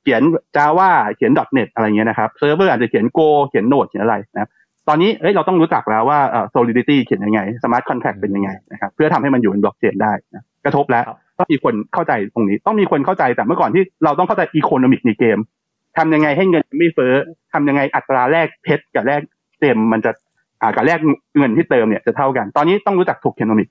[0.00, 0.22] เขียน
[0.56, 4.50] Java เขียน .NET อะไรเงี้ยนะครับเซิร์ฟเวอร์อาจจะเขียน Go เขียน Node เขียนอะไรนะครับ
[4.88, 6.18] ตอนนี้เอ้ยเราต้องรู้จักแล้วว่า
[6.54, 11.04] solidity เขียนยังไง smart contract เป็นยังไงนะครับเพื่อทำให้มันอยู่บนบล็อกเชนได้นะกระทบแล้ว
[11.38, 15.38] ต้องมีคนเข้าใจตรงนี้ ต้องมีคนเข้าใจแต่เมื่อก่อนที่เราต้องเข้าใจ economic ในเกม
[15.96, 17.14] ทำยังไงให้เงินไม่เฟ้อ
[17.52, 19.20] ทำยังไงอัตราแลกเพชรกับแลก
[19.60, 20.12] เต็มมันจะ
[20.62, 20.98] อ่ากับแลก
[21.38, 23.68] เงินที่เติมเนี่ยจะเท่ากัน ตอนนี้ต้องรู้จัก tokenomic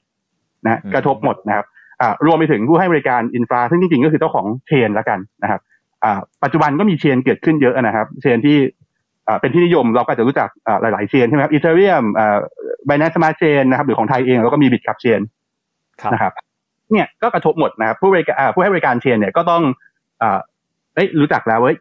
[0.66, 1.66] นะกระทบหมดนะครับ
[2.02, 5.62] อ่ารวมไปถึงผู้ให้บริการ infra ซึ่งจริงๆก็คือเจ้าของ chain ละกันนะครับ
[6.04, 8.58] อ่าปัจจุบันก็มี chain เกิดขึ้นเยอะนะครับ chain ที่
[9.28, 12.38] อ่าเป็นที่นิยมเราก็จะรู้จักอ่าหลายๆ chain ใช่ไหมครับ Ethereum อ่า
[12.88, 15.22] Binance Smart Chain นะครับหรือของไทยเองเราก็มี Bitkub Chain
[16.14, 16.34] นะครับ
[16.92, 19.62] เนี่ยก็กระทบหมดนะครับผู้บริการผู้ให้บริการ chain เนี่ยก็ต้อง
[20.22, 20.40] อ่า
[20.96, 21.76] เอ้ยรู้จักแล้วเว้ย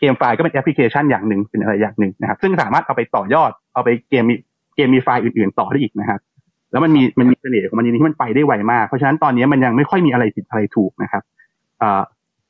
[0.00, 4.24] GameFi ก็เป็นแอปพลิเคชันอย่างหนึ่งเป็นอะไรอย่างหนึ่งนะครับ ซึ่งสามารถเอาไปต่อยอด เอาไปเกม
[4.76, 6.20] GameFi อื่นๆต่อได้อีกนะครับ
[6.72, 11.22] แล้วมันมีมันมีเสน่ห์ของมันอย่างนี้ที่มันไปได้ไวมาก เพราะฉะนั้นตอนนี้มันยังไม่ค่อยมีอะไรผิดอะไรถูกนะครับ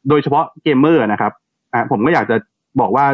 [0.08, 1.32] โดยเฉพาะเกมเมอร์นะครับ
[1.72, 2.36] อ่าผมก็อยากจะ
[2.80, 3.06] บอกว่า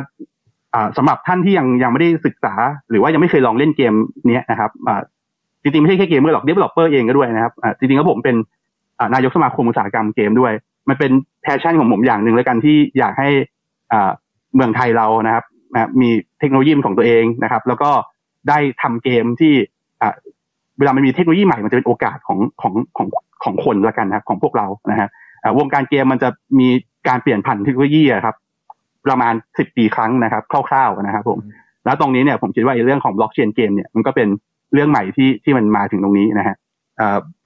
[0.75, 2.55] อ่าสำหรับท่านที่ยังยังไม่ได้ศึกษา
[2.91, 3.93] หรือว่ายังไม่เคยลองเล่นเกม
[4.33, 5.01] เนี้ยนะครับอ่า
[5.63, 8.37] จริงๆ ไม่ใช่แค่เกมเมอร์หรอก developer เองก็ด้วยนะครับอ่าจริงๆแล้วผมเป็น
[8.99, 10.53] อ่านายกสมาคมอุตสาหกรรมเกมด้วย
[10.89, 11.11] มันเป็น
[11.43, 13.29] passion ของผมอย่างหนึ่งแล้วกันที่อยากให้
[13.93, 14.11] อ่า
[14.55, 15.45] เมืองไทยเรานะครับ
[16.01, 17.91] มีเทคโนโลยีของตัวเองนะครับ แล้วก็
[18.49, 19.55] ได้ทำเกมที่
[20.79, 23.09] เวลามันมีเทคโนโลยีใหม่มันจะเป็นโอกาสของของของ
[23.45, 25.09] ของคนละกันนะครับของพวกเรานะฮะ
[25.59, 26.29] วงการเกมมันจะ
[26.61, 26.69] มี
[27.09, 28.37] การเปลี่ยนผ่านเทคโนโลยีครับ
[29.07, 31.39] ประมาณสิบปีครั้งนะครับ คร่าวๆนะครับ ผม
[31.85, 34.29] แล้วตรงนี้เนี่ยผมคิดว่าเรื่องของบล็อกเชนเกมเนี่ยมันก็เป็น
[34.75, 36.57] เรื่องใหม่ที่ที่มันมาถึงตรงนี้นะฮะ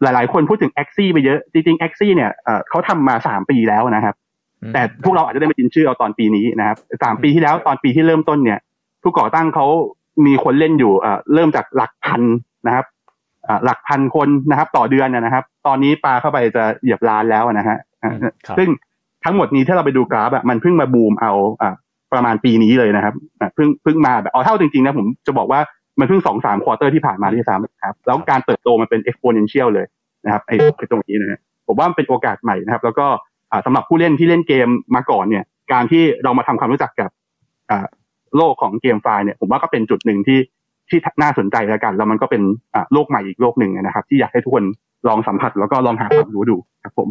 [0.02, 2.30] หลายๆคนพูดถึง a x ซี่ไปเยอะ จริงๆ a x ซี่เนี่ย
[2.68, 4.14] เขาทำมาสามปีแล้วนะครับ
[4.72, 8.58] แต่พวกเราอาจจะได้มายินชื่อเอาตอนปีนี้นะครับสามปีที่แล้วตอนปีที่เริ่มต้นเนี่ย
[9.02, 9.66] ผู้ก่อตั้งเขา
[10.26, 10.92] มีคนเล่นอยู่
[11.34, 12.22] เริ่มจากหลักพัน
[12.66, 12.86] นะครับ
[13.64, 17.78] หลักพันคนนะครับ ต่อเดือนนะครับ ตอนนี้ปลาเข้าไปจะเหยียบล้านแล้วนะฮะ
[18.58, 18.68] ซึ่ง
[19.24, 21.74] ทั้งหมดนี้ถ้าเราไปดูกราฟอะมันเพิ่งมาบูมเอาอ่า
[22.12, 23.14] ประมาณปีนี้เลยนะครับ
[23.54, 25.60] เพิ่งเพิ่งมาแบบเอาเท่าจริงๆนะผมจะบอกว่า
[26.00, 29.86] มันเพิ่งสองสาม quarter ที่ผ่านมาด้วยซ้ำครับแล้วการเติบโตมันเป็น exponential เลย
[30.24, 33.06] นะครับไอ้ตรงนี้นะฮะผมว่ามันเป็นโอกาสใหม่นะครับ แล้วก็
[33.66, 37.10] สำหรับผู้เล่นที่เล่นเกมมาก่อนเนี่ย การที่เรามาทำความรู้จักกับ
[38.36, 40.38] โลกของเกมไฟล์เนี่ย ผมว่าก็เป็นจุดหนึ่งที่
[40.88, 42.42] ที่น่าสนใจแล้วกัน แล้วมันก็เป็น
[42.92, 44.64] โลกใหม่อีกโลกหนึ่งนะครับ ที่อยากให้ทุกคน
[45.08, 47.08] ลองสัมผัสแล้วก็ลองหาความรู้ดูครับผม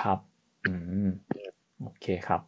[0.00, 0.18] ครับ
[0.66, 0.72] อื
[1.06, 1.08] ม
[1.80, 2.40] โอเคครับ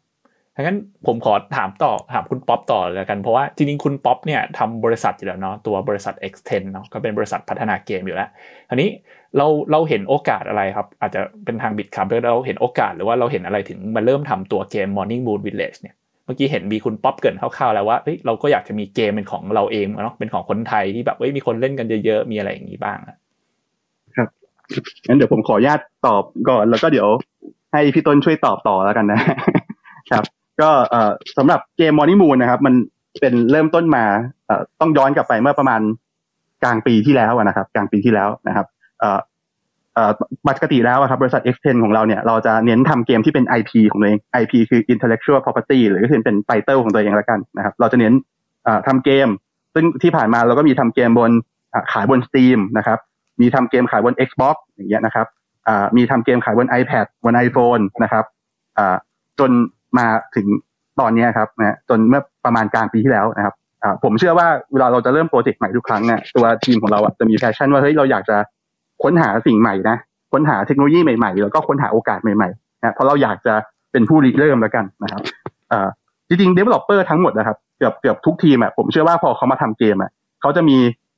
[0.57, 8.29] ถ้างั้นผมขอถามต่อถามคุณป๊อปต่อเลยกันเพราะว่าจริงๆคุณป๊อปเนี่ยทำบริษัทอยู่แล้วเนาะตัวบริษัท X10 เนาะก็เป็นบริษัทพัฒนาเกมอยู่แล้ว
[8.71, 8.89] อันนี้
[9.37, 15.95] เราเราเห็นโอกาสอะไรครับ อาจจะเป็นทาง Bitkub เราเห็นโอกาสหรือว่าเราเห็นอะไรถึงมาเริ่มทำตัวเกม Morning Moon Village เนี่ย
[16.25, 22.99] เมื่อกี้เห็นมีคุณป๊อปเกริ่นคร่าวๆแล้วว่าเฮ้ยเราก็อยากจะมีเกมเป็นของเราเองเนาะเป็นของคนไทยที่แบบเฮ้ยมีคนเล่นกันเยอะๆมีอะไรอย่างนี้บ้าง
[24.17, 24.29] ครับ
[25.07, 27.09] งั้นเดี๋ยวผมขออนุญาตตอบก่อนแล้วก็เดี๋ยว
[27.73, 29.21] ให้พี่ต้นช่วยตอบต่อแล้วกันนะ
[30.11, 30.25] ครับ
[30.61, 32.75] ก็เอ่อสำหรับเกม Morning Moon นะครับ มัน
[33.21, 34.05] เป็นเริ่มต้นมา
[34.47, 35.81] เอ่อต้องย้อนกลับไปเมื่อประมาณ
[36.63, 38.67] กลางปีที่แล้วนะครับ กลางปีที่แล้วนะครับ
[39.01, 39.19] เอ่อ
[39.95, 40.13] เอ่อ
[40.47, 48.15] ปกติแล้วครับบริษัท X10 ของเราเนี่ยเราจะเน้นทำเกมที่เป็น IP ของตัวเอง IP คือ intellectual property หรือก็คือเป็นไตเติลของตัวเองแล้วกันนะครับ เราจะเน้น
[48.87, 49.29] ทำเกม
[49.75, 51.31] ซึ่งที่ผ่านมาเราก็มีทำเกมบน
[51.93, 52.99] ขายบน Steam นะครับ
[53.41, 55.27] มีทำเกมขายบน Xbox อย่างเงี้ยนะครับ
[55.97, 58.25] มีทำเกมขายบน iPad บน iPhone นะครับ
[59.39, 59.51] จน
[59.99, 60.47] มาถึง
[61.01, 63.55] ตอนนี้ครับนะจนเมื่อประมาณกลางปีที่แล้วนะครับ
[64.03, 68.37] ผมเชื่อว่าเวลาเราจะเริ่มโปรเจกต์ใหม่ทุกครั้งเนี่ยตัวทีมของเราจะมี passion ว่าเฮ้ยเราอยากจะ
[69.03, 69.97] ค้นหาสิ่งใหม่นะ
[70.33, 73.55] ค้นหาเทคโนโลยีใหม่ๆ แล้วก็ค้นหาโอกาสใหม่ๆนะเพราะเราอยากจะ
[73.93, 75.23] เป็นผู้ริเริ่มแล้วกันนะครับ
[76.29, 80.77] จริงๆ developer ทั้งหมดนะครับเกือบเกือบทุกทีมอะผมเชื่อว่าพอเขามาทำเกมอะเขาจะมี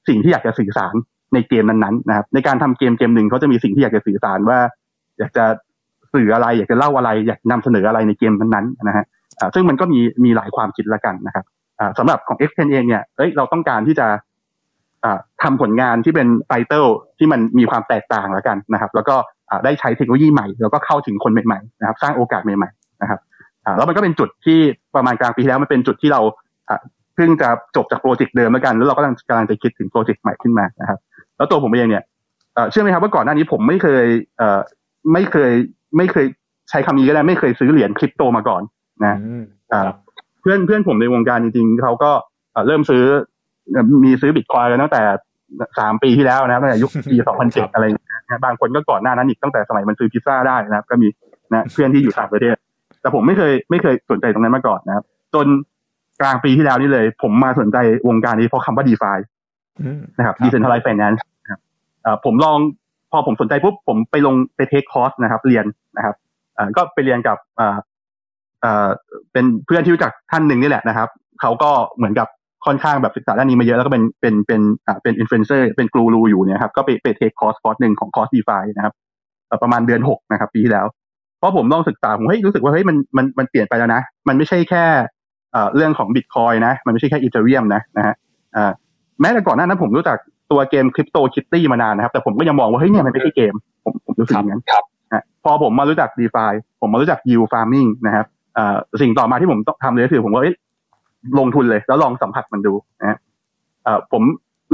[0.08, 0.94] สิ่งที่อยากจะสื่อสาร
[1.34, 4.58] ในเกมนั้นๆนะครับในการทำเกมเกมหนึ่งเขาจะมีสิ่งที่อยากจะสื่อสารว่า
[5.18, 5.44] อยากจะ
[6.16, 9.04] สื่ออะไร อยากจะเล่าอะไร อยากนำเสนออะไรในเกมนั้นๆนะฮะ
[9.54, 11.44] ซึ่งมันก็มีมีหลายความคิดละกันนะครับ
[11.98, 14.06] สำหรับของ X10 เองเนี่ยเอ้ยเราต้องการที่จะ
[15.42, 16.84] ทำผลงานที่เป็นไตเติล
[17.18, 19.16] ที่มันมีความแตกต่างล้วกันนะครับ แล้วก็
[19.64, 23.20] ได้ใช้เทคโนโลยีใหม่ แล้วก็เข้าถึงคนใหม่ๆนะครับสร้างโอกาสใหม่ๆนะครับ
[23.76, 24.58] แล้วมันก็เป็นจุดที่
[24.96, 26.20] ประมาณกลางปีแล้วมันเป็นจุดที่เรา
[27.14, 30.98] เพิ่งจะจบจากโปรเจกต์เดิมแล้วกัน แล้วเราก็กำลังกำลังจะคิดถึงโปรเจกต์ใหม่ขึ้นมานะครับ
[31.36, 32.02] แล้วตัวผมเองเนี่ย
[32.70, 34.06] เชื่อไหมครับว่าก่อนหน้านี้ผมไม่เคย
[35.12, 35.52] ไม่เคย
[35.96, 36.26] ไม่เคย
[36.70, 38.62] ใช้คำนี้ก็ได้ไม่เคยซื้อเหรียญคริปโตมาก่อน
[39.04, 39.18] นะ
[40.40, 42.10] เพื่อนเพื่อนผมในวงการจริงๆเขาก็
[42.66, 43.02] เริ่มซื้อ
[44.04, 45.02] มีซื้อบิตคอยกันตั้งแต่
[45.78, 47.84] สามปีที่แล้วนะครับตั้งแต่ยุคปีสองพันเจ็ดอะไร
[48.26, 51.08] นะบางคนก็ก่อนหน้านั้นอีกตั้งแต่สมัยมันซื้อพิซซ่าได้นะครับ ก็มี
[51.52, 52.54] นะเพื่อนที่อยู่ต่างประเทศ
[53.00, 55.46] แต่ผมไม่เคยไม่เคยสนใจตรงนั้นมาก่อนนะครับ จน
[56.20, 57.76] กลางปีที่แล้วนี่เลย ผมมาสนใจ
[58.08, 59.12] วงการนี้เพราะคำว่าดีฟา
[60.18, 61.60] นะครับ decentralized finance นะครับ
[62.24, 62.85] ผมลองพ
[63.16, 65.64] อผมสนใจปุ๊บผมไปลงไป take คอร์สนะครับ เรียน
[65.96, 66.14] นะครับ
[66.76, 67.38] ก็ไปเรียนกับ
[69.32, 71.08] เป็นเพื่อนที่รู้จักท่านหนึ่งนี่แหละนะครับ
[71.40, 72.28] เขาก็เหมือนกับ
[72.66, 78.94] ค่อนข้างแบบศึกษาด้านนี้มาเยอะแล้วก็เป็นเป็นเป็นอ่าเป็นอินฟลูเอนเซอร์เป็นกูรูอยู่เนี่ยครับก็ไปไป take คอร์สคอร์สหนึ่งของคอร์ส DeFi นะครับ
[79.62, 80.86] ประมาณเดือนหกนะครับปีที่แล้ว
[81.38, 84.84] เพราะผมลองศึกษาผมเฮ้ยรู้สึกว่าเฮ้ยมันมันมันเปลี่ยนไปแล้วนะ มันไม่ใช่แค่
[85.74, 88.14] เรื่องของบิตคอยนะ มันไม่ใช่แค่ Ethereum นะนะฮะ
[89.20, 90.16] แม้แต่ก่อนหน้านั้นผมรู้จัก
[90.50, 94.84] ตัวเกม CryptoKitties มานานนะครับ แต่ผมก็ยังมองว่าเฮ้ยเนี่ยมันไม่ใช่เกม ผมผมรู้สึกอย่างนั้นครับ
[95.44, 96.44] พอผมมารู้จัก d e f า
[96.80, 98.26] ผมมารู้จัก yield farming นะครับ
[99.00, 100.42] สิ่งต่อมาที่ผมต้องทำเลยคือผมว่า
[101.38, 103.18] ลงทุนเลย แล้วลองสัมผัสมันดูนะ
[104.12, 104.22] ผม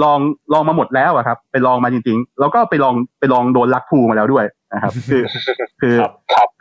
[0.02, 0.18] ลอง
[0.52, 4.44] ลองมาหมดแล้วครับ ไปลองมาจริง ๆ แล้วก็ไปลองไปลองโดน rug pull มาแล้วด้วย
[4.74, 5.22] นะครับ คือ
[5.80, 5.94] คือ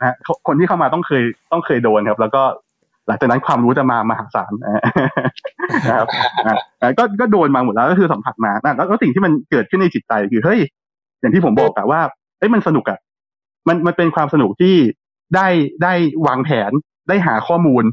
[0.00, 2.42] นะคนที่เข้ามาต้องเคยต้องเคยโดนครับ แล้วก็
[3.06, 4.52] หลังจากนั้นความรู้จะมามหาศาล
[5.88, 6.08] นะครับ
[6.98, 10.60] ก็ก็โดนมาหมดแล้วก็คือสัมผัสมาแล้วสิ่งที่มันเกิดขึ้นในจิตใจคือเฮ้ย
[11.20, 12.00] อย่างที่ผมบอกอะว่า
[12.38, 12.98] เอ้ยมันสนุกอะ
[13.68, 14.76] มันมันเป็นความสนุกที่
[15.34, 15.46] ได้
[15.82, 15.92] ได้
[16.26, 16.70] วางแผน
[17.08, 17.84] ได้หาข้อมูล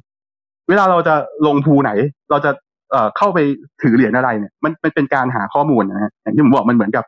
[0.69, 1.91] เวลาเราจะลงภูไหน
[2.31, 2.51] เราจะ
[2.91, 3.39] เอ่อเข้าไป
[3.81, 7.05] ถือเหรียญอะไรเนี่ยมันมันเป็นการหาข้อมูลนะฮะอย่างที่ผมบอกมันเหมือนกับ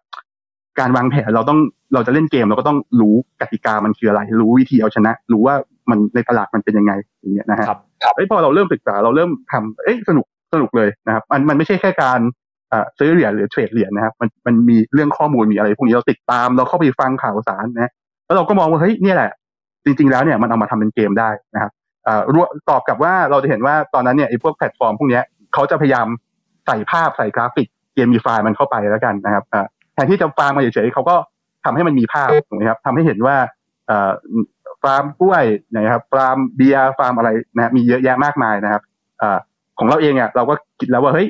[0.79, 1.59] การวางแผนเราต้อง
[1.93, 5.55] เราจะเล่นเกมเราก็ต้องรู้กติกามันคืออะไร รู้วิธีเอาชนะ รู้ว่า
[5.89, 7.79] มันในตลาดมันเป็นยังไงอย่างเงี้ยนะฮะครับ
[8.15, 12.19] ไอ้ยพอเราเริ่มศึกษาเราเริ่มทำเอ้ยสนุกสนุกเลยนะครับ มันมันไม่ใช่แค่การ
[12.71, 17.91] อ่าซื้อเหรียญหรือเทรดเหรียญนะครับ มันมันมีเรื่องข้อมูลมีอะไรพวกนี้เราติดตามเราเข้าไปฟังข่าวสารนะ
[18.25, 19.31] แล้วเราก็มองว่าเฮ้ยเนี่ยแหละ
[19.85, 21.71] จริง ๆ แล้วเนี่ยมันเอามาทำเป็นเกมได้นะครับ
[22.07, 25.23] อ่ารวตอบกับว่าเราจะเห็นว่าตอนนั้นเนี่ยไอ้พวกแพลตฟอร์มพวกเนี้ย
[25.53, 26.07] เขาจะพยายาม
[26.65, 31.15] ใส่ภาพใส่กราฟิก gamify มันเข้าไปแล้วกันนะครับอ่าแทนที่จะฟาร์มมาเฉยๆเขาก็
[31.65, 33.35] ทำให้มันมีภาพถูกไหมครับทำให้เห็นว่า
[33.87, 34.11] เอ่อ
[34.83, 38.81] ฟาร์มกล้วยนะครับฟาร์มเบียร์ฟาร์มอะไรนะมีเยอะแยะมากมายนะครับ
[39.21, 39.23] อ
[39.79, 41.27] ของเราเองอะเราก็คิดแล้วว่าเฮ้ย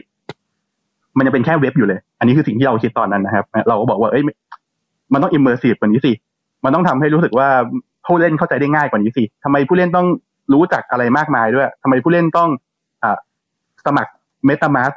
[1.17, 4.23] มันยังเป็นแค่เว็บอยู่เลย อันนี้คือสิ่งที่เราคิดตอนนั้นนะครับ เราก็บอกว่าเอ้ย
[5.13, 6.11] มันต้อง immersive กว่านี้สิ
[6.63, 7.47] มันต้องทำให้รู้สึกว่า
[8.05, 10.07] ผู้เล่นเข้าใจได้ง่ายกว่านี้สิทำไมผู้เล่นต้อง
[10.53, 12.49] รู้จักอะไรมากมายด้วยทำไมผู้เล่นต้อง
[13.03, 13.05] อ
[13.85, 14.11] สมัคร
[14.45, 14.91] เมตามาส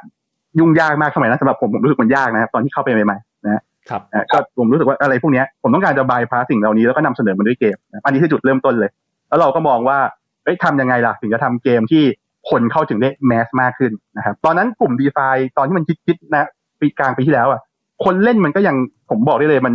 [0.59, 8.91] ยุ่งยากมากสมัยนั้นสำหรับผมผมรู้สึกมันยากนะครับ ตอนที่เข้าไปใหม่ๆนะ ครับก็ผมรู้สึกว่าอะไรพวกนี้ผมต้องการจะบายพาสิ่งเหล่านี้แล้วก็นำเสนอมันด้วยเกม อันนี้คือจุดเริ่มต้นเลย
[9.29, 9.99] แล้วเราก็มองว่า
[10.43, 12.03] เอ้ยทำยังไงล่ะถึงจะทำเกมที่
[12.49, 15.27] คนเข้าถึงได้แมสมากขึ้นนะครับตอนนั้นกลุ่มดีฟา
[15.57, 17.61] ตอนที่มันคิดๆนะปีกลางปีที่แล้วอะ
[18.03, 18.75] คนเล่นมันก็ยัง
[19.09, 19.73] ผมบอกได้เลยมัน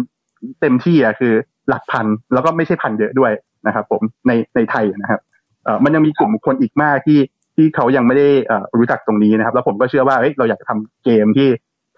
[0.61, 1.33] เต็มที่อะคือ
[1.69, 3.33] หลักพันแล้วก็ไม่ใช่พันเยอะด้วย
[3.67, 5.21] นะครับ ผมในในไทยนะครับ
[5.65, 7.19] เออมันยังมีกลุ่มคนอีกมากที่
[7.57, 11.49] ที่เขายังไม่ได้อ่อรู้จักตรงนี้นะครับ แล้วผมก็เชื่อว่าเอ้ยเราอยากจะทำเกมที่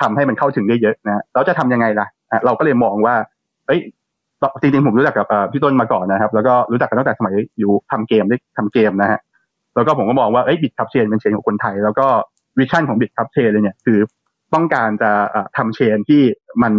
[0.00, 2.06] ทำให้มันเข้าถึงได้เยอะนะเราจะทำยังไงล่ะ
[2.46, 3.14] เราก็เลยมองว่า
[3.66, 3.80] เอ้ย
[4.60, 9.20] จริงๆผมรู้จักกับพี่ต้นมาก่อนนะครับ แล้วก็รู้จักกันตั้งแต่สมัยอยู่ทำเกมได้ทำเกมนะฮะ
[9.74, 12.06] แล้วก็ผมก็มองว่าเอ้ย Bitkub Chain เป็น chain ของคนไทย แล้วก็
[12.58, 13.98] vision ของ Bitkub Chain เลยเนี่ยคือ
[14.54, 16.22] ต้องการจะเอ่อทำ chain ที่
[16.62, 16.72] มัน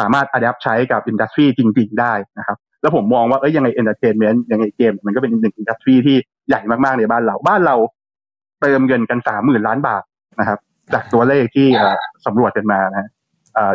[0.00, 6.16] สามารถ adapt ใช้กับ industry จริง ๆ ได้นะครับ แล้วผมมองว่าเอ้ยยังไง entertainment ยังไงเกม มันก็เป็นหนึ่ง industry ที่
[6.48, 7.76] ใหญ่มากๆในบ้านเราบ้านเรา
[8.60, 10.02] เติมเงินกันสามหมื่นล้านบาท
[10.40, 10.58] นะครับ
[10.94, 13.08] จากตัวเลขที่เอ่อสำรวจกันมานะฮะ
[13.54, 13.72] เอ่อ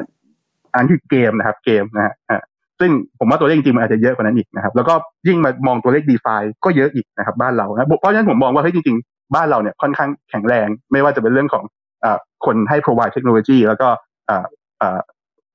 [0.73, 2.41] อันนี้คือเกมนะครับ เกมนะฮะอ่า
[2.79, 4.93] ซึ่งผมว่าตัวเลขจริงๆมันอาจจะเยอะกว่านั้นอีกนะครับ แล้วก็
[5.27, 11.63] ยิ่งมามองตัวเลข d e f i ก็เยอะอีกนะครับ บ้านเรานะเพราะฉะนั้นผมมองว่าเฮ้ยจริงๆ บ้านเราเนี่ยค่อนข้างแข็งแรง ไม่ว่าจะเป็นเรื่องของ
[12.01, 13.87] เอ่อคนให้ provide เทคโนโลยีแล้วก็
[14.27, 14.45] เอ่อ
[14.79, 14.99] เอ่อ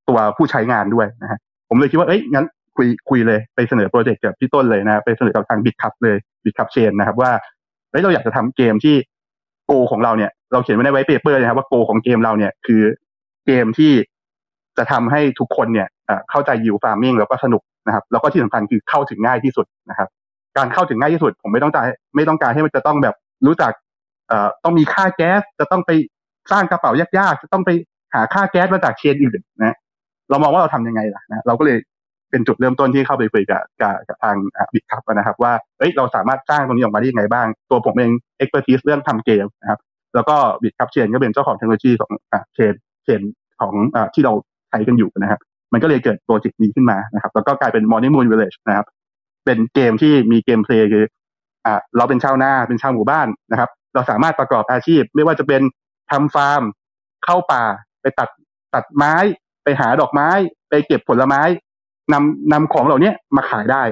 [0.08, 1.38] ตัวผู้ใช้งานด้วยนะฮะ
[1.68, 2.46] ผมเลยคิดว่าเอ้ยงั้น
[2.76, 7.32] คุยคุยเลยไปเสนอโปรเจกต์กับพี่ต้นเลยนะไปเสนอกับทาง Bitkub เลย Bitkub Chain นะครับว่า
[7.90, 8.94] เฮ้ยเราอยากจะทำเกมที่
[9.66, 12.82] goal ของเราเนี่ย เราเขียนไว้ใน white paper นะครับว่า goal ของเกมเราเนี่ยคือ
[13.46, 13.92] เกมที่
[14.78, 15.88] จะทำให้ทุกคนเนี่ย
[16.30, 20.08] เข้าใจ yield farming แล้วก็สนุกนะครับ แล้วก็ที่สำคัญคือเข้าถึงง่ายที่สุดนะครับ
[20.56, 21.84] การเข้าถึงง่ายที่สุด ผมไม่ต้องการ
[22.16, 23.14] ไม่ต้องการให้มันจะต้องแบบ
[23.46, 23.72] รู้จัก
[24.28, 25.90] เอ่อต้องมีค่าแก๊สจะต้องไป
[26.52, 27.70] สร้างกระเป๋ายากๆจะต้องไป
[28.14, 29.76] หาค่าแก๊สมาจาก chain อื่นนะ
[30.30, 31.78] เรามองว่าเราทำยังไงล่ะนะเราก็เลย
[32.30, 34.36] เป็นจุดเริ่มต้นที่เข้าไปคุยกับกับกับทาง
[34.74, 39.78] Bitkub นะครับ ว่าเอ้ยเราสามารถสร้างตรงนี้ออกมาได้ยังไงบ้าง ตัวผมเอง expert เรื่องทำเกมนะครับ
[40.14, 42.12] แล้วก็ Bitkub Chain ก็เป็นเจ้าของเทคโนโลยีของ
[42.54, 43.20] chain chain
[43.60, 44.32] ของอที่เรา
[44.68, 45.40] ใช้กันอยู่นะครับ
[45.72, 48.86] มันก็เลยเกิดโปรเจกต์นี้ขึ้นมานะครับ แล้วก็กลายเป็น Morning Moon Village นะครับ
[49.44, 51.04] เป็นเกมที่มี gameplay คือ
[51.66, 55.62] อ่าเราเป็นชาวนาเป็นชาวหมู่บ้านนะครับ เราสามารถประกอบอาชีพ ไม่ว่าจะเป็น
[56.10, 56.62] ทำฟาร์ม
[57.24, 57.64] เข้าป่า
[58.02, 58.28] ไปตัด
[58.74, 59.14] ตัดไม้
[59.64, 60.28] ไปหาดอกไม้
[60.68, 61.42] ไปเก็บผลไม้
[62.12, 63.82] นำนำของเหล่านี้มาขายได้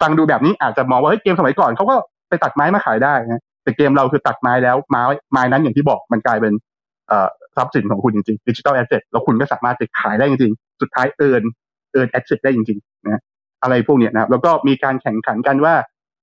[0.00, 1.96] ฟังดูแบบนี้อาจจะมองว่าเฮ้ยเกมสมัยก่อนเขาก็
[2.28, 5.02] ไปตัดไม้มาขายได้นะ แต่เกมเราคือตัดไม้แล้วไม้
[5.32, 6.52] ไม้นั้นอย่างที่บอกมันกลายเป็น
[7.56, 11.44] ทรัพย์สินของคุณจริงๆ digital asset แล้วคุณก็สามารถไปขายได้จริงๆ สุดท้าย earn
[11.92, 13.20] earn asset ได้จริงๆนะ
[13.62, 15.74] อะไรพวกเนี้ยนะครับแล้วก็มีการแข่งขันกันว่า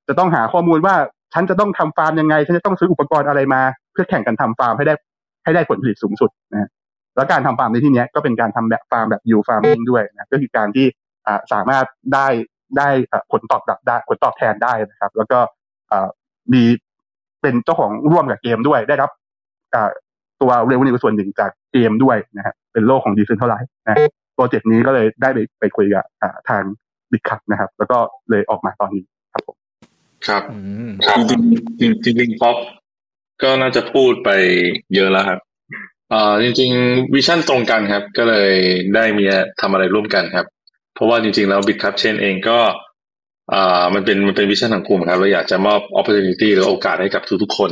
[0.07, 0.95] จะต้องหาข้อมูลว่า
[1.33, 3.61] ฉันจะต้องทำฟาร์มยังไง ฉันจะต้องซื้ออุปกรณ์อะไรมา
[3.91, 4.95] เพื่อแข่งกันทำฟาร์มให้ได้
[5.43, 6.69] ให้ได้ผลผลิตสูงสุดนะ
[7.15, 10.85] แล้วการทำฟาร์มในที่นี้ก็เป็นการทำแบบฟาร์มแบบ yield farming ด้วยนะก็คือการที่
[11.53, 12.27] สามารถได้
[12.77, 12.89] ได้
[13.31, 15.39] ผลตอบรับได้ผลตอบแทนได้นะครับ แล้วก็
[16.53, 16.63] มี
[17.41, 19.09] เป็นเจ้าของร่วมกับเกมด้วยได้รับ
[19.73, 19.89] อ่า
[20.41, 23.97] ตัว revenue ส่วนหนึ่งจากเกมด้วยนะฮะเป็นโลกของ decentralizedนะ
[24.35, 26.63] โปรเจกต์นี้ก็เลยได้ไปไปคุยกับอ่าทาง
[27.11, 27.97] Bitkub นะครับ แล้วก็
[28.29, 29.55] เลยออกมาตอนนี้ครับผม
[30.27, 30.57] ครับอื
[30.89, 30.91] ม
[31.29, 31.41] จริง
[31.79, 32.57] จริงจริงจริงป๊อป
[33.43, 34.29] ก็น่าจะพูดไป
[34.95, 35.39] เยอะแล้วครับ
[36.09, 38.51] เอ่อจริง ๆ vision ตรงกันครับ ก็เลย
[38.95, 39.23] ได้มี
[39.61, 40.45] ทำอะไรร่วมกันครับ
[40.95, 42.59] เพราะว่าจริง ๆ แล้ว Bitkub Chain เองก็
[43.53, 47.71] อ่ามันเป็นมันเป็น vision ของกลุ่มครับเราอยากจะมอบ opportunity หรือโอกาสให้กับทุกๆคน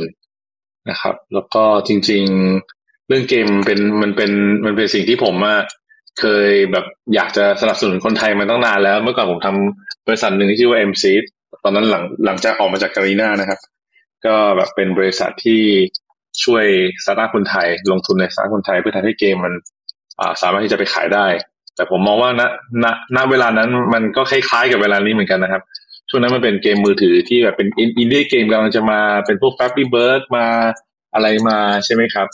[0.90, 2.24] นะครับ แล้วก็จริง
[2.66, 4.30] ๆ เรื่องเกมเป็นมันเป็น
[4.64, 5.58] มันเป็นสิ่งที่ผมอะ
[6.20, 11.04] เคยแบบอยากจะสนับสนุนคนไทยมาตั้งนานแล้ว เมื่อก่อนผมทำบริษัทหนึ่งที่ชื่อว่า MC
[11.64, 13.60] ตอนนั้นหลังหลังจากออกมาจากการีนานะครับ
[14.26, 15.62] ก็แบบเป็นบริษัทที่
[16.44, 16.64] ช่วย
[17.04, 19.54] สตาร์ทคนไทย ลงทุนในสตาร์ทคนไทยเพื่อทำให้เกมมัน
[20.42, 21.26] สามารถที่จะไปขายได้
[21.80, 22.42] แต่ผมมองว่าณ
[22.84, 25.62] ณณเวลานั้นมันก็คล้ายๆกับเวลานี้เหมือนกันนะครับ
[26.08, 30.46] ช่วงนั้นมันเป็นเกมมือถือที่แบบเป็นอินดี้เกมกำลังจะมาเป็นพวก Flappy Bird มา
[31.14, 32.28] อะไรมาใช่ไหมครับ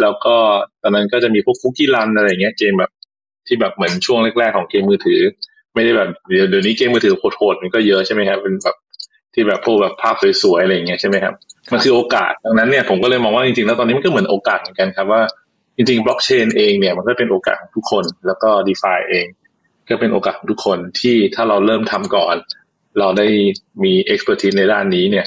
[0.00, 0.36] แล้วก็
[0.82, 2.90] ตอนนั้นก็จะมีพวกคุกกี้รันอะไรเงี้ยเกมแบบ
[3.46, 5.20] ที่แบบเหมือนช่วงแรกๆของเกมมือถือ
[5.74, 8.76] ไม่ได้แบบเดี๋ยวเดี๋ยวนี้เกมมือถือโหดๆมันก็เยอะใช่ไหมครับเป็นแบบ
[9.34, 11.34] ที่แบบพวกแบบภาพสวยๆอะไรอย่างเงี้ยใช่ไหมครับ
[11.72, 15.22] มันคือโอกาสดังนั้นเนี่ยผมก็เลยมองว่าจริงๆแล้วตอนนี้มันก็เหมือนโอกาสเหมือนกันครับว่า
[15.76, 19.26] จริงๆบล็อกเชนเองเนี่ยมันก็เป็นโอกาสของทุกคน แล้วก็ดีฟาเอง
[19.88, 22.36] ก็เป็นโอกาสของทุกคนที่ถ้าเราเริ่มทำก่อน
[22.98, 23.28] เราได้
[23.84, 25.26] มี expertise ในด้านนี้เนี่ย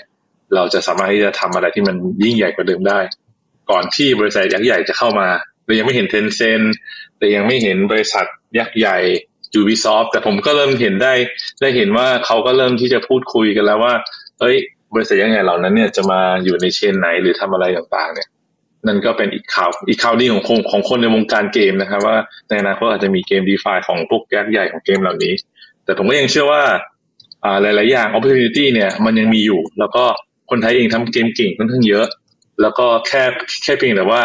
[0.55, 2.99] เราจะสามารถที่จะทำอะไรที่มันยิ่งใหญ่กว่าเดิมได้
[3.71, 5.27] ก่อนที่บริษัทยักษ์ใหญ่จะเข้ามา
[5.65, 6.61] เรายังไม่เห็นเทนเซน
[7.17, 8.25] เรายังไม่เห็นบริษัท
[8.57, 8.97] ยักษ์ใหญ่
[9.59, 11.13] Ubisoft แต่ผมก็เริ่มเห็นได้
[11.61, 13.93] ได้เห็นว่าเขาก็เริ่มที่จะพูดคุยกันแล้วว่า
[14.39, 14.55] เอ้ย
[14.93, 18.27] บริษัทยักษ์ใหญ่เหล่านั้นเนี่ยจะมาอยู่ในเชนไหนหรือทำอะไรต่างๆเนี่ย
[18.87, 22.17] นั่นก็เป็นอีกข่าวอีกข่าวดีของของคนในวงการเกมนะครับ ว่า
[22.49, 25.33] ในอนาคตอาจจะมีเกมดีฟาของพวกยักษ์ใหญ่ของเกมเหล่านี้
[25.85, 26.63] แต่ผมก็ยังเชื่อว่า
[27.43, 30.03] อ่าหลาย ๆ อย่าง opportunity เนี่ยมันยังมีอยู่ แล้วก็
[30.49, 32.05] คนไทยเองทำเกมเก่งค่อนข้างเยอะ
[32.61, 33.23] แล้วก็แค่
[33.63, 34.21] แค่เพียงแต่ว่า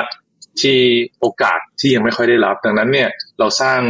[0.60, 0.78] ที่
[1.20, 3.80] โอกาสที่ยังไม่ค่อยได้รับ ดังนั้นเนี่ยเราสร้าง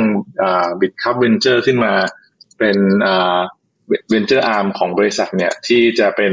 [0.80, 1.92] Bitkub Ventures ขึ้นมา
[2.58, 2.76] เป็น
[4.10, 6.32] venture arm ของบริษัทเนี่ยที่จะเป็น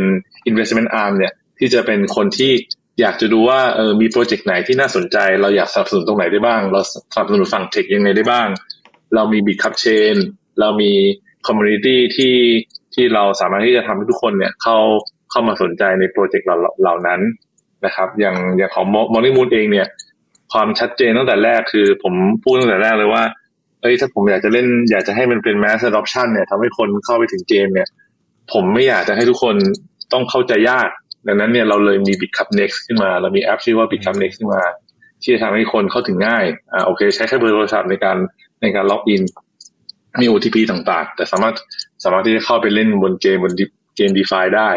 [0.50, 2.52] investment arm เนี่ยที่จะเป็นคนที่
[3.00, 6.82] อยากจะดูว่าเออมีโปรเจกต์ไหนที่น่าสนใจ เราอยากสนับสนุนตรงไหนได้บ้าง เรา
[7.14, 8.48] สนับสนุนฝั่ง tech ยังไงได้บ้าง
[9.16, 10.16] เรามี Bitkub Chain
[10.60, 10.92] เรามี
[11.48, 12.36] community ที่
[12.94, 14.78] ที่เราสามารถที่จะทำให้ทุกคนเนี่ยเข้า
[15.32, 17.22] เข้ามาสนใจในโปรเจกต์เหล่าเหล่านั้น
[17.86, 19.88] นะครับ อย่างอย่างของ Morning Moon เองเนี่ย
[20.54, 22.14] ความชัดเจนตั้งแต่แรกคือ ผม
[22.44, 23.24] พูดตั้งแต่แรกเลยว่า
[23.82, 27.88] เอ้ยถ้าผมอยากจะเล่นอยากจะให้มันเป็น mass adoption เนี่ยทำให้คนเข้าไปถึงเกมเนี่ย
[28.54, 29.56] ผมไม่อยากจะให้ทุกคน
[30.14, 30.90] ต้องเข้าใจยาก
[31.28, 34.64] ดังนั้นเนี่ยเราเลยมี Bitkub Next ขึ้นมา เรามีแอปชื่อว่า Bitkub Next ขึ้นมา
[35.22, 38.18] ที่จะทำให้คนเข้าถึงง่ายอ่าโอเค ใช้แค่เบอร์โทรศัพท์ในการ
[38.62, 39.24] ในการล็อกอิน
[40.22, 41.56] มี OTP ต่างๆ แต่สามารถ
[42.04, 43.54] สามารถที่จะเข้าไปเล่นบนเกมบน
[43.96, 44.70] เกม DeFi ได้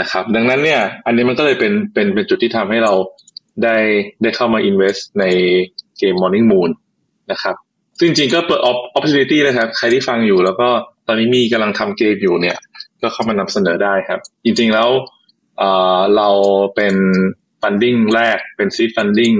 [0.00, 2.92] นะครับ ดังนั้นเนี่ย อันนี้มันก็เลยเป็นเป็นเป็นจุดที่ทำให้เรา
[3.64, 3.76] ได้
[4.22, 5.24] ได้เข้ามา invest ใน
[5.98, 6.70] เกม Morning Moon
[7.32, 7.56] นะครับ
[7.98, 8.60] ซึ่งจริงก็เปิด
[8.96, 10.68] opportunity นะครับ ใครที่ฟังอยู่แล้วก็
[11.06, 12.56] ตอนนี้มีกำลังทำเกมอยู่เนี่ย
[13.02, 14.88] ก็เข้ามานำเสนอได้ครับ จริงๆแล้ว
[16.16, 16.28] เรา
[16.76, 16.94] เป็น
[17.62, 19.36] funding แรกเป็น seed funding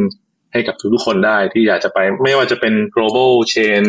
[0.52, 3.82] ให้กับทุกๆคนได้ที่อยากจะไป ไม่ว่าจะเป็น global chain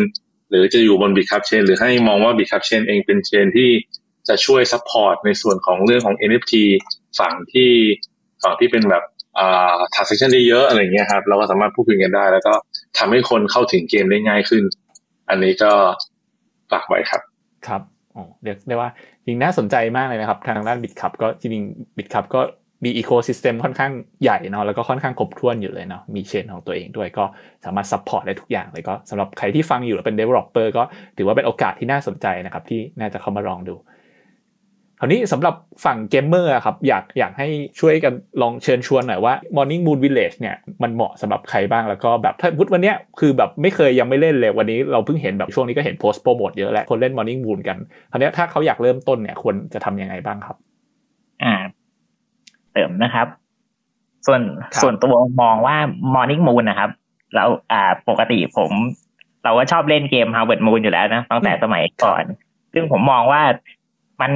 [0.50, 3.70] หรือจะอยู่บน Bitcup Chain หรือให้มองว่า Bitcup Chain เองเป็น chain ที่
[4.28, 6.54] จะช่วย support ในส่วนของเรื่องของ NFT
[7.18, 7.70] ฝั่งที่
[8.42, 9.04] ฝั่งที่เป็นแบบ
[9.38, 12.54] อ่า transaction ได้เยอะอะไรเงี้ยครับ เราก็สามารถพูดคุยกันได้ แล้วก็
[12.98, 14.64] ทำให้คนเข้าถึงเกมได้ง่ายขึ้น
[15.30, 15.72] อันนี้ก็
[16.70, 17.22] ฝากไว้ครับ
[17.66, 17.82] ครับ
[18.16, 18.88] อ๋อเรียกได้ว่า
[19.30, 21.64] จริงน่าสนใจมากเลยนะครับ ทางด้าน Bitkub ก็จริง
[21.96, 22.40] Bitkub ก็
[22.84, 27.24] มี ecosystem ค่อนข้างใหญ่เนาะแล้วก็ค่อนข้างครบถ้วนอยู่เลยเนาะมี chain ของตัวเองด้วยก็
[27.64, 30.82] สามารถ support ได้ทุกอย่างเลยก็สำหรับใครที่ฟังอยู่แล้วเป็น developer ก็
[31.16, 33.74] ถือว่าเป็นโอกาสที่น่าสนใจนะครับที่น่าจะเข้ามาลองดู
[35.00, 37.48] คราวนี้สำหรับฝั่งเกมเมอร์ครับอยากอยากให้
[37.80, 47.78] ช่วยกันลองเชิญชวนหน่อยว่า Morning Moon Village เนี่ยมันเหมาะสำหรับใครบ้างแล้วก็แบบถ้าพูดวันเนี้ยคือแบบไม่เคยยังไม่เล่นเลยวันนี้เราเพิ่งเห็นแบบช่วงนี้ก็เห็นโพสต์โปรโมทเยอะแหละคนเล่น Morning Moon กัน
[48.10, 50.56] คราวนี้ถ้าเขาอยากเริ่มต้นเนี่ยควรจะทำยังไงบ้างครับ
[51.42, 51.54] อ่า
[52.72, 53.26] เสริมนะครับ
[54.26, 54.40] ส่วน
[54.72, 55.76] ครับส่วนตัวมองว่า
[56.14, 56.90] Morning Moon นะครับ
[57.34, 58.72] เราอ่าปกติผม
[59.44, 62.22] เราก็ชอบเล่นเกม Harvest Moon อยู่แล้วนะตั้งแต่สมัยก่อน
[62.72, 63.42] ซึ่งผมมองว่า
[64.20, 64.32] มัน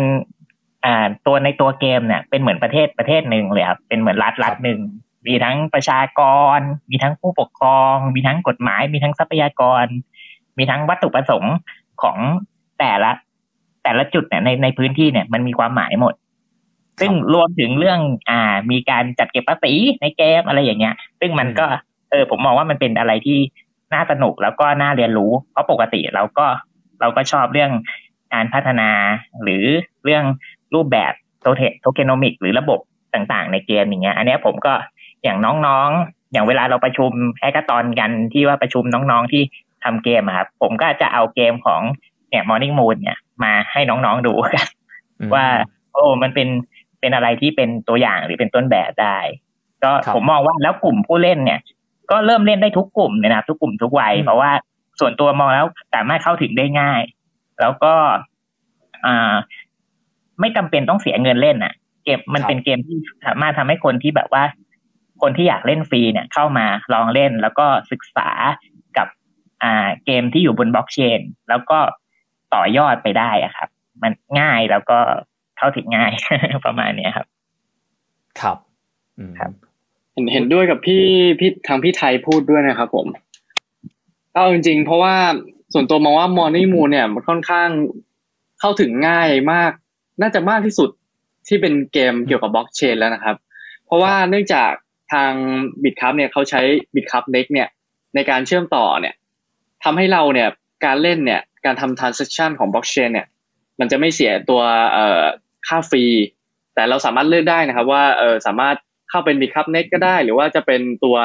[0.85, 4.81] อ่าตัวในตัวเกมเนี่ยเป็นเหมือนประเทศประเทศหนึ่งเลยครับเป็นเหมือนรัฐรัฐหนึ่ง
[5.27, 6.21] มีทั้งประชาก
[6.57, 6.59] ร
[6.91, 9.87] มีทั้งผู้ปกครอง มีทั้งกฎหมาย มีทั้งทรัพยากร
[10.59, 11.55] มีทั้งวัตถุประสงค์
[12.03, 12.19] ของ
[12.79, 13.11] แต่ละ
[13.83, 16.15] แต่ละจุดเนี่ยในในพื้นที่เนี่ยมันมีความหมายหมด
[17.01, 19.73] ซึ่งรวมถึงเรื่อง อ่า มีการจัดเก็บภาษี
[20.03, 21.67] ในเกมอะไรอย่างเงี้ย ซึ่งมันก็
[22.11, 23.39] เออ ผมมองว่ามันเป็นอะไรที่
[23.95, 26.47] น่าสนุกแล้วก็น่าเรียนรู้ เพราะปกติเราก็
[27.01, 27.73] เราก็ชอบเรื่อง
[28.35, 28.91] การพัฒนา
[29.43, 29.65] หรือ
[30.05, 30.25] เรื่อง
[30.75, 31.13] รูปแบบ
[31.43, 32.81] โทเทโทเคนอมิกหรือระบบ
[33.15, 34.73] ต่างๆ ในเกมอย่างเงี้ย อันเนี้ยผมก็
[35.23, 39.43] อย่างน้องๆ อย่างเวลาเราประชุมแฮกเกอร์ตอนกันที่ว่าประชุมน้องๆที่
[39.85, 41.81] ทำเกมอะครับผมก็จะเอาเกมของ
[42.31, 44.69] เนี่ย Morning Moon เนี่ยมาให้น้องๆดูกัน
[45.19, 45.47] อืมว่า
[45.93, 46.49] โอ้มันเป็น
[47.01, 49.19] เป็นอะไรที่เป็นตัวอย่างหรือเป็นต้นแบบได้
[49.85, 51.61] ก็ครับผมมองว่าแล้วกลุ่มผู้เล่นเนี่ย
[52.11, 54.51] ก็เริ่มเล่นได้ทุกกลุ่มเลยนะครับทุกกลุ่มทุกวัยอืมเพราะว่า
[55.01, 57.01] ส่วนตัวมองแล้วสามารถเข้าถึงได้ง่าย
[57.61, 57.95] แล้วก็
[59.05, 59.35] อ่า
[60.41, 61.75] ไม่จำเป็นต้องเสียเงินเล่นอะ
[62.05, 64.45] เกมมันเป็นเกมที่สามารถทำให้คนที่แบบว่า
[65.23, 68.29] คนที่อยากเล่นฟรีเนี่ย เข้ามาลองเล่นแล้วก็ศึกษา
[68.97, 69.09] กับ
[69.63, 71.79] อ่าเกมที่อยู่บนบล็อกเชน แล้วก็
[72.55, 73.69] ต่อยอดไปได้อะครับ
[74.03, 74.99] มันง่ายแล้วก็
[75.59, 76.13] เข้าถึงง่าย
[76.67, 77.27] ประมาณเนี้ยครับ
[78.41, 78.57] ครับ
[79.19, 79.51] อืมครับ
[80.13, 81.05] เห็นเห็นด้วยกับพี่
[81.41, 83.07] พี่ทางพี่ไทยพูดด้วยนะครับผม
[84.33, 85.17] เอาจริงๆ เพราะว่า
[85.73, 87.69] ส่วนตัวมองว่า Morning Moon เนี่ยมันค่อนข้าง
[88.61, 89.73] เข้าถึงง่ายมาก
[90.21, 90.91] น่าจะมากที่สุด
[91.49, 93.37] ที่เป็นเกมเกี่ยวกับบล็อกเชนแล้วนะครับ
[93.87, 94.73] เพราะว่าเนื่องจาก
[95.13, 95.33] ทาง
[95.83, 96.61] Bitkub เนี่ยเขาใช้
[96.95, 97.69] Bitkub Next เนี่ย
[98.15, 99.15] ในการเชื่อมต่อเนี่ย
[99.85, 100.49] ทำให้เราเนี่ย
[100.85, 103.27] การเล่นเนี่ยการทำ transaction ของบล็อกเชนเนี่ย
[103.81, 104.63] มันจะไม่เสียตัว
[104.93, 105.23] เอ่อ
[105.67, 106.05] ค่า fee
[106.75, 108.77] แต่เราสามารถเลือกได้นะครับว่าเออสามารถ
[109.11, 111.17] เข้าเป็น Bitkub Next ก็ได้ หรือว่าจะเป็นตัว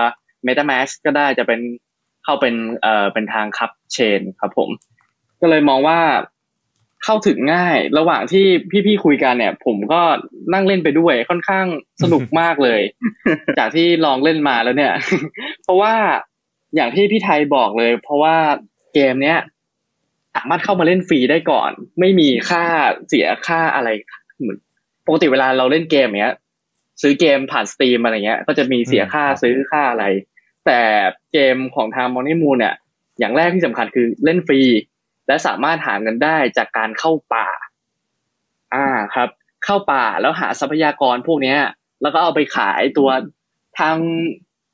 [0.48, 1.60] MetaMask ก็ได้จะเป็น
[2.24, 4.70] เข้าเป็นเอ่อเป็นทางคัพเชนครับผม
[5.42, 6.00] ก็เลยมองว่า
[7.04, 8.46] เข้าถึงง่าย ระหว่างที่
[8.86, 10.02] พี่ๆคุยกันเนี่ย ผมก็
[10.54, 11.66] นั่งเล่นไปด้วยค่อนข้าง
[12.04, 12.82] สนุกมากเลย
[13.58, 14.94] จากที่ลองเล่นมาแล้วเนี่ย
[15.64, 15.96] เพราะว่า
[16.76, 18.36] อย่างที่พี่ไทยบอกเลย เพราะว่า
[18.94, 19.40] เกมเนี้ย
[20.36, 22.64] สามารถเข้ามาเล่นฟรีได้ก่อน ไม่มีค่า
[23.08, 23.90] เสียค่าอะไร
[24.40, 24.58] เหมือน
[25.08, 26.36] ปกติเวลาเราเล่นเกมเนี้ย
[27.02, 30.06] ซื้อเกมผ่านสตรีมอะไรเงี้ย ก็จะมีเสียค่าซื้อค่าอะไร
[30.66, 30.80] แต่
[31.34, 32.76] เกมของทาง Morning Moon เนี่ย
[33.20, 34.62] อย่างแรกที่สำคัญคือเล่นฟรี
[35.30, 37.48] และสามารถหาเงินได้จากการเข้าป่า
[38.74, 39.30] อ่าครับ
[39.66, 41.60] เข้าป่าแล้วหาทรัพยากรพวกเนี้ย
[42.02, 43.10] แล้วก็เอาไปขายตัว
[43.80, 43.96] ทาง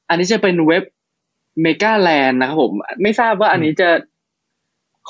[0.10, 0.84] อันนี้จะเป็นเว็บ
[1.62, 3.90] MegaLand นะครับผม ไม่ทราบว่าอันนี้จะ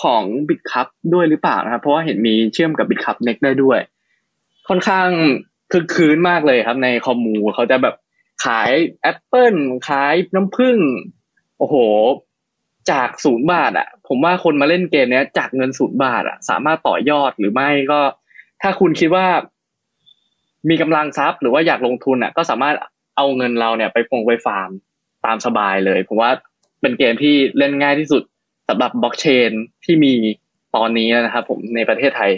[0.02, 3.80] ของ Bitkub ด้วยหรือเปล่านะครับ เพราะว่าเห็นมีเชื่อมกับ Bitkub Next ได้ด้วย
[4.68, 5.10] ค่อนข้าง
[5.72, 7.96] คึกครื้นมากเลยครับ ใน commu เขาจะแบบ
[8.46, 8.70] ขาย
[9.02, 9.56] แอปเปิล
[9.90, 10.78] ขายน้ำผึ้ง
[11.58, 11.76] โอ้โห
[12.92, 18.00] จากศูนย์บาทอะ ผมว่าคนมาเล่นเกมเนี้ยจากเงินศูนย์บาทอะสามารถต่อยอดหรือไม่ก็
[18.62, 19.26] ถ้าคุณคิดว่า
[20.70, 22.76] มีกำลังทรัพย์ หรือว่าอยากลงทุนอะก็สามารถ
[23.18, 24.70] เอาเงินเราเนี่ยไปฟงไปฟาร์ม
[25.26, 26.32] ตามสบายเลยผมว่า
[26.82, 28.24] เป็นเกมที่เล่นง่ายที่สุด
[28.70, 29.52] สำหรับบล็อกเชน
[29.86, 30.14] ที่มี
[30.76, 32.32] ตอนนี้นะครับผมในประเทศไทย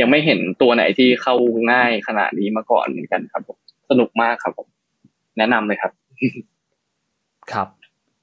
[0.00, 1.34] ยังไม่เห็นตัวไหนที่เข้า
[1.72, 3.58] ง่ายขนาดนี้มาก่อนเหมือนกันครับผม
[3.90, 4.68] สนุกมากครับผม
[5.38, 5.92] แนะนำเลยครับ
[7.52, 7.68] ครับ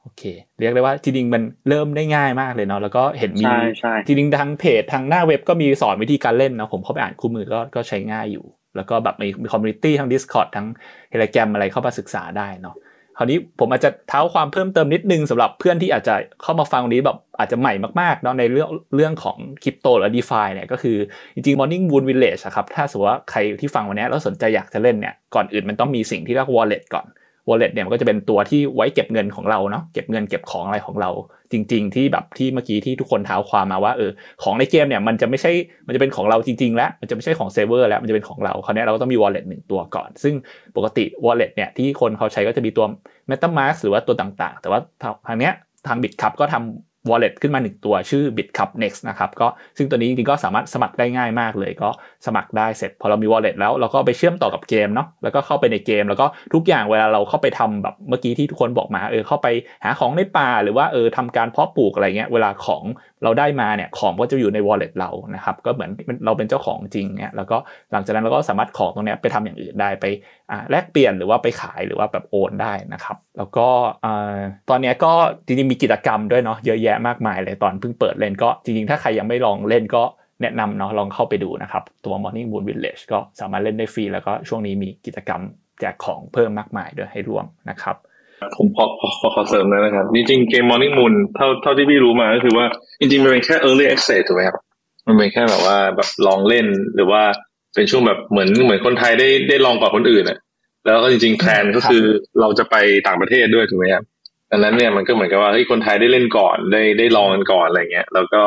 [0.06, 0.24] โอเค
[0.60, 8.46] เรียกได้ว่าจริงๆมันเริ่มได้ง่ายมากเลยเนาะแล้วก็เห็นมีใช่ใช่จริงๆทางเพจทางหน้าเว็บก็มีสอนวิธีการเล่นเนาะผมเข้าไปอ่านคู่มือก็ก็ใช้ง่ายอยู่
[8.76, 10.68] แล้วก็แบบมีมี community ทั้ง Discord ทั้ง
[11.12, 12.76] Telegram อะไรเข้ามาศึกษาได้เนาะ
[13.18, 20.98] คราวนี้ผมอาจจะเท้าความเพิ่มเติมนิดนึงสำหรับเพื่อนที่อาจจะเข้ามาฟังวันนี้แบบอาจจะใหม่มากๆเนาะในเรื่องเรื่องของคริปโตหรือ d e f i เนี่ยก็คือ
[21.36, 27.06] จริงๆ Morning Moon Village อะครับถ้าสมมติว่าใครที่ฟังวันนี้แล้วสนใจอยากจะเล่นเนี่ยก่อนอื่นมันต้องมีสิ่งที่เรียก wallet ก่อน
[27.50, 31.10] wallet เนี่ยมันก็จะเป็นตัวที่ไว้เก็บเงินของเราเนาะเก็บเงินเก็บของอะไรของเรา
[31.52, 34.12] จริง ๆ ที่แบบที่เมื่อกี้ที่ทุกคนเท้าความมาว่าเออ
[34.44, 35.52] ของในเกมเนี่ยมันจะไม่ใช่
[35.88, 40.34] มันจะเป็นของเราจริง ๆ แล้วมันจะไม่ใช่ของเซร์ฟเวอร์แล้วมันจะเป็นของเราคราวนี้เราก็ต้องมี wallet หนึ่งตัวก่อน ซึ่ง
[40.76, 42.86] ปกติ wallet เนี่ยที่คนเขาใช้ก็จะมีตัว
[43.30, 44.80] MetaMask หรือว่าตัวต่างๆ แต่ว่า
[45.28, 45.54] ทางเนี้ย
[45.88, 49.48] ทางบิตคัพก็ทำ wallet ขึ้นมา 1 ตัวชื่อ BitCup Next นะครับก็
[49.78, 51.90] ซึ่งตัวนี้จริงๆก็สามารถสมัครได้ง่ายมากเลย ก็
[52.26, 59.48] สมัครได้เสร็จพอเรามี wallet แล้วเราก็ไปเชื่อมต่อกับเกมเนาะแล้วก็เข้าไปในเกม แล้วก็ทุกอย่างเวลาเราเข้าไปทำแบบเมื่อกี้ที่ทุกคนบอกมาเออเข้าไป
[59.84, 62.84] หาของในป่าหรือว่าเออทำการเพาะปลูกอะไรเงี้ยเวลาของ
[63.24, 65.90] เราได้มาเนี่ยของก็จะอยู่ใน wallet เรานะครับก็เหมือน
[66.26, 67.58] เราเป็นเจ้าของจริงเนี่ยแล้วก็
[67.92, 70.06] หลังจากนั้นเราก็สามารถของตรงเนี้ยไปทำอย่างอื่นได้ไป
[70.72, 73.68] แลกเปลี่ยนหรือว่าไปขายหรือว่าแบบโอนได้นะครับ แล้วก็
[74.70, 75.14] ตอนนี้ก็
[75.46, 80.04] จริงๆมีกิจกรรมด้วยเนาะเยอะแยะมากมายเลยตอนเพิ่งเปิดเล่นก็จริงๆ ถ้าใครยังไม่ลองเล่นก็
[80.42, 85.42] แนะนำเนาะลองเข้าไปดูนะครับ ตัว Morning Moon Village ก็สามารถเล่นได้ฟรี แล้วก็ช่วงนี้มีกิจกรรม
[85.80, 87.96] แจกของเพิ่มมากมายด้วยให้ร่วมนะครับ
[88.58, 92.66] ผมพอพอพอขอเสริมเลยนะครับ จริงๆเกม Morning Moon เท่าเท่าที่พี่รู้มาก็คือว่า
[93.00, 94.58] จริงๆ มันเป็นแค่ early access ถูกไหมครับ
[95.08, 97.24] มันเป็นแค่แบบว่าแบบลองเล่นหรือว่า
[97.76, 100.38] เป็นช่วงแบบเหมือนเหมือนคนไทยได้ได้ลองก่อนคนอื่นอะ
[100.86, 102.04] แล้วก็จริงๆ plan ก็คือ
[102.42, 102.76] เราจะไป
[103.08, 104.04] ต่างประเทศด้วยถูกไหมครับ
[104.52, 108.42] ดังนั้นเนี่ยมันก็เหมือนกับว่าเฮ้ยคนไทยได้เล่นก่อนได้ได้ลองกันก่อนอะไรเงี้ย แล้วก็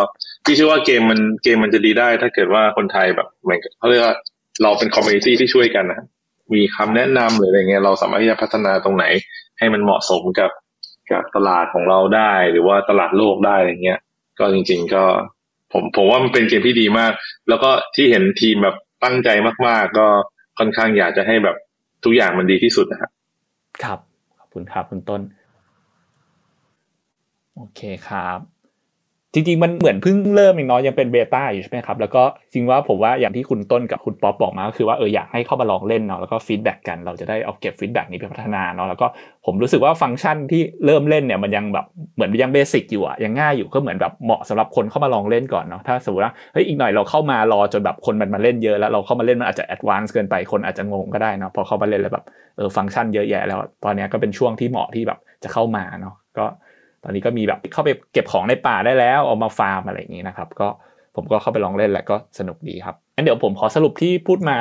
[0.44, 4.14] พี่เชื่อว่าเกมมันเกมมันจะดีได้ ถ้าเกิดว่าคนไทยแบบเหมือนเขาเรียกว่า
[4.62, 6.06] เราเป็น community ที่ช่วยกันนะครับ
[6.54, 9.04] มีคำแนะนำหรืออะไรเงี้ยเราสามารถที่จะพัฒนาตรงไหน
[9.58, 10.50] ให้มันเหมาะสมกับ
[11.10, 14.00] กับตลาดของเราได้ หรือว่าตลาดโลกได้อะไรเงี้ย
[14.38, 15.04] ก็จริง ๆ ก็
[15.72, 17.12] ผมผมว่ามันเป็นเกมที่ดีมาก
[17.48, 19.28] แล้วก็ที่เห็นทีมแบบ ตั้งใจ
[19.66, 20.06] มาก ๆ ก็
[20.58, 21.56] ค่อนข้างอยากจะให้แบบ
[22.04, 23.10] ทุกอย่างมันดีที่สุดนะครับ
[23.84, 23.98] ครับ
[24.38, 25.20] ขอบคุณครับคุณต้น
[27.54, 28.38] โอเคครับ
[29.34, 32.22] จริงๆ มันเหมือนเพิ่งเริ่มเองเนาะยังเป็น beta อยู่ใช่ไหมครับ แล้วก็
[32.52, 39.06] จริงว่าผมว่าอย่างที่คุณต้นกับคุณป๊อปบอกมาก็คือว่าเอออยากให้เข้ามาลองเล่นเนาะแล้วก็ feedback กันเราจะได้เอาเก็บ feedback นี้ไปพัฒนาเนาะแล้วก็
[39.46, 52.24] ผมรู้สึกว่าฟังก์ชันที่เริ่มเล่นเนี่ยมันยังแบบเหมือนยัง basic อยู่อะยังง่ายอยู่ก็เหมือนแบบเหมาะสำหรับคนเข้ามาลองเล่นก่อนเนาะถ้าสมมติว่าเฮ้ยอีกหน่อยเราเข้ามารอจนแบบคนมันมาเล่นเยอะแล้วเราเข้ามาเล่นมันอาจจะ advance เกินไปคนอาจจะงงก็ได้เนาะพอเข้ามาเล่นแล้วแบบ
[52.56, 56.44] เออฟังก์ชันเยอะแยะแล้วตอนนี้ก็เป็นช่วงที่เหมาะที่แบบจะเข้ามาเนาะก็
[57.04, 60.68] ตอนนี้ก็มีแบบเข้าไปเก็บของในป่าได้แล้วเอามาฟาร์มอะไรอย่างนี้นะครับก็
[61.16, 64.58] ผมก็เข้าไปลองเล่นแล้วก็สนุกดีครับงั้นเดี๋ยวผมขอสรุปที่พูดมา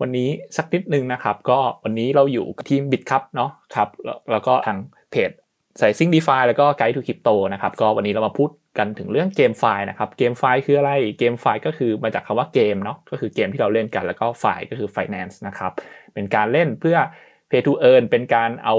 [0.00, 3.88] วันนี้สักนิดนึงนะครับ ก็วันนี้เราอยู่กับทีม Bitkub เนาะครับ
[4.32, 4.78] แล้วก็ทาง
[5.10, 5.30] เพจ
[5.78, 15.34] สายซิ่ง DeFi แล้วก็ Guide to Crypto นะครับก็วันนี้เรามาพูดกันถึงเรื่อง GameFi นะครับ GameFi คืออะไร GameFi ก็คือมาจากคำว่าเกมเนาะก็คือเกมที่เราเล่นกันแล้วก็ Fi ก็คือ finance
[15.46, 15.72] นะครับ
[16.14, 16.96] เป็นการเล่นเพื่อ
[17.50, 18.76] play to earn เป็นการเอา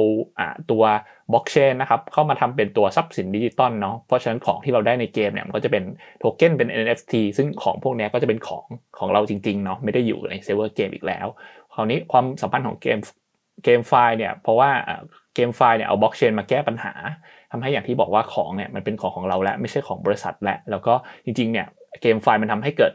[0.72, 0.84] ตัว
[1.32, 5.84] บล็อกเชนนะครับเข้ามาทำเป็นตัวทรัพย์สินดิจิตอลเนาะเพราะฉะนั้นของที่เราได้ในเกมเนี่ยมันก็จะเป็น
[6.20, 8.65] โทเค็นเป็น NFT ซึ่งของพวกนี้ก็จะเป็นของ
[8.99, 11.28] ของเราจริงๆเนาะไม่ได้อยู่ในเซิร์ฟเวอร์เกมอีกแล้ว
[11.74, 12.97] คราวนี้ความสัมพันธ์ของเกม
[13.63, 14.70] GameFi เนี่ยเพราะว่า
[15.36, 16.93] GameFi เนี่ยเอาบล็อกเชนมาแก้ปัญหา
[17.51, 20.93] ทำให้อย่างที่บอกว่าของเนี่ยมันเป็นของของเราแล้วไม่ใช่ของบริษัทแล้วแล้วก็
[21.26, 21.68] จริงๆเนี่ย
[22.01, 22.93] GameFi มันทำให้เกิด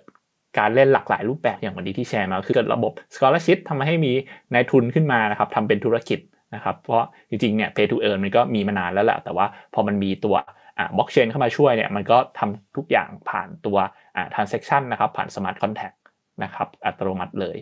[0.58, 4.12] การเล่นหลากหลายรูปแบบอย่างวันนี้ที่แชร์มา คือเกิดระบบ scholarship ทำให้มี
[4.54, 6.18] นายทุนขึ้นมานะครับทำเป็นธุรกิจ
[6.54, 10.36] นะครับ เพราะจริงๆเนี่ย play to earn มันก็มีมานานแล้วแหละแต่ว่าพอมันมีตัว
[10.96, 13.76] บล็อกเชนเข้ามาช่วยเนี่ยมันก็ทำทุกอย่างผ่านตัว
[14.16, 15.96] อ่า transaction นะครับผ่าน smart contract
[16.44, 17.56] นะครับอัตโนมัติเลย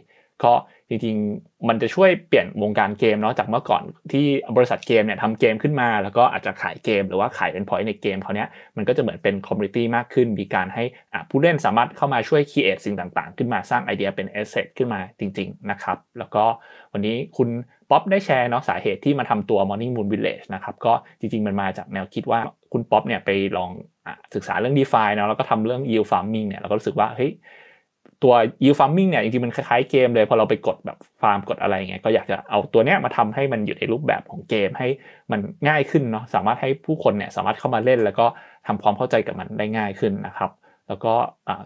[0.44, 0.52] ก็
[0.90, 3.82] จริงๆ มันจะช่วยเปลี่ยนวงการเกมเนาะจากเมื่อก่อน
[4.12, 4.26] ที่
[4.56, 10.84] บริษัทเกมเนี่ยทำเกมขึ้นมา แล้วก็อาจจะขายเกม หรือว่าขายเป็น point ในเกมเขาเนี้ยมันก็จะเหมือนเป็น community มากขึ้น มีการให้
[11.30, 16.44] ผู้เล่นสามารถเข้ามาช่วยคิดสิ่งต่างๆ ขึ้นมาสร้างไอเดียเป็น asset ขึ้นมาจริง ๆ นะครับ แล้วก็
[16.92, 17.48] วันนี้คุณ
[17.90, 22.40] ป๊อปได้แชร์เนาะสาเหตุที่มาทำตัว Morning Moon Village นะครับก็จริง ๆ มันมาจากแนวคิดว่า
[22.72, 23.70] คุณป๊อปเนี่ยไปลอง
[24.34, 27.30] ศึกษาเรื่อง d e f าเนาะแล้วก็ทำเรื่อง yield farming เนี่ยเราก็รู้สึกว่าเฮ้ย
[28.22, 34.88] ตัว yield farming เนี่ยจริงๆมันคล้ายๆเกมเลยพอเราไปกดแบบฟาร์มกดอะไรเงี้ยก็อยากจะเอาตัวเนี้ยมาทำให้มันอยู่ในรูปแบบของเกมให้
[35.32, 38.26] มันง่ายขึ้นเนาะสามารถให้ผู้คนเนี่ยสามารถเข้ามาเล่น แล้วก็
[38.66, 40.50] ทำความเข้าใจกับมันได้ง่ายขึ้นนะครับ
[40.88, 41.14] แล้วก็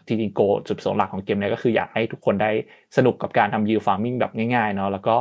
[0.06, 2.50] จริงๆโกจุดประสงค์หลักของเกมเนี้ยก็คืออยากให้ทุกคนได้
[2.96, 5.14] สนุกกับการทำ yield farming แบบง่ายๆเนาะแล้วก็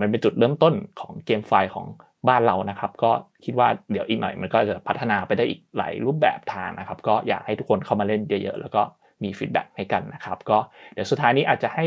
[0.00, 1.86] มันเป็นจุดเริ่มต้นของ GameFi ของ
[2.28, 3.10] บ้านเรานะครับ ก็
[3.44, 8.82] คิดว่าเดี๋ยวอีกหน่อยมันก็จะพัฒนาไปได้อีกหลายรูปแบบทางนะครับ ก็อยากให้ทุกคนเข้ามาเล่นเยอะๆ แล้วก็
[9.22, 10.58] มี feedback ให้กันนะครับก็
[10.92, 11.86] เดี๋ยวสุดท้ายนี้อาจจะให้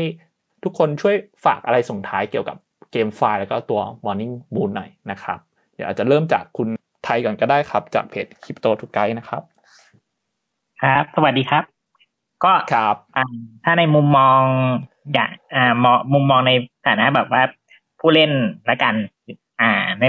[0.64, 1.14] ทุกคนช่วย
[1.44, 2.56] ฝากอะไรส่งท้ายเกี่ยวกับ
[2.92, 5.38] GameFi แล้วก็ตัว Morning Moon หน่อยนะครับ
[5.74, 6.68] เดี๋ยวอาจจะเริ่มจากคุณ
[7.04, 9.42] ไทยก่อนก็ได้ครับ จากเพจคริปโตทุกไกด์นะครับ
[10.82, 11.64] ครับ สวัสดีครับ
[12.44, 12.96] ก็ครับ
[13.64, 14.40] ถ้าในมุมมอง
[15.12, 16.52] อย่างอ่ามองมุมมองใน
[16.86, 17.42] ฐานะแบบว่า
[18.00, 18.30] ผู้เล่น
[18.70, 18.94] ละกัน
[19.60, 20.04] อ่า ใน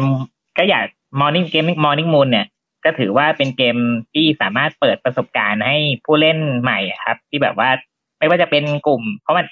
[0.57, 0.85] ก็อยาก
[1.19, 2.45] Morning Gaming Morning Moon เนี่ย
[2.85, 3.77] ก็ถือว่าเป็นเกม
[4.13, 7.69] ที่สามารถเปิดประสบการณ์ให้ผู้เล่นใหม่ครับ ที่แบบว่า
[8.19, 9.47] ไม่ว่าจะเป็นกลุ่ม เพราะมัน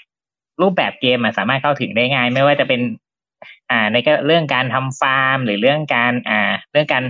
[0.62, 2.82] รูปแบบเกมสามารถเข้าถึงได้ง่าย ไม่ว่าจะเป็น
[3.72, 7.04] อ่าในเรื่องการทำฟาร์ม หรือเรื่องการอ่า เรื่องการ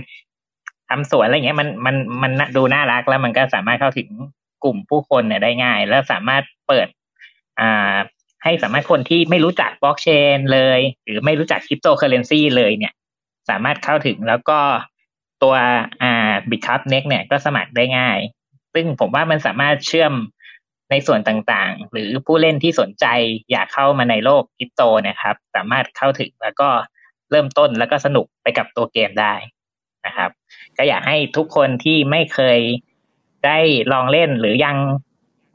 [0.90, 4.08] ทำสวนอะไรเงี้ยมันมันมันดูน่ารักแล้วมันก็สามารถเข้าถึง
[4.64, 6.88] กลุ่มผู้คนเนี่ยได้ง่าย แล้วสามารถเปิด
[7.60, 7.94] อ่า
[8.44, 12.92] ให้สามารถคนที่ไม่รู้จักบล็อกเชนเลย หรือไม่รู้จักคริปโตเคอเรนซีเลยเนี่ย
[13.50, 14.58] สามารถเข้าถึงแล้วก็
[15.42, 15.54] ตัว
[16.02, 18.18] อ่า Bitkub NEXT เนี่ยก็สมัครได้ง่าย
[18.74, 20.12] ซึ่งผมว่ามันสามารถเชื่อม
[20.90, 23.06] ในส่วนต่างๆ หรือผู้เล่นที่สนใจ
[23.50, 26.68] อยากเข้ามาในโลกคริปโตนะครับ สามารถเข้าถึงแล้วก็
[27.30, 29.34] เริ่มต้นแล้วก็สนุกไปกับตัวเกมได้
[30.06, 30.30] นะครับ
[30.76, 32.58] ก็อยากให้ทุกคนที่ไม่เคย
[33.46, 33.58] ได้
[33.92, 34.76] ลองเล่นหรือยัง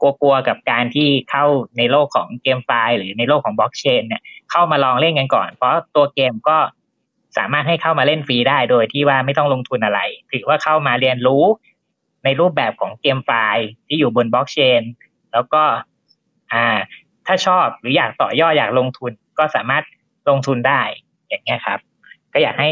[0.02, 1.44] กลัวๆกับการที่เข้า
[1.78, 6.58] ในโลกของ GameFi หรือในโลกของบล็อกเชนเนี่ยเข้ามาลองเล่นกันก่อน เพราะตัวเกมก็
[7.36, 10.00] สามารถให้เข้ามาเล่นฟรีได้โดยที่ว่าไม่ต้องลงทุนอะไร
[10.32, 11.44] ถือว่าเข้ามาเรียนรู้
[12.24, 14.82] ในรูปแบบของ GameFi ที่อยู่บนบล็อกเชน
[15.32, 15.62] แล้วก็
[16.52, 16.66] อ่า
[17.26, 19.84] ถ้าชอบหรืออยากต่อยอดอยากลงทุนก็สามารถ
[20.28, 20.80] ลงทุนได้
[21.28, 21.78] อย่างเงี้ยครับ
[22.32, 22.68] ก็อยากให้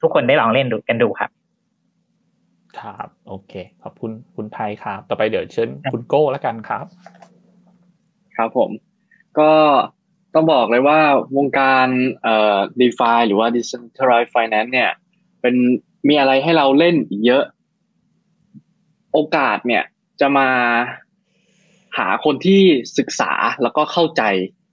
[0.00, 1.30] ทุกคนได้ลองเล่นดูกันดูครับ
[2.78, 6.86] ครับโอเค ขอบคุณคุณไทยครับ ต่อไปเดี๋ยวเชิญคุณโก้แล้วกันครับ
[8.36, 8.70] ครับผม
[9.38, 9.50] ก็
[10.36, 11.00] ต้องบอกเลยว่า
[11.36, 11.88] วงการ
[12.22, 14.90] เอ่อ DeFi หรือว่า Decentralized Finance เนี่ย
[15.40, 15.54] เป็น
[16.08, 17.44] มีอะไรให้เราเล่นเยอะ
[19.12, 19.84] โอกาสเนี่ย
[20.20, 20.48] จะมา
[21.98, 22.62] หาคนที่
[22.98, 23.32] ศึกษา
[23.62, 24.22] แล้วก็เข้าใจ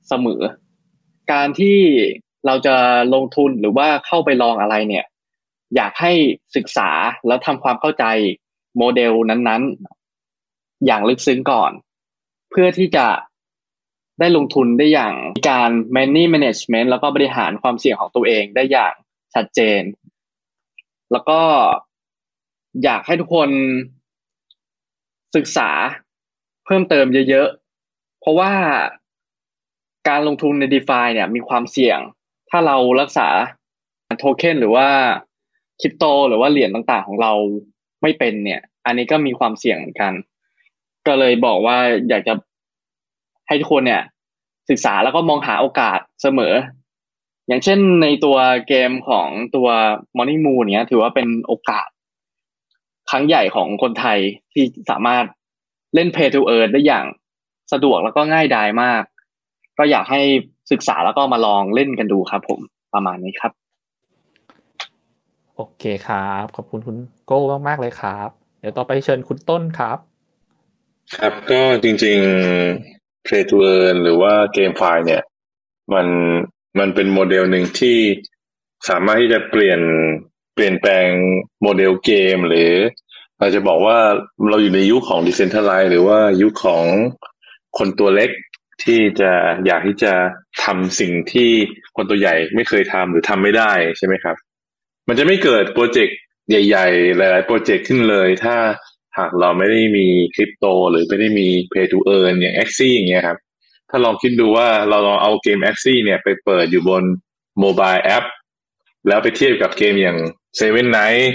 [0.09, 0.41] เสมอ
[1.31, 1.79] การที่
[2.45, 2.75] เราจะ
[3.13, 5.05] ลงทุนหรือว่าเข้าไปลองอะไรเนี่ย
[5.75, 6.13] อยากให้
[6.55, 6.89] ศึกษา
[7.27, 8.05] แล้วทำความเข้าใจ
[8.77, 11.71] โมเดลนั้นๆ อย่างลึกซึ้งก่อน
[12.49, 13.05] เพื่อที่จะ
[14.19, 15.13] ได้ลงทุนได้อย่าง
[15.49, 18.93] การ money management แล้วก็บริหารความเสี่ยงของตัวเองได้อย่าง
[19.33, 19.81] ชัดเจน
[21.11, 21.39] แล้วก็
[22.83, 23.49] อยากให้ทุกคน
[25.35, 25.69] ศึกษา
[26.65, 28.51] เพิ่มเติมเยอะๆ เพราะว่า
[30.09, 31.99] การลงทุนใน d e f าเนี่ยมีความเสี่ยง
[32.49, 33.27] ถ้าเรารักษา
[34.19, 34.87] โทเค็นหรือว่า
[35.81, 37.33] คริปโตหรือว่าเหรียญต่างๆของเรา
[38.01, 40.13] ไม่เป็นเนี่ย อันนี้ก็มีความเสี่ยงเหมือนกัน
[41.07, 41.77] ก็เลยบอกว่า
[42.09, 42.33] อยากจะ
[43.47, 44.01] ให้ทุกคนเนี่ย
[44.69, 46.53] ศึกษาแล้วก็มองหาโอกาสเสมอ
[47.47, 48.37] อย่างเช่นในตัว
[48.67, 49.67] เกมของตัว
[50.17, 51.87] Morning Moon เนี้ยถือว่าเป็นโอกาส
[53.09, 54.19] ครั้งใหญ่ของคนไทย
[54.53, 55.25] ที่สามารถ
[55.95, 57.05] เล่น Pay to Earn ได้อย่าง
[57.73, 59.03] สะดวกแล้วก็ง่ายดายมาก
[59.77, 60.21] ก็อยากให้
[60.71, 62.59] ศึกษาแล้วก็มาลองเล่นกันดูครับ ผม
[62.93, 63.51] ประมาณนี้ครับ
[65.55, 68.29] โอเคครับ ขอบคุณคุณโก้มากๆเลยครับ
[68.59, 69.97] เดี๋ยวต่อไปเชิญคุณต้นครับ
[71.17, 75.21] ครับก็จริงๆ Play to Earn หรือว่าเกมไฟล์เนี่ย
[75.93, 76.07] มัน
[76.79, 77.97] มันเป็นโมเดลหนึ่งที่
[78.89, 79.81] สามารถที่จะเปลี่ยน
[80.53, 81.07] เปลี่ยนแปลง
[81.61, 82.71] โมเดลเกม หรือ
[83.39, 83.97] เราจะบอกว่า
[84.49, 86.83] เราอยู่ในยุคของ Decentralize หรือว่ายุคของ
[87.77, 88.29] คนตัวเล็ก
[88.83, 89.31] ที่จะ
[89.65, 90.13] อยากที่จะ
[90.63, 91.51] ทำสิ่งที่
[91.95, 94.35] คนตัวใหญ่ไม่เคยทำหรือทำไม่ได้ใช่ไหมครับ
[95.07, 96.17] มันจะไม่เกิดโปรเจกต์
[96.49, 98.55] ใหญ่ ๆ หลาย ๆ โปรเจกต์ขึ้นเลย ถ้า
[99.17, 103.37] หากเราไม่ได้มีคริปโต หรือไม่ได้มี Pay to Earn อย่าง a x i อย่างเงี้ยครับ
[103.89, 107.03] ถ้าลองคิดดูว่าเราลองเอาเกม a x i เนี่ยไปเปิดอยู่บน
[107.59, 108.25] โมบายแอป
[109.07, 110.17] แล้วไปเทียบกับเกมอย่าง
[110.59, 111.25] Seven Night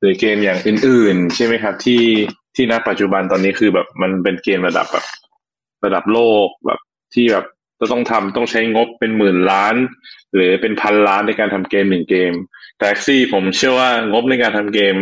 [0.00, 2.02] หรือเกมอย่างอื่นๆ ใช่ไหมครับที่
[2.56, 5.06] ที่ณปัจจุบันตอนนี้คือแบบมันเป็นเกมระดับแบบ
[5.84, 6.80] ระดับโลกแบบ
[7.14, 7.44] ที่แบบ
[7.80, 9.74] จะต้องทำต้องใช้งบเป็นหมื่นล้าน
[10.34, 12.32] หรือเป็นพันล้านในการทำเกมหนึ่งเกม
[12.78, 14.94] แต่ซี่ผมเชื่อว่างบในการทำเกม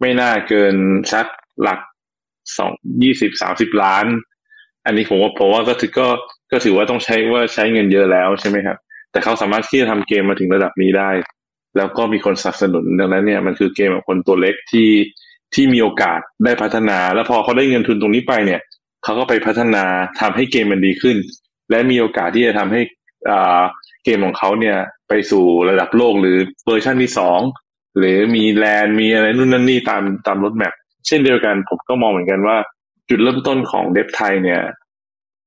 [0.00, 0.74] ไม่น่าเกิน
[1.12, 1.26] สัก
[1.62, 1.80] หลัก
[2.58, 4.06] สองยี่สิบสามสิบล้าน
[4.86, 6.08] อันนี้ผมว่าผมว่าก็ถือก็
[6.52, 8.76] ก็ถือว่าต้องใช้ว่าใช้เงินเยอะแล้วใช่ไหมครับ
[9.10, 11.10] แต่เขาสามารถที่จะทำเกมมาถึงระดับนี้ได้
[11.76, 14.88] แล้วก็มีคนสนับสนุนดังนั้นเนี่ยมันคือเกมของคนตัวเล็กที่
[15.54, 18.60] ที่มีโอกาสได้พัฒนา แล้วพอเขาได้เงินทุนตรงนี้ไปเนี่ย
[19.04, 19.84] เขาก็ไปพัฒนา
[20.20, 21.16] ทำให้เกมมันดีขึ้น
[21.70, 22.80] และมีโอกาสที่จะทำให้
[23.30, 23.62] อ่า
[24.04, 24.76] เกมของเขาเนี่ย
[25.08, 26.36] ไปสู่ระดับโลกหรือ
[26.66, 27.40] เวอร์ชันที่สอง
[27.98, 30.74] หรือมีแลนด์มีอะไรนู่นนั่นนี่ตามตามรถแมพ
[31.06, 32.56] เช่นเดียวกันผมก็มองเหมือนกันว่า
[33.08, 34.60] จุดเริ่มต้นของเดฟไทยเนี่ย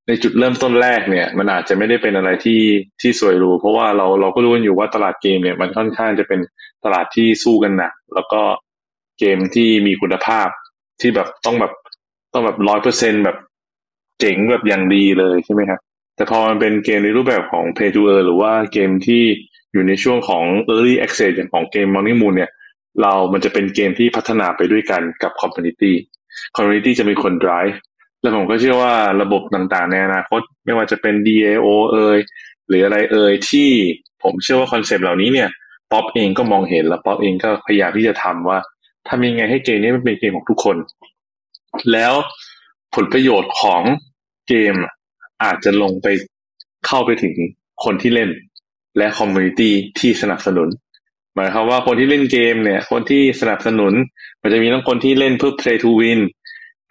[0.07, 2.61] ในจุดเริ่มต้นแรกเนี่ย มันอาจจะไม่ได้เป็นอะไรที่
[3.01, 6.39] ที่สวยหรูเพราะว่าเราเราก็รู้กันอยู่ว่าตลาดเกมเนี่ยมันค่อนข้างจะเป็น
[6.83, 8.41] ตลาดที่สู้กันหนักแล้วก็
[9.19, 10.47] เกมที่มีคุณภาพ
[11.01, 11.73] ที่แบบต้องแบบ
[12.33, 13.37] ต้องแบบร้อยเปอร์เซ็นแบบ
[14.19, 15.79] เจ๋งแบบอย่างดีเลยใช่ไหมครับ
[16.15, 19.23] แต่พอมันเป็นเกมในรูปแบบของ Pay to Earn หรือว่าเกมที่
[19.73, 22.51] อยู่ในช่วงของ Early Access อย่างของเกม Morning Moon เนี่ย
[23.01, 25.93] เรามันจะเป็นเกมที่พัฒนาไปด้วยกันกับ Community
[26.55, 27.75] Community จะมีคน drive
[28.21, 32.19] และผมก็เชื่อว่าระบบต่างๆในอนาคต ไม่ว่าจะเป็น DAO เอ่ย
[32.67, 33.69] หรืออะไรเอ่ยที่
[34.23, 35.49] ผมเชื่อว่าคอนเซปต์เหล่านี้เนี่ย
[35.91, 38.59] ป๊อปเองก็มองเห็นแล้วป๊อปเองก็พยายามที่จะทำว่า
[39.09, 40.77] ทำยังไงให้เกมนี้มันเป็นเกมของทุกคน
[41.91, 42.13] แล้ว
[42.95, 43.81] ผลประโยชน์ของ
[44.47, 44.75] เกม
[45.43, 46.07] อาจจะลงไป
[46.85, 47.33] เข้าไปถึง
[47.83, 48.29] คนที่เล่น
[48.97, 50.67] และคอมมูนิตี้ที่สนับสนุน
[51.35, 53.93] หมายความว่าคนที่เล่นเกมเนี่ย คนที่สนับสนุน
[54.41, 56.19] มันจะมีทั้งคนที่เล่นเพื่อ play to win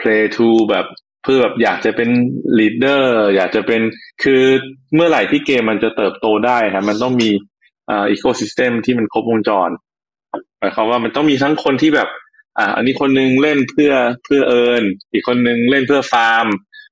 [0.00, 0.86] play to แบบ
[1.22, 2.10] เพื่อแบบอยากจะเป็น
[2.58, 3.04] leader
[3.36, 3.80] อยากจะเป็น
[4.22, 4.42] คือ
[4.94, 7.30] เมื่อไหร่ที่เกมมันจะเติบโตได้ครับมันต้องมี
[7.90, 9.70] อ่า ecosystem ที่มันครบวงจร
[10.58, 12.08] หมายความว่ามันต้องมีทั้งคนที่แบบ
[12.58, 13.92] อ่า อันนี้คนนึงเล่นเพื่อ
[14.24, 16.46] เพื่อ earn อีกคนนึงเล่นเพื่อฟาร์ม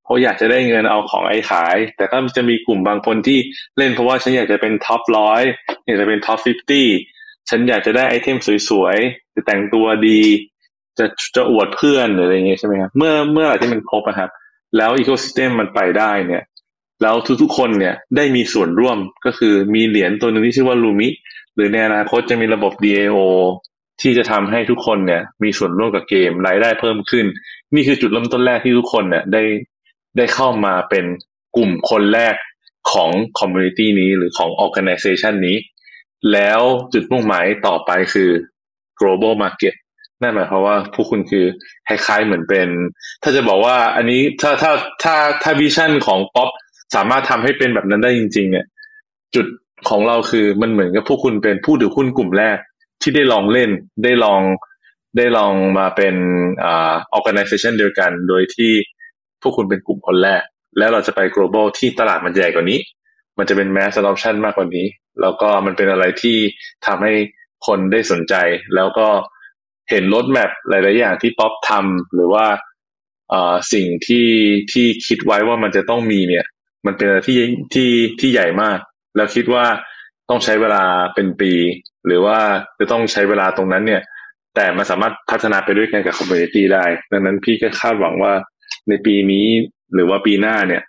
[0.05, 3.39] เพราะอยากจะได้เงินเอาของไปขาย แต่ถ้าจะมีกลุ่มบางคนที่
[3.79, 5.43] เล่นเพราะว่าฉันอยากจะเป็น top ร้อย
[5.87, 6.89] อยากจะเป็น top fifty
[7.51, 8.39] ฉันอยากจะได้ไอเทม
[8.69, 10.21] สวยๆจะแต่งตัวดี
[10.99, 14.31] จะจะอวดเพื่อนหรืออะไรเงี้ยใช่ไหมครับเมื่อเมื่อไหร่ที่มันครบนะครับ
[14.77, 16.43] แล้ว ecosystem มันไปได้เนี่ย
[17.03, 21.09] แล้วทุกๆคนเนี่ยได้มีส่วนร่วมก็คือมีเหรียญตัวหนึ่งที่ชื่อว่า Lumi
[21.55, 23.19] หรือในอนาคตจะมีระบบ DAO
[24.01, 27.27] ที่จะทำให้ทุกคนเนี่ยมีส่วนร่วมกับเกมรายได้เพิ่มขึ้น
[27.75, 29.43] นี่คือจุดเริ่มต้นแรกที่ทุกคนเนี่ยได้
[30.17, 31.05] ได้เข้ามาเป็น
[31.57, 32.35] กลุ่มคนแรก
[32.93, 35.57] ของ community นี้หรือของ organization นี้
[36.33, 36.61] แล้ว
[36.93, 38.31] จุดมุ่งหมายต่อไปคือ
[39.01, 39.75] global market
[40.23, 41.45] นั่นหมายความว่าผู้คุณคือ
[41.89, 42.69] คล้ายๆเหมือนเป็น
[43.23, 46.49] ถ้าจะบอกว่าอันนี้ถ้าถ้าถ้าถ้า vision ของป๊อป
[46.95, 48.67] สามารถทำให้เป็นแบบนั้นได้จริง ๆ เนี่ย
[49.35, 49.47] จุด
[49.89, 52.59] ของเราคือมันเหมือนกับผู้คุณเป็นผู้ถือหุ้นกลุ่มแรก
[53.03, 53.71] ที่ได้ลองเล่น
[54.05, 54.41] ได้ลอง
[55.17, 56.15] ได้ลองมาเป็น
[56.65, 58.73] อ่า organization เดียวกัน โดยที่
[59.43, 60.43] พวกคุณเป็นกลุ่มคนแรก
[60.79, 62.79] แล้วเราจะไป global ที่ตลาดมันใหญ่กว่านี้
[63.39, 64.87] มันจะเป็น mass adoption มากกว่านี้
[65.21, 66.37] แล้วก็มันเป็นอะไรที่
[66.87, 67.13] ทำให้
[67.67, 68.35] คนได้สนใจ
[68.75, 69.09] แล้วก็
[69.91, 72.47] เห็นรถแมพหลาย ๆ อย่างที่ป๊อปทำหรือว่า
[73.73, 74.29] สิ่งที่
[74.73, 76.45] ที่คิดไว้ว่ามันจะต้องมีเนี่ย
[76.87, 77.39] มันเป็นอะไรที่
[77.75, 78.79] ที่ที่ใหญ่มาก
[79.17, 79.65] แล้วคิดว่า
[80.29, 81.53] ต้องใช้เวลาเป็นปี
[82.07, 82.39] หรือว่า
[82.79, 84.03] จะต้องใช้เวลาตรงนั้นเนี่ย
[84.55, 88.33] แต่มันสามารถพัฒนาไปด้วยกันกับ community ได้ ดังนั้นพี่ก็คาดหวังว่า
[88.89, 89.47] ในปีนี้
[89.95, 90.83] หรือว่าปีหน้าเนี่ย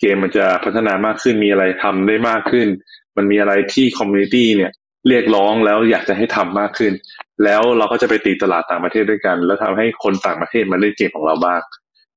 [0.00, 2.68] เกมมันจะพัฒนามากขึ้นมีอะไรทำได้มากขึ้น
[3.16, 4.72] มันมีอะไรที่ community เนี่ย
[5.08, 6.92] เรียกร้องแล้วอยากจะให้ทำมากขึ้น
[7.44, 11.60] แล้วเราก็จะไปตีตลาดต่างประเทศด้วยกัน แล้วทำให้คนต่างประเทศมาเล่นเกมของเราบ้าง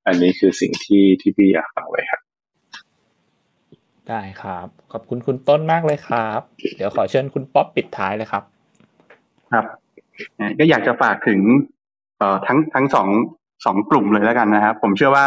[0.08, 2.22] อันนี้คือสิ่งที่ที่พี่อยากฟังไว้ครับ
[4.10, 6.42] ได้ครับ ขอบคุณคุณต้นมากเลยครับ
[6.76, 8.44] เดี๋ยวขอเชิญคุณป๊อปปิดท้ายเลยครับ
[9.52, 9.66] ครับ
[10.60, 11.40] ก็อยากจะฝากถึง
[12.18, 13.08] เอ่อทั้งทั้งสอง
[13.66, 15.26] สองกลุ่มเลยแล้วกันนะครับ ผมเชื่อว่า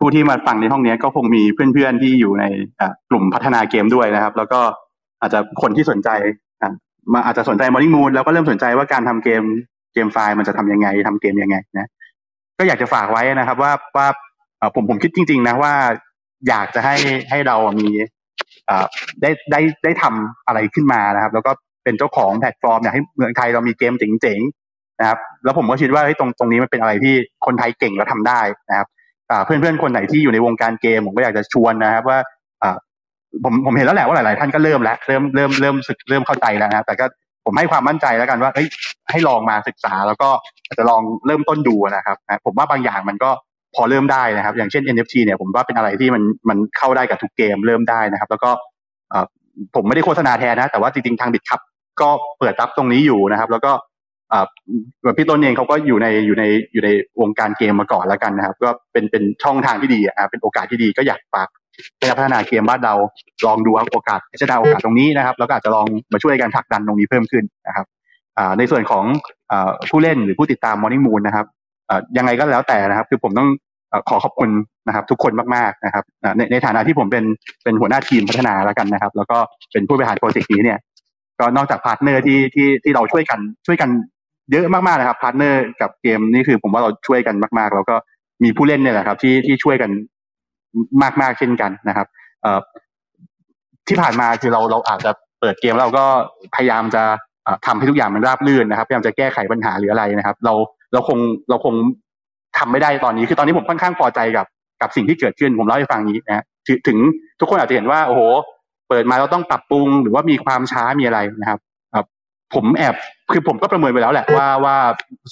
[0.00, 2.44] ผู้ที่มาฟังในห้องนี้ก็คงมีเพื่อนๆที่อยู่ใน
[3.10, 4.60] กลุ่มพัฒนาเกมด้วยนะครับ แล้วก็
[5.20, 6.08] อาจจะคนที่สนใจ
[7.12, 9.42] มาอาจจะสนใจ Morning Moon แล้วก็เริ่มสนใจว่าการทำเกม
[9.94, 11.90] GameFi มันจะทำยังไงทำเกมยังไงนะ
[12.58, 14.06] ก็อยากจะฝากไว้นะครับ ว่าว่า
[14.74, 15.74] ผมผมคิดจริง ๆ นะว่า
[16.48, 16.96] อยากจะให้
[17.30, 17.88] ให้เรามี
[19.22, 21.52] ได้ได้ได้ทำอะไรขึ้นมานะครับ แล้วก็
[21.84, 27.14] เป็นเจ้าของแพลตฟอร์มอยากให้เมืองไทยเรามีเกมเจ๋งๆนะครับ แล้วผมก็คิดว่าตรงตรงนี้มันเป็นอะไรที่
[27.46, 28.40] คนไทยเก่งแล้วทำได้
[28.70, 28.88] นะครับ
[29.44, 32.18] เพื่อนเพื่อนคนไหนที่อยู่ในวงการเกมผมก็อยากจะชวนนะครับว่า
[33.44, 37.06] ผมผมเห็นแล้วแหละว่าหลายๆท่านก็เริ่มแล้วเริ่มเริ่มเริ่มศึกเริ่มเข้าใจแล้วนะแต่ก็
[37.46, 38.66] ผมให้ความมั่นใจแล้วกันว่าเอ้ย
[39.10, 40.28] ให้ลองมาศึกษาแล้วก็
[40.66, 43.30] อาจจะลองเริ่มต้นดูนะครับผมว่าบางอย่างมันก็
[43.74, 48.50] พอเริ่มได้นะครับ อย่างเช่น NFT เนี่ยผมว่าเป็นอะไรที่มันมันเข้าได้กับทุกเกมเริ่มได้นะครับ แล้วก็
[49.74, 51.60] ผมไม่ได้โฆษณาแทนนะ แต่ว่าจริงๆทางบิตคับ
[52.00, 52.08] ก็
[52.38, 53.72] เปิดรับตรงนี้อยู่นะครับ แล้วก็
[55.16, 61.48] พี่ต้นเองเขาก็อยู่ในอยู่ในอยู่ในวงการเกมมาก่อนแล้วกันนะครับ ก็เป็นเป็นช่องทางที่ดีอะเป็นโอกาสที่ดีก็อยากฝาก
[61.98, 62.94] ให้พัฒนาเกมบ้านเรา
[63.46, 67.86] ลองดูโอกาสพัฒนาโอกาสตรงนี้นะครับ แล้วก็อาจจะลองมาช่วยกันผลักดันตรงนี้เพิ่มขึ้นนะครับ
[68.58, 69.04] ในส่วนของ
[69.90, 71.46] ผู้เล่นหรือผู้ติดตาม Morning Moon นะครับ
[72.16, 73.48] ยังไงก็แล้วแต่นะครับ คือผมต้อง
[74.08, 74.50] ขอขอบคุณ
[74.86, 76.04] นะครับ ทุกคนมากๆนะครับ
[76.36, 77.24] ในในฐานะที่ผมเป็น
[77.64, 79.38] เป็นหัวหน้าทีมพัฒนาแล้วกันนะครับ แล้วก็
[79.72, 80.78] เป็นผู้บริหารโปรเจกต์นี้เนี่ย
[81.40, 83.90] ก็นอกจากพาร์ทเนอร์ที่ที่ที่เราช่วยกันช่วยกัน
[84.50, 87.96] เยอะมากๆนะครับพาร์ทเนอร์กับเกมนี่คือผมว่าเราช่วยกันมากๆ แล้วก็
[88.44, 89.90] มีผู้เล่นเนี่ยแหละครับ ที่ที่ช่วยกัน
[91.20, 92.06] มากๆเช่นกันนะครับ
[92.42, 92.60] เอ่อ
[93.88, 96.04] ที่ผ่านมาคือเราเราอาจจะเปิดเกมเราก็
[96.56, 97.02] พยายามจะ
[97.66, 100.54] ทำให้ทุกอย่างมันราบรื่นนะครับพยายามจะแก้ไขปัญหาหรืออะไรนะครับ เรา
[100.92, 101.18] เราคง
[101.50, 101.74] เราคง
[102.58, 104.46] ทำไม่ได้ตอนนี้ คือตอนนี้ผมค่อนข้างพอใจกับ
[104.80, 106.44] กับสิ่งที่เกิดขึ้นผมเล่าให้ฟังนี้นะ
[106.86, 106.98] ถึง
[107.40, 108.22] ทุกคนอาจจะเห็นว่า โอ้โห
[108.88, 111.60] เปิดมาเราต้องปรับปรุง หรือว่ามีความช้ามีอะไรนะครับ
[112.54, 112.94] ผมแอบ
[113.32, 114.76] คือผมก็ประเมินไปแล้วแหละว่าว่า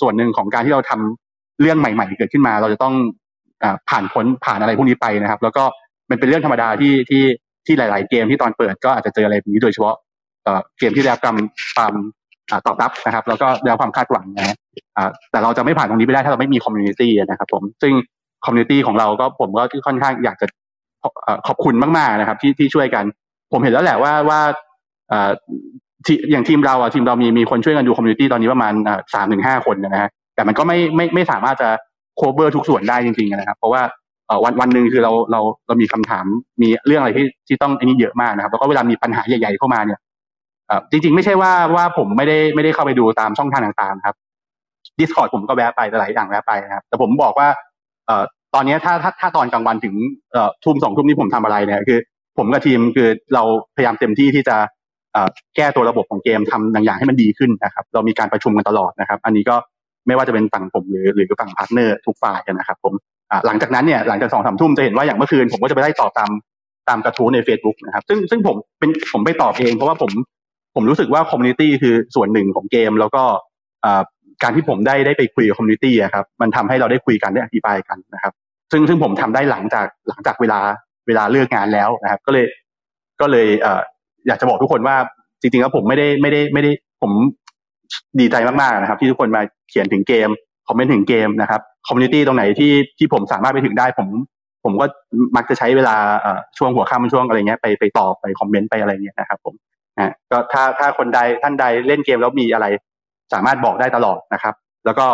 [0.00, 2.94] ส่วนหนึ่งของการที่เราทำเรื่องใหม่ ๆ เกิดขึ้นมา เราจะต้อง
[3.90, 5.64] ผ่านพ้นผ่านอะไรพวกนี้ไปนะครับ แล้วก็
[6.10, 7.24] มันเป็นเรื่องธรรมดาที่ที่
[7.66, 9.94] ที่หลาย ๆ เกมที่ตอนเปิดก็อาจจะเจออะไรแบบนี้โดยเฉพาะ
[10.78, 11.94] เกมที่ได้รับความ
[12.66, 14.56] ตอบรับนะครับ แล้วก็ได้รับความคาดหวังนะ
[15.30, 17.92] แต่เราจะไม่ผ่านตรงนี้ไปได้ถ้าเราไม่มี community นะครับผมซึ่ง
[18.44, 20.46] community ของเราก็ผมก็ค่อนข้างอยากจะ
[21.46, 23.04] ขอบคุณมาก ๆ นะครับ ที่ที่ช่วยกัน
[23.52, 24.40] ผมเห็นแล้วแหละว่าว่า
[26.30, 28.72] อย่างทีมเราอะทีมเรามีมีคนช่วยกันดู community ตอนนี้ประมาณ
[29.14, 31.68] สามถึงห้าคนนะฮะแต่มันก็ไม่ไม่ไม่สามารถจะ
[32.16, 33.82] cover ทุกส่วนได้จริงๆนะครับ เพราะว่า
[34.44, 36.24] วันวันหนึ่งคือเราเราเรามีคำถาม
[36.62, 40.00] มีเรื่องอะไรที่ที่ต้องอันนี้เยอะมากนะครับ แล้วก็เวลามีปัญหาใหญ่ ๆเข้ามาเนี่ย
[40.90, 44.16] จริง ๆ ไม่ใช่ว่าว่าผมไม่ได้ไม่ได้เข้าไปดูตามช่องทางต่างๆครับ
[45.00, 47.48] Discord ผมก็แวะไปหลายอย่างแวะไปนะครับ แต่ผมบอกว่า
[48.06, 48.24] เอ่อ
[48.54, 49.94] ตอนนี้ถ้าถ้าถ้าตอนกลางวันถึง
[50.32, 51.98] เอ่อทุ่มสองทุ่มนี้ผมทำอะไรเนี่ยคือ
[52.38, 53.42] ผมกับทีมคือเรา
[53.76, 54.56] พยายามเต็มที่ที่จะ
[55.56, 59.56] แก้ตัวระบบของเกมทำอย่างให้มันดีขึ้นนะครับ เรามีการประชุมกันตลอดนะครับ อันนี้ก็
[60.06, 62.94] ไม่ว่าจะเป็นฝั่งผมหรือหรือฝั่ง partner ทุกฝ่ายนะครับผม
[63.46, 66.30] หลังจากนั้นเนี่ยหลังจากสองสามทุ่มจะเห็นว่าอย่างเมื่อคืน ผมก็จะไปไล่ตอบตาม
[66.88, 70.10] ตามกระทู้ใน Facebook นะครับ ซึ่งซึ่งผมเป็นผมไปตอบเองเพราะว่าผม
[70.74, 73.22] ผมรู้สึกว่า community คือส่วนหนึ่งของเกม แล้วก็
[74.42, 78.32] การที่ผมได้ได้ไปคุยกับ community ครับมันทำให้เราได้คุยกันได้อธิบายกันนะครับ
[78.72, 80.60] ซึ่งซึ่งผมทำได้หลังจากหลังจากเวลา
[81.06, 82.46] เวลาเลิกงานแล้วนะครับ ก็เลย
[83.20, 83.64] ก็เลย
[84.28, 84.96] อยากจะบอกทุกคนว่า
[85.40, 86.70] จริงๆแล้วผมไม่ได้ไม่ได้ไม่ได้
[87.02, 87.12] ผม
[88.20, 90.28] ดีใจมากๆนะครับ ที่ทุกคนมาเขียนถึงเกม
[90.68, 94.08] คอมเมนต์ถึงเกมนะครับ community ตรงไหนที่ที่ผมสามารถไปถึงได้ ผม
[94.64, 94.86] ผมก็
[95.36, 95.96] มักจะใช้เวลา
[96.58, 99.54] ช่วงหัวค่ำช่วงอะไรเงี้ยไปไปตอบไปคอมเมนต์ไปอะไรเงี้ยนะครับ ผม
[99.98, 102.66] นะก็ถ้าถ้าคนใดท่านใดเล่นเกมแล้วมีอะไร
[103.32, 104.54] สามารถบอกได้ตลอดนะครับ
[104.84, 105.06] แล้วก็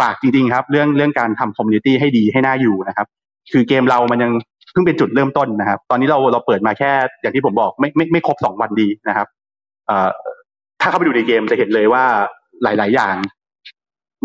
[0.00, 3.06] ฝากจริงๆครับ เรื่องเรื่องการทำ community ให้ดีให้น่าอยู่นะครับ
[3.52, 4.32] คือเกมเรามันยัง
[4.74, 6.90] เพิ่งเป็นจุดเริ่มต้นนะครับ ตอนนี้เราเราเปิดมาแค่
[7.22, 9.26] อย่างที่ผมบอกไม่ไม่ไม่ครบสองวันดีนะครับ
[10.80, 12.04] ถ้าเข้าไปดูในเกมจะเห็นเลยว่า
[12.62, 13.14] หลาย ๆ อย่าง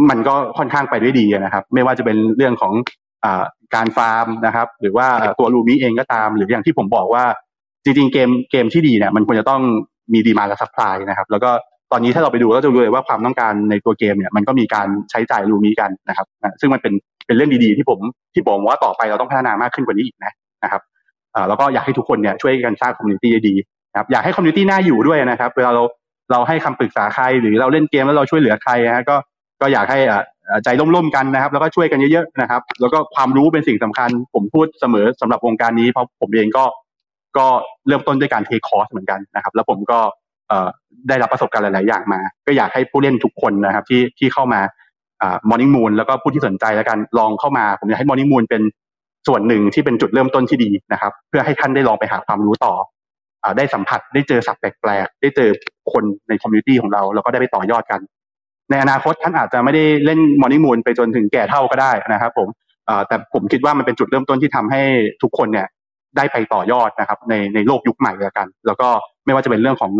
[0.09, 2.73] มันก็ค่อนข้างไปด้วยดีนะครับ ไม่ว่าจะเป็นเรื่องของ
[3.23, 5.07] การฟาร์มนะครับ หรือว่า
[5.39, 7.23] ตัวลูมิเองก็ตาม หรืออย่างที่ผมบอกว่า
[7.83, 9.61] จริง ๆ เกมเกมที่ดีเนี่ยมันควรจะต้อง
[10.13, 11.49] มี demand และ supply นะครับ แล้วก็
[11.91, 16.27] ตอนนี้ถ้าเราไปดูก็จะรู้เลยว่าความต้องการในตัวเกมเนี่ยมันก็มีการใช้จ่ายลูมิกันนะครับ
[16.61, 16.93] ซึ่งมันเป็น
[17.25, 17.99] เป็นเรื่องดีๆที่ผม
[18.33, 20.31] ที่ผมว่าต่อไปเราต้องพัฒนามากขึ้นกว่านี้อีกนะ
[20.63, 20.81] นะครับ
[21.47, 23.55] แล้วก็อยากให้ทุกคนเนี่ยช่วยกันสร้าง community ดี
[23.91, 25.83] นะครับอยากให้ community น่าอยู่ด้วยนะครับเวลาเรา
[26.31, 29.15] เราให้คำปรึกษาใครหรือเราเล่นเกมแล้วเราช่วยเหลือใครนะก็
[29.61, 29.99] ก็อยากให้
[30.63, 36.65] ใจร่มๆกันนะครับ แล้วก็ช่วยกันเยอะๆนะครับ แล้วก็ความรู้เป็นสิ่งสำคัญ ผมพูดเสมอสำหรับวงการนี้เพราะผมเองก็
[37.37, 37.47] ก็
[37.87, 39.99] เริ่มต้นด้วยการ take course เหมือนกันนะครับ แล้วผมก็
[41.07, 44.61] ได้รับประสบการณ์หลาย ๆ อย่างมา ก็อยากให้ผู้เล่นทุกคนนะครับที่ที่เข้ามา
[45.49, 48.61] Morning Moon แล้วก็ผู้ที่สนใจแล้วกันลองเข้ามา ผมอยากให้ Morning Moon เป็น
[49.29, 52.73] ส่วนหนึ่งที่เป็นจุดเริ่มต้นที่ดีนะครับ เพื่อให้ท่านได้ลองไปหาความรู้ต่อ
[53.57, 55.49] ได้สัมผัสได้เจอศัพท์แปลกๆได้เจอ
[55.91, 58.01] คนใน community ของเราแล้วก็ได้ไปต่อยอดกัน
[58.69, 62.47] ในอนาคตท่านอาจจะไม่ได้เล่น Morning Moon ไปจนถึงแก่เฒ่าก็ได้นะครับ ผม
[63.07, 64.81] แต่ผมคิดว่ามันเป็นจุดเริ่มต้นที่ทำให้
[65.23, 65.67] ทุกคนเนี่ย
[66.17, 68.87] ได้ไปต่อยอดนะครับ ในในโลกยุคใหม่แล้วกัน แล้วก็
[69.25, 69.91] ไม่ว่าจะเป็นเรื่องของ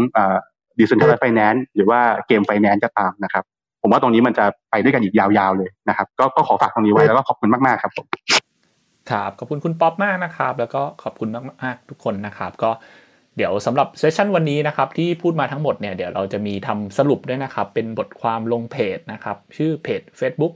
[0.79, 3.43] ดิจิทัลไฟแนนซ์หรือว่าเกมไฟแนนซ์ก็ตามนะครับ
[3.81, 8.07] ผมว่าตรงนี้มันจะไปด้วยกันอีกยาวๆเลยนะครับ ก็ก็ขอฝากตรงนี้ไว้แล้วก็ขอบคุณมากๆครับผม
[9.09, 12.71] ครับขอบคุณคุณป๊อปมากนะครับ แล้วก็ขอบคุณมากๆทุกคนนะครับ ก็
[13.37, 20.53] เดี๋ยวสำหรับเซสชันวันนี้นะครับที่พูดมาทั้งหมดเนี่ยเดี๋ยวเราจะมีทำสรุปด้วยนะครับ เป็นบทความลงเพจนะครับ ชื่อเพจ Facebook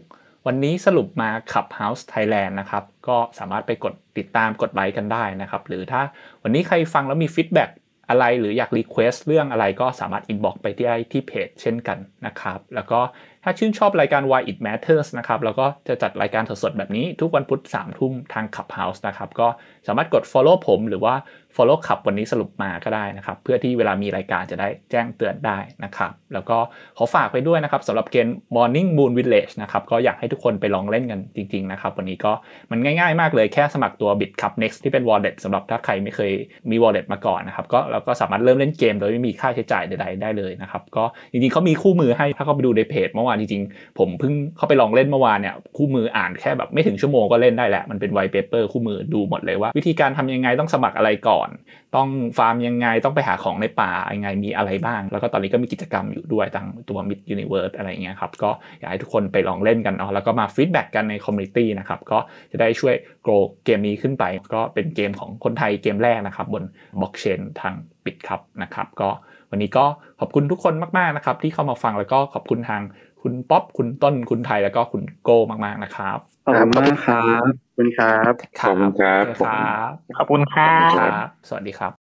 [0.47, 6.01] วันนี้สรุปมา Clubhouse Thailand นะครับ ก็สามารถไปกดติดตามกดไลค์กันได้นะครับ หรือถ้า
[6.43, 7.69] วันนี้ใครฟังแล้วมี feedback
[8.09, 12.99] อะไรหรืออยาก request เรื่องอะไรก็สามารถ inbox ไปที่ที่เพจเช่นกันนะครับ แล้วก็
[13.43, 19.47] ถ้าชื่นชอบรายการ Why It Matters นะครับ แล้วก็จะจัดรายการสดๆแบบนี้ทุกวันพุธ3ทุ่มทาง Clubhouse นะครับ ก็
[19.87, 21.13] สามารถกด follow ผมหรือว่า
[21.55, 26.57] follow คลับวันนี้สรุปมาก็ได้นะครับ เพื่อที่เวลามีรายการจะได้แจ้งเตือนได้นะครับ แล้วก็
[26.97, 32.31] ขอฝากไปด้วยนะครับสำหรับเกม Morning Moon Village นะครับก็อยากให้ทุกคนไปลองเล่นกันจริง ๆ นะครับ วันนี้ก็
[32.71, 36.31] มันง่าย ๆ มากเลยแค่สมัครตัว BitCup Next ที่เป็น wallet สำหรับถ้าใครไม่เคย
[36.69, 51.49] มี wallet มาก่อนนะครับก็เราก็สามารถเริ่มเล่นเกมโดยไม่มีค่าใช้จ่ายใดๆได้เลยนะครับก็จริงๆเขามีคู่มือให้ถ้าเข้าไปดูในเพจเมื่อวานจริงๆ ผมเพิ่งเข้าไปลองเล่นเมื่อวานเนี่ยคู่มืออ่านแค่แบบไม่ถึงชั่วโมงก็เล่นได้แหละมันเป็นไวเปเปอร์คู่มือดูหมดเลยว่าวิธีการทำยังไงต้องสมัครอะไรก่อน
[51.95, 62.17] ต้องฟาร์มยังไงต้องไปหาของในป่ายังไงมีอะไรบ้าง แล้วก็ตอนนี้ก็มีกิจกรรมอยู่ด้วยทางตัว Mid Universe อะไรเงี้ยครับก็อยากให้ทุกคนไปลองเล่นกันเนาะแล้วก็มา feedback กันใน community นะครับก็
[62.51, 63.31] จะได้ช่วย grow
[63.65, 64.23] เกมนี้ขึ้นไป
[64.53, 66.63] ก็เป็นเกมของคนไทยเกมแรกนะครับบน
[67.01, 67.73] บล็อกเชนทาง
[68.05, 69.09] Bitkub นะครับก็
[69.51, 69.85] วันนี้ก็
[70.19, 72.81] ขอบคุณทุกคนมากๆนะครับที่เข้ามาฟังแล้วก็ขอบคุณทาง
[73.23, 82.02] คุณป๊อปคุณต้นคุณไทยแล้วก็คุณโก้มากๆนะครับขอบคุณมากครับขอบคุณครับขอบคุณครับครับขอบคุณครับครับ สวัสดีครับ